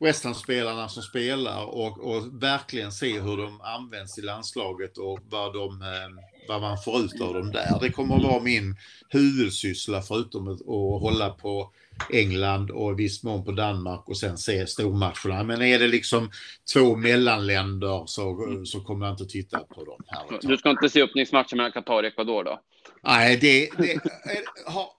West 0.00 0.24
Ham-spelarna 0.24 0.88
som 0.88 1.02
spelar 1.02 1.64
och, 1.64 1.98
och, 1.98 2.42
verkligen 2.42 2.92
se 2.92 3.20
hur 3.20 3.36
de 3.36 3.60
används 3.60 4.18
i 4.18 4.22
landslaget 4.22 4.98
och 4.98 5.18
vad, 5.28 5.54
de, 5.54 5.82
eh, 5.82 6.24
vad 6.48 6.60
man 6.60 6.78
får 6.78 7.00
ut 7.00 7.20
av 7.20 7.34
dem 7.34 7.52
där. 7.52 7.78
Det 7.80 7.90
kommer 7.90 8.16
att 8.16 8.22
vara 8.22 8.42
min 8.42 8.76
huvudsyssla 9.08 10.02
förutom 10.02 10.48
att 10.48 10.60
hålla 11.02 11.30
på 11.30 11.72
England 12.10 12.70
och 12.70 12.92
i 12.92 12.94
viss 12.94 13.22
mån 13.22 13.44
på 13.44 13.52
Danmark 13.52 14.08
och 14.08 14.16
sen 14.16 14.38
se 14.38 14.66
stormatcherna. 14.66 15.44
Men 15.44 15.62
är 15.62 15.78
det 15.78 15.88
liksom 15.88 16.30
två 16.74 16.96
mellanländer 16.96 18.02
så, 18.06 18.36
så 18.64 18.80
kommer 18.80 19.06
jag 19.06 19.12
inte 19.12 19.24
titta 19.24 19.58
på 19.58 19.84
dem. 19.84 20.00
Här 20.06 20.38
du 20.42 20.56
ska 20.56 20.70
inte 20.70 20.88
se 20.88 21.02
öppningsmatchen 21.02 21.56
mellan 21.56 21.72
Qatar 21.72 21.94
och 21.94 22.04
Ecuador 22.04 22.44
då? 22.44 22.60
Nej, 23.02 23.36
det, 23.36 23.68
det, 23.78 23.92
är, 23.92 24.02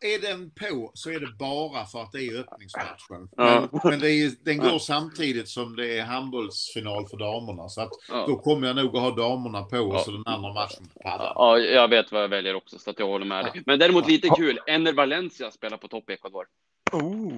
är 0.02 0.22
den 0.22 0.52
på 0.52 0.92
så 0.94 1.10
är 1.10 1.20
det 1.20 1.28
bara 1.40 1.86
för 1.86 2.02
att 2.02 2.12
det 2.12 2.28
är 2.28 2.40
öppningsmatchen. 2.40 3.30
Men, 3.38 3.70
ja. 3.72 3.80
men 3.84 3.94
är, 3.94 4.46
den 4.46 4.58
går 4.58 4.72
ja. 4.72 4.80
samtidigt 4.80 5.50
som 5.50 5.76
det 5.76 5.98
är 5.98 6.04
handbollsfinal 6.04 7.08
för 7.08 7.18
damerna. 7.18 7.70
Så 7.70 7.82
att 7.82 7.92
ja. 8.10 8.26
då 8.28 8.36
kommer 8.36 8.68
jag 8.68 8.76
nog 8.76 8.96
att 8.96 9.02
ha 9.02 9.16
damerna 9.16 9.64
på 9.64 9.80
och 9.80 10.02
så 10.02 10.12
den 10.12 10.24
andra 10.26 10.54
matchen 10.54 10.88
på 10.94 11.00
paddan. 11.00 11.34
Ja, 11.36 11.58
jag 11.58 11.88
vet 11.88 12.12
vad 12.12 12.24
jag 12.24 12.30
väljer 12.30 12.56
också 12.56 12.80
så 12.80 12.90
att 12.90 13.00
jag 13.00 13.08
håller 13.08 13.26
med 13.26 13.46
dig. 13.46 13.64
Men 13.66 13.80
däremot 13.80 14.08
lite 14.08 14.30
kul, 14.30 14.60
Ener 14.68 14.94
Valencia 14.94 15.52
spelar 15.52 15.78
på 15.78 15.88
topp 15.88 16.10
i 16.10 16.14
Ecuador. 16.14 16.46
Oh. 16.92 17.34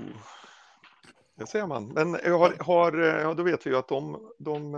Det 1.38 1.48
ser 1.48 1.68
man. 1.68 1.88
Men 1.88 2.14
har, 2.14 2.64
har, 2.64 2.98
ja, 2.98 3.34
då 3.34 3.44
vet 3.44 3.66
vi 3.66 3.70
ju 3.70 3.78
att 3.78 3.88
de, 3.88 4.32
de 4.40 4.76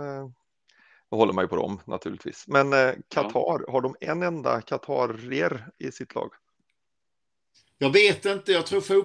då 1.14 1.18
håller 1.18 1.32
man 1.32 1.44
ju 1.44 1.48
på 1.48 1.56
dem 1.56 1.80
naturligtvis. 1.84 2.44
Men 2.48 2.72
eh, 2.72 2.94
Qatar, 3.08 3.60
ja. 3.66 3.72
har 3.72 3.80
de 3.80 3.96
en 4.00 4.22
enda 4.22 4.60
Qatarier 4.60 5.66
i 5.78 5.92
sitt 5.92 6.14
lag? 6.14 6.30
Jag 7.78 7.90
vet 7.90 8.24
inte, 8.24 8.52
jag 8.52 8.66
tror 8.66 8.80
för, 8.80 9.04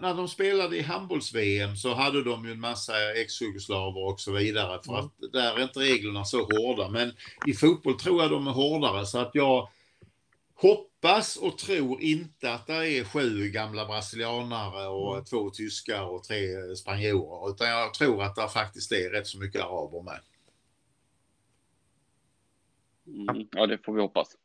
när 0.00 0.14
de 0.14 0.28
spelade 0.28 0.76
i 0.76 0.82
handbolls-VM 0.82 1.76
så 1.76 1.94
hade 1.94 2.24
de 2.24 2.44
ju 2.44 2.52
en 2.52 2.60
massa 2.60 2.92
ex-jugoslaver 3.12 4.12
och 4.12 4.20
så 4.20 4.32
vidare. 4.32 4.80
För 4.84 4.92
mm. 4.92 5.04
att 5.04 5.32
där 5.32 5.58
är 5.58 5.62
inte 5.62 5.80
reglerna 5.80 6.24
så 6.24 6.38
hårda. 6.38 6.88
Men 6.88 7.12
i 7.46 7.52
fotboll 7.52 7.98
tror 7.98 8.22
jag 8.22 8.30
de 8.30 8.46
är 8.46 8.52
hårdare 8.52 9.06
så 9.06 9.18
att 9.18 9.30
jag 9.34 9.68
hoppas 10.54 11.36
och 11.36 11.58
tror 11.58 12.02
inte 12.02 12.52
att 12.52 12.66
det 12.66 12.88
är 12.88 13.04
sju 13.04 13.48
gamla 13.48 13.86
brasilianare 13.86 14.88
och 14.88 15.12
mm. 15.12 15.24
två 15.24 15.50
tyskar 15.50 16.04
och 16.04 16.24
tre 16.24 16.76
spanjorer. 16.76 17.50
Utan 17.50 17.68
jag 17.68 17.94
tror 17.94 18.22
att 18.22 18.36
det 18.36 18.48
faktiskt 18.48 18.92
är 18.92 19.10
rätt 19.10 19.26
så 19.26 19.38
mycket 19.38 19.62
araber 19.62 20.02
med. 20.02 20.20
Mm, 23.06 23.48
ja, 23.52 23.66
det 23.66 23.78
får 23.84 23.92
vi 23.92 24.00
hoppas. 24.00 24.36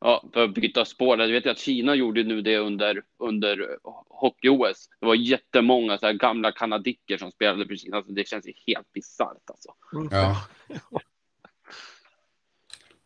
Ja, 0.00 0.24
för 0.32 0.44
att 0.44 0.54
byta 0.54 0.84
spår, 0.84 1.20
jag 1.20 1.28
vet 1.28 1.46
att 1.46 1.58
Kina 1.58 1.94
gjorde 1.94 2.22
nu 2.22 2.42
det 2.42 2.58
under, 2.58 3.02
under 3.18 3.78
hockey-OS. 4.08 4.88
Det 5.00 5.06
var 5.06 5.14
jättemånga 5.14 5.98
så 5.98 6.12
gamla 6.12 6.52
kanadicker 6.52 7.18
som 7.18 7.30
spelade 7.30 7.66
för 7.66 7.76
Kina, 7.76 8.02
så 8.02 8.12
det 8.12 8.28
känns 8.28 8.46
ju 8.46 8.52
helt 8.66 8.92
bisarrt 8.92 9.50
alltså. 9.50 9.74
Ja. 10.10 10.36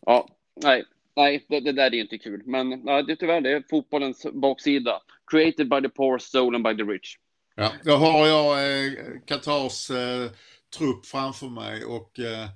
ja, 0.06 0.28
nej, 0.62 0.84
nej, 1.16 1.44
det, 1.48 1.60
det, 1.60 1.72
där 1.72 1.94
är 1.94 2.00
inte 2.00 2.18
kul. 2.18 2.42
Men 2.46 2.86
ja, 2.86 3.02
det, 3.02 3.16
tyvärr, 3.16 3.40
det 3.40 3.52
är 3.52 3.64
fotbollens 3.70 4.26
baksida. 4.32 5.00
Created 5.26 5.68
by 5.68 5.80
the 5.80 5.88
poor, 5.88 6.18
stolen 6.18 6.62
by 6.62 6.76
the 6.76 6.82
rich. 6.82 7.16
Ja, 7.54 7.72
då 7.84 7.92
har 7.92 8.26
jag 8.26 8.52
eh, 8.52 8.92
Qatars 9.26 9.90
eh, 9.90 10.30
trupp 10.78 11.06
framför 11.06 11.48
mig 11.48 11.84
och 11.84 12.18
eh, 12.20 12.48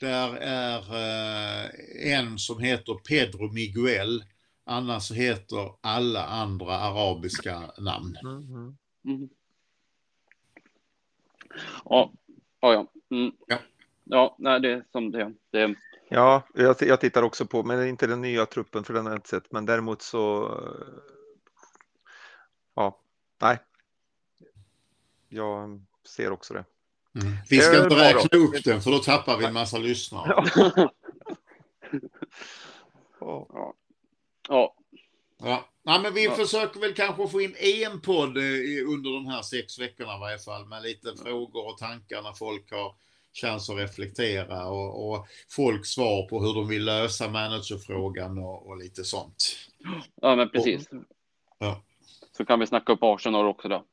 där 0.00 0.36
är 0.36 0.78
eh, 0.78 1.70
en 2.14 2.38
som 2.38 2.60
heter 2.60 2.94
Pedro 2.94 3.52
Miguel. 3.52 4.24
Annars 4.64 5.12
heter 5.12 5.70
alla 5.80 6.26
andra 6.26 6.74
arabiska 6.74 7.72
namn. 7.78 8.16
Mm. 8.24 8.76
Mm. 9.04 9.28
Ja, 11.84 12.12
ja, 12.60 12.72
ja. 12.72 12.86
Mm. 13.16 13.32
ja. 13.46 13.58
Ja, 14.04 14.36
nej, 14.38 14.60
det 14.60 14.72
är 14.72 14.84
som 14.92 15.10
det, 15.10 15.32
det 15.50 15.74
Ja, 16.14 16.42
jag, 16.54 16.76
jag 16.80 17.00
tittar 17.00 17.22
också 17.22 17.46
på, 17.46 17.62
men 17.62 17.88
inte 17.88 18.06
den 18.06 18.20
nya 18.20 18.46
truppen 18.46 18.84
för 18.84 18.94
den 18.94 19.04
har 19.04 19.12
jag 19.12 19.18
inte 19.18 19.28
sett, 19.28 19.52
men 19.52 19.66
däremot 19.66 20.02
så. 20.02 20.50
Ja, 22.74 22.98
nej. 23.40 23.58
Jag 25.28 25.82
ser 26.08 26.30
också 26.30 26.54
det. 26.54 26.64
Mm. 27.20 27.36
Vi 27.50 27.60
ska 27.60 27.82
inte 27.82 27.96
räkna 27.96 28.38
upp 28.38 28.64
den 28.64 28.82
för 28.82 28.90
då 28.90 28.98
tappar 28.98 29.36
vi 29.36 29.44
en 29.44 29.52
massa 29.52 29.78
lyssnare. 29.78 30.44
Ja. 30.54 30.72
ja. 33.20 33.74
ja. 34.48 34.74
ja. 35.38 35.68
Nej, 35.82 36.00
men 36.00 36.14
vi 36.14 36.24
ja. 36.24 36.34
försöker 36.34 36.80
väl 36.80 36.94
kanske 36.94 37.28
få 37.28 37.40
in 37.40 37.54
en 37.58 38.00
podd 38.00 38.36
eh, 38.36 38.88
under 38.88 39.12
de 39.12 39.26
här 39.26 39.42
sex 39.42 39.78
veckorna 39.78 40.16
i 40.16 40.20
varje 40.20 40.38
fall 40.38 40.66
med 40.66 40.82
lite 40.82 41.16
frågor 41.16 41.66
och 41.66 41.78
tankar 41.78 42.22
när 42.22 42.32
folk 42.32 42.70
har 42.70 42.94
chans 43.32 43.70
att 43.70 43.76
reflektera 43.76 44.66
och, 44.66 45.10
och 45.10 45.26
folk 45.50 45.86
svar 45.86 46.28
på 46.28 46.40
hur 46.40 46.54
de 46.54 46.68
vill 46.68 46.84
lösa 46.84 47.28
managerfrågan 47.28 48.38
och, 48.38 48.66
och 48.68 48.76
lite 48.76 49.04
sånt. 49.04 49.56
Ja, 50.20 50.36
men 50.36 50.48
precis. 50.50 50.86
Och, 50.86 50.96
ja. 51.58 51.82
Så 52.36 52.44
kan 52.44 52.60
vi 52.60 52.66
snacka 52.66 52.92
upp 52.92 53.02
Arsenal 53.02 53.46
också 53.46 53.68
då. 53.68 53.84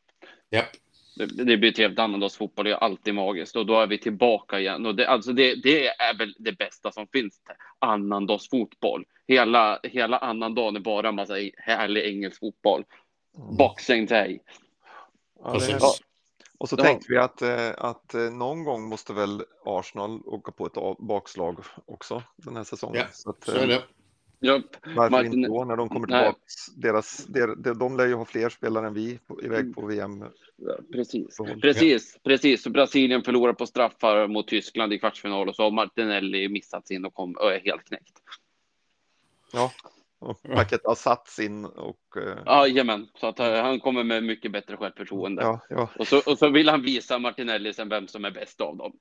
Japp. 0.49 0.69
Det, 1.15 1.25
det 1.25 1.57
blir 1.57 1.71
ett 1.71 1.77
helt 1.77 1.99
annandagsfotboll, 1.99 2.65
det 2.65 2.71
är 2.71 2.75
alltid 2.75 3.15
magiskt 3.15 3.55
och 3.55 3.65
då 3.65 3.79
är 3.79 3.87
vi 3.87 3.97
tillbaka 3.97 4.59
igen. 4.59 4.85
Och 4.85 4.95
det, 4.95 5.07
alltså 5.07 5.33
det, 5.33 5.55
det 5.55 5.87
är 5.87 6.17
väl 6.17 6.35
det 6.39 6.57
bästa 6.57 6.91
som 6.91 7.07
finns, 7.07 7.41
annandagsfotboll. 7.79 9.05
Hela, 9.27 9.79
hela 9.83 10.17
annandagen 10.17 10.75
är 10.75 10.79
bara 10.79 11.09
en 11.09 11.15
massa 11.15 11.33
härlig 11.57 12.05
engelsk 12.05 12.39
fotboll. 12.39 12.83
Mm. 13.37 13.55
Boxing 13.55 14.05
day. 14.05 14.39
Ja, 15.43 15.59
ja. 15.79 15.93
Och 16.59 16.69
så 16.69 16.75
ja. 16.79 16.83
tänkte 16.83 17.05
vi 17.09 17.17
att, 17.17 17.41
eh, 17.41 17.69
att 17.77 18.13
eh, 18.13 18.21
någon 18.21 18.63
gång 18.63 18.89
måste 18.89 19.13
väl 19.13 19.43
Arsenal 19.65 20.21
åka 20.25 20.51
på 20.51 20.65
ett 20.65 20.99
bakslag 20.99 21.59
också 21.85 22.23
den 22.35 22.55
här 22.55 22.63
säsongen. 22.63 23.01
Ja, 23.01 23.07
så, 23.13 23.29
att, 23.29 23.43
så 23.43 23.51
är 23.51 23.67
det. 23.67 23.83
Ja, 24.39 24.61
Varför 24.95 25.09
Martin... 25.09 25.33
inte 25.33 25.49
då 25.49 25.65
när 25.65 25.75
de 25.75 25.89
kommer 25.89 26.07
tillbaka? 26.07 26.37
Deras, 26.75 27.25
der, 27.25 27.73
de 27.73 27.97
lär 27.97 28.05
ju 28.05 28.13
ha 28.13 28.25
fler 28.25 28.49
spelare 28.49 28.87
än 28.87 28.93
vi 28.93 29.19
på, 29.27 29.43
iväg 29.43 29.75
på 29.75 29.85
VM. 29.85 30.25
Ja, 30.55 30.77
precis, 30.93 31.37
precis, 31.61 32.17
precis. 32.23 32.63
Så 32.63 32.69
Brasilien 32.69 33.21
förlorar 33.21 33.53
på 33.53 33.65
straffar 33.65 34.27
mot 34.27 34.47
Tyskland 34.47 34.93
i 34.93 34.99
kvartsfinal 34.99 35.49
och 35.49 35.55
så 35.55 35.63
har 35.63 35.71
Martinelli 35.71 36.49
missat 36.49 36.87
sin 36.87 37.05
och, 37.05 37.13
kom, 37.13 37.31
och 37.31 37.53
är 37.53 37.59
helt 37.59 37.83
knäckt. 37.83 38.21
Ja, 39.53 39.71
och 40.19 40.41
paket 40.41 40.81
har 40.83 40.95
satt 40.95 41.27
sin 41.27 41.65
och. 41.65 41.99
Uh... 42.17 42.37
Ja, 42.45 42.67
jajamän, 42.67 43.07
så 43.15 43.27
att 43.27 43.39
uh, 43.39 43.45
han 43.45 43.79
kommer 43.79 44.03
med 44.03 44.23
mycket 44.23 44.51
bättre 44.51 44.77
självförtroende. 44.77 45.41
Ja, 45.41 45.59
ja. 45.69 45.89
Och, 45.99 46.07
så, 46.07 46.21
och 46.25 46.37
så 46.37 46.49
vill 46.49 46.69
han 46.69 46.81
visa 46.81 47.19
Martinelli 47.19 47.73
sen 47.73 47.89
vem 47.89 48.07
som 48.07 48.25
är 48.25 48.31
bäst 48.31 48.61
av 48.61 48.77
dem. 48.77 48.93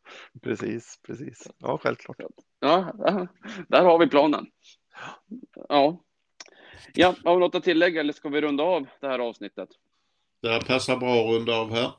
Precis, 0.43 1.01
precis. 1.07 1.51
Ja, 1.59 1.79
självklart. 1.83 2.17
Ja, 2.61 2.93
där 3.69 3.85
har 3.85 3.99
vi 3.99 4.07
planen. 4.07 4.47
Ja. 5.69 6.01
Ja, 6.95 7.15
har 7.25 7.35
vi 7.35 7.41
något 7.41 7.55
att 7.55 7.65
tillägga 7.65 8.01
eller 8.01 8.13
ska 8.13 8.29
vi 8.29 8.41
runda 8.41 8.63
av 8.63 8.87
det 9.01 9.09
här 9.09 9.19
avsnittet? 9.19 9.69
Det 10.43 10.67
passar 10.67 10.97
bra 10.97 11.15
att 11.15 11.31
runda 11.31 11.57
av 11.57 11.73
här. 11.75 11.91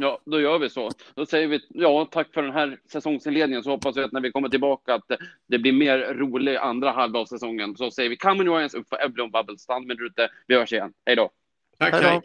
Ja, 0.00 0.20
då 0.24 0.40
gör 0.40 0.58
vi 0.58 0.70
så. 0.70 0.90
Då 1.14 1.26
säger 1.26 1.48
vi 1.48 1.60
ja, 1.68 2.08
tack 2.10 2.32
för 2.34 2.42
den 2.42 2.52
här 2.52 2.78
säsongsinledningen. 2.92 3.62
Så 3.62 3.70
hoppas 3.70 3.96
vi 3.96 4.02
att 4.02 4.12
när 4.12 4.20
vi 4.20 4.32
kommer 4.32 4.48
tillbaka 4.48 4.94
att 4.94 5.10
det 5.46 5.58
blir 5.58 5.72
mer 5.72 6.14
rolig 6.14 6.56
andra 6.56 6.90
halva 6.90 7.18
av 7.18 7.24
säsongen. 7.24 7.76
Så 7.76 7.90
säger 7.90 8.10
vi 8.10 8.16
Come 8.16 8.44
Royals 8.44 8.74
upp 8.74 8.88
för 8.88 8.96
Evelyn 8.96 9.30
Bubble. 9.30 9.58
Stand 9.58 9.86
med 9.86 10.00
ute. 10.00 10.28
Vi 10.46 10.54
hörs 10.54 10.72
igen. 10.72 10.92
Hej 11.06 11.16
då. 11.16 11.30
Tack, 11.78 11.92
Hej 11.92 12.02
då. 12.02 12.08
hej. 12.08 12.20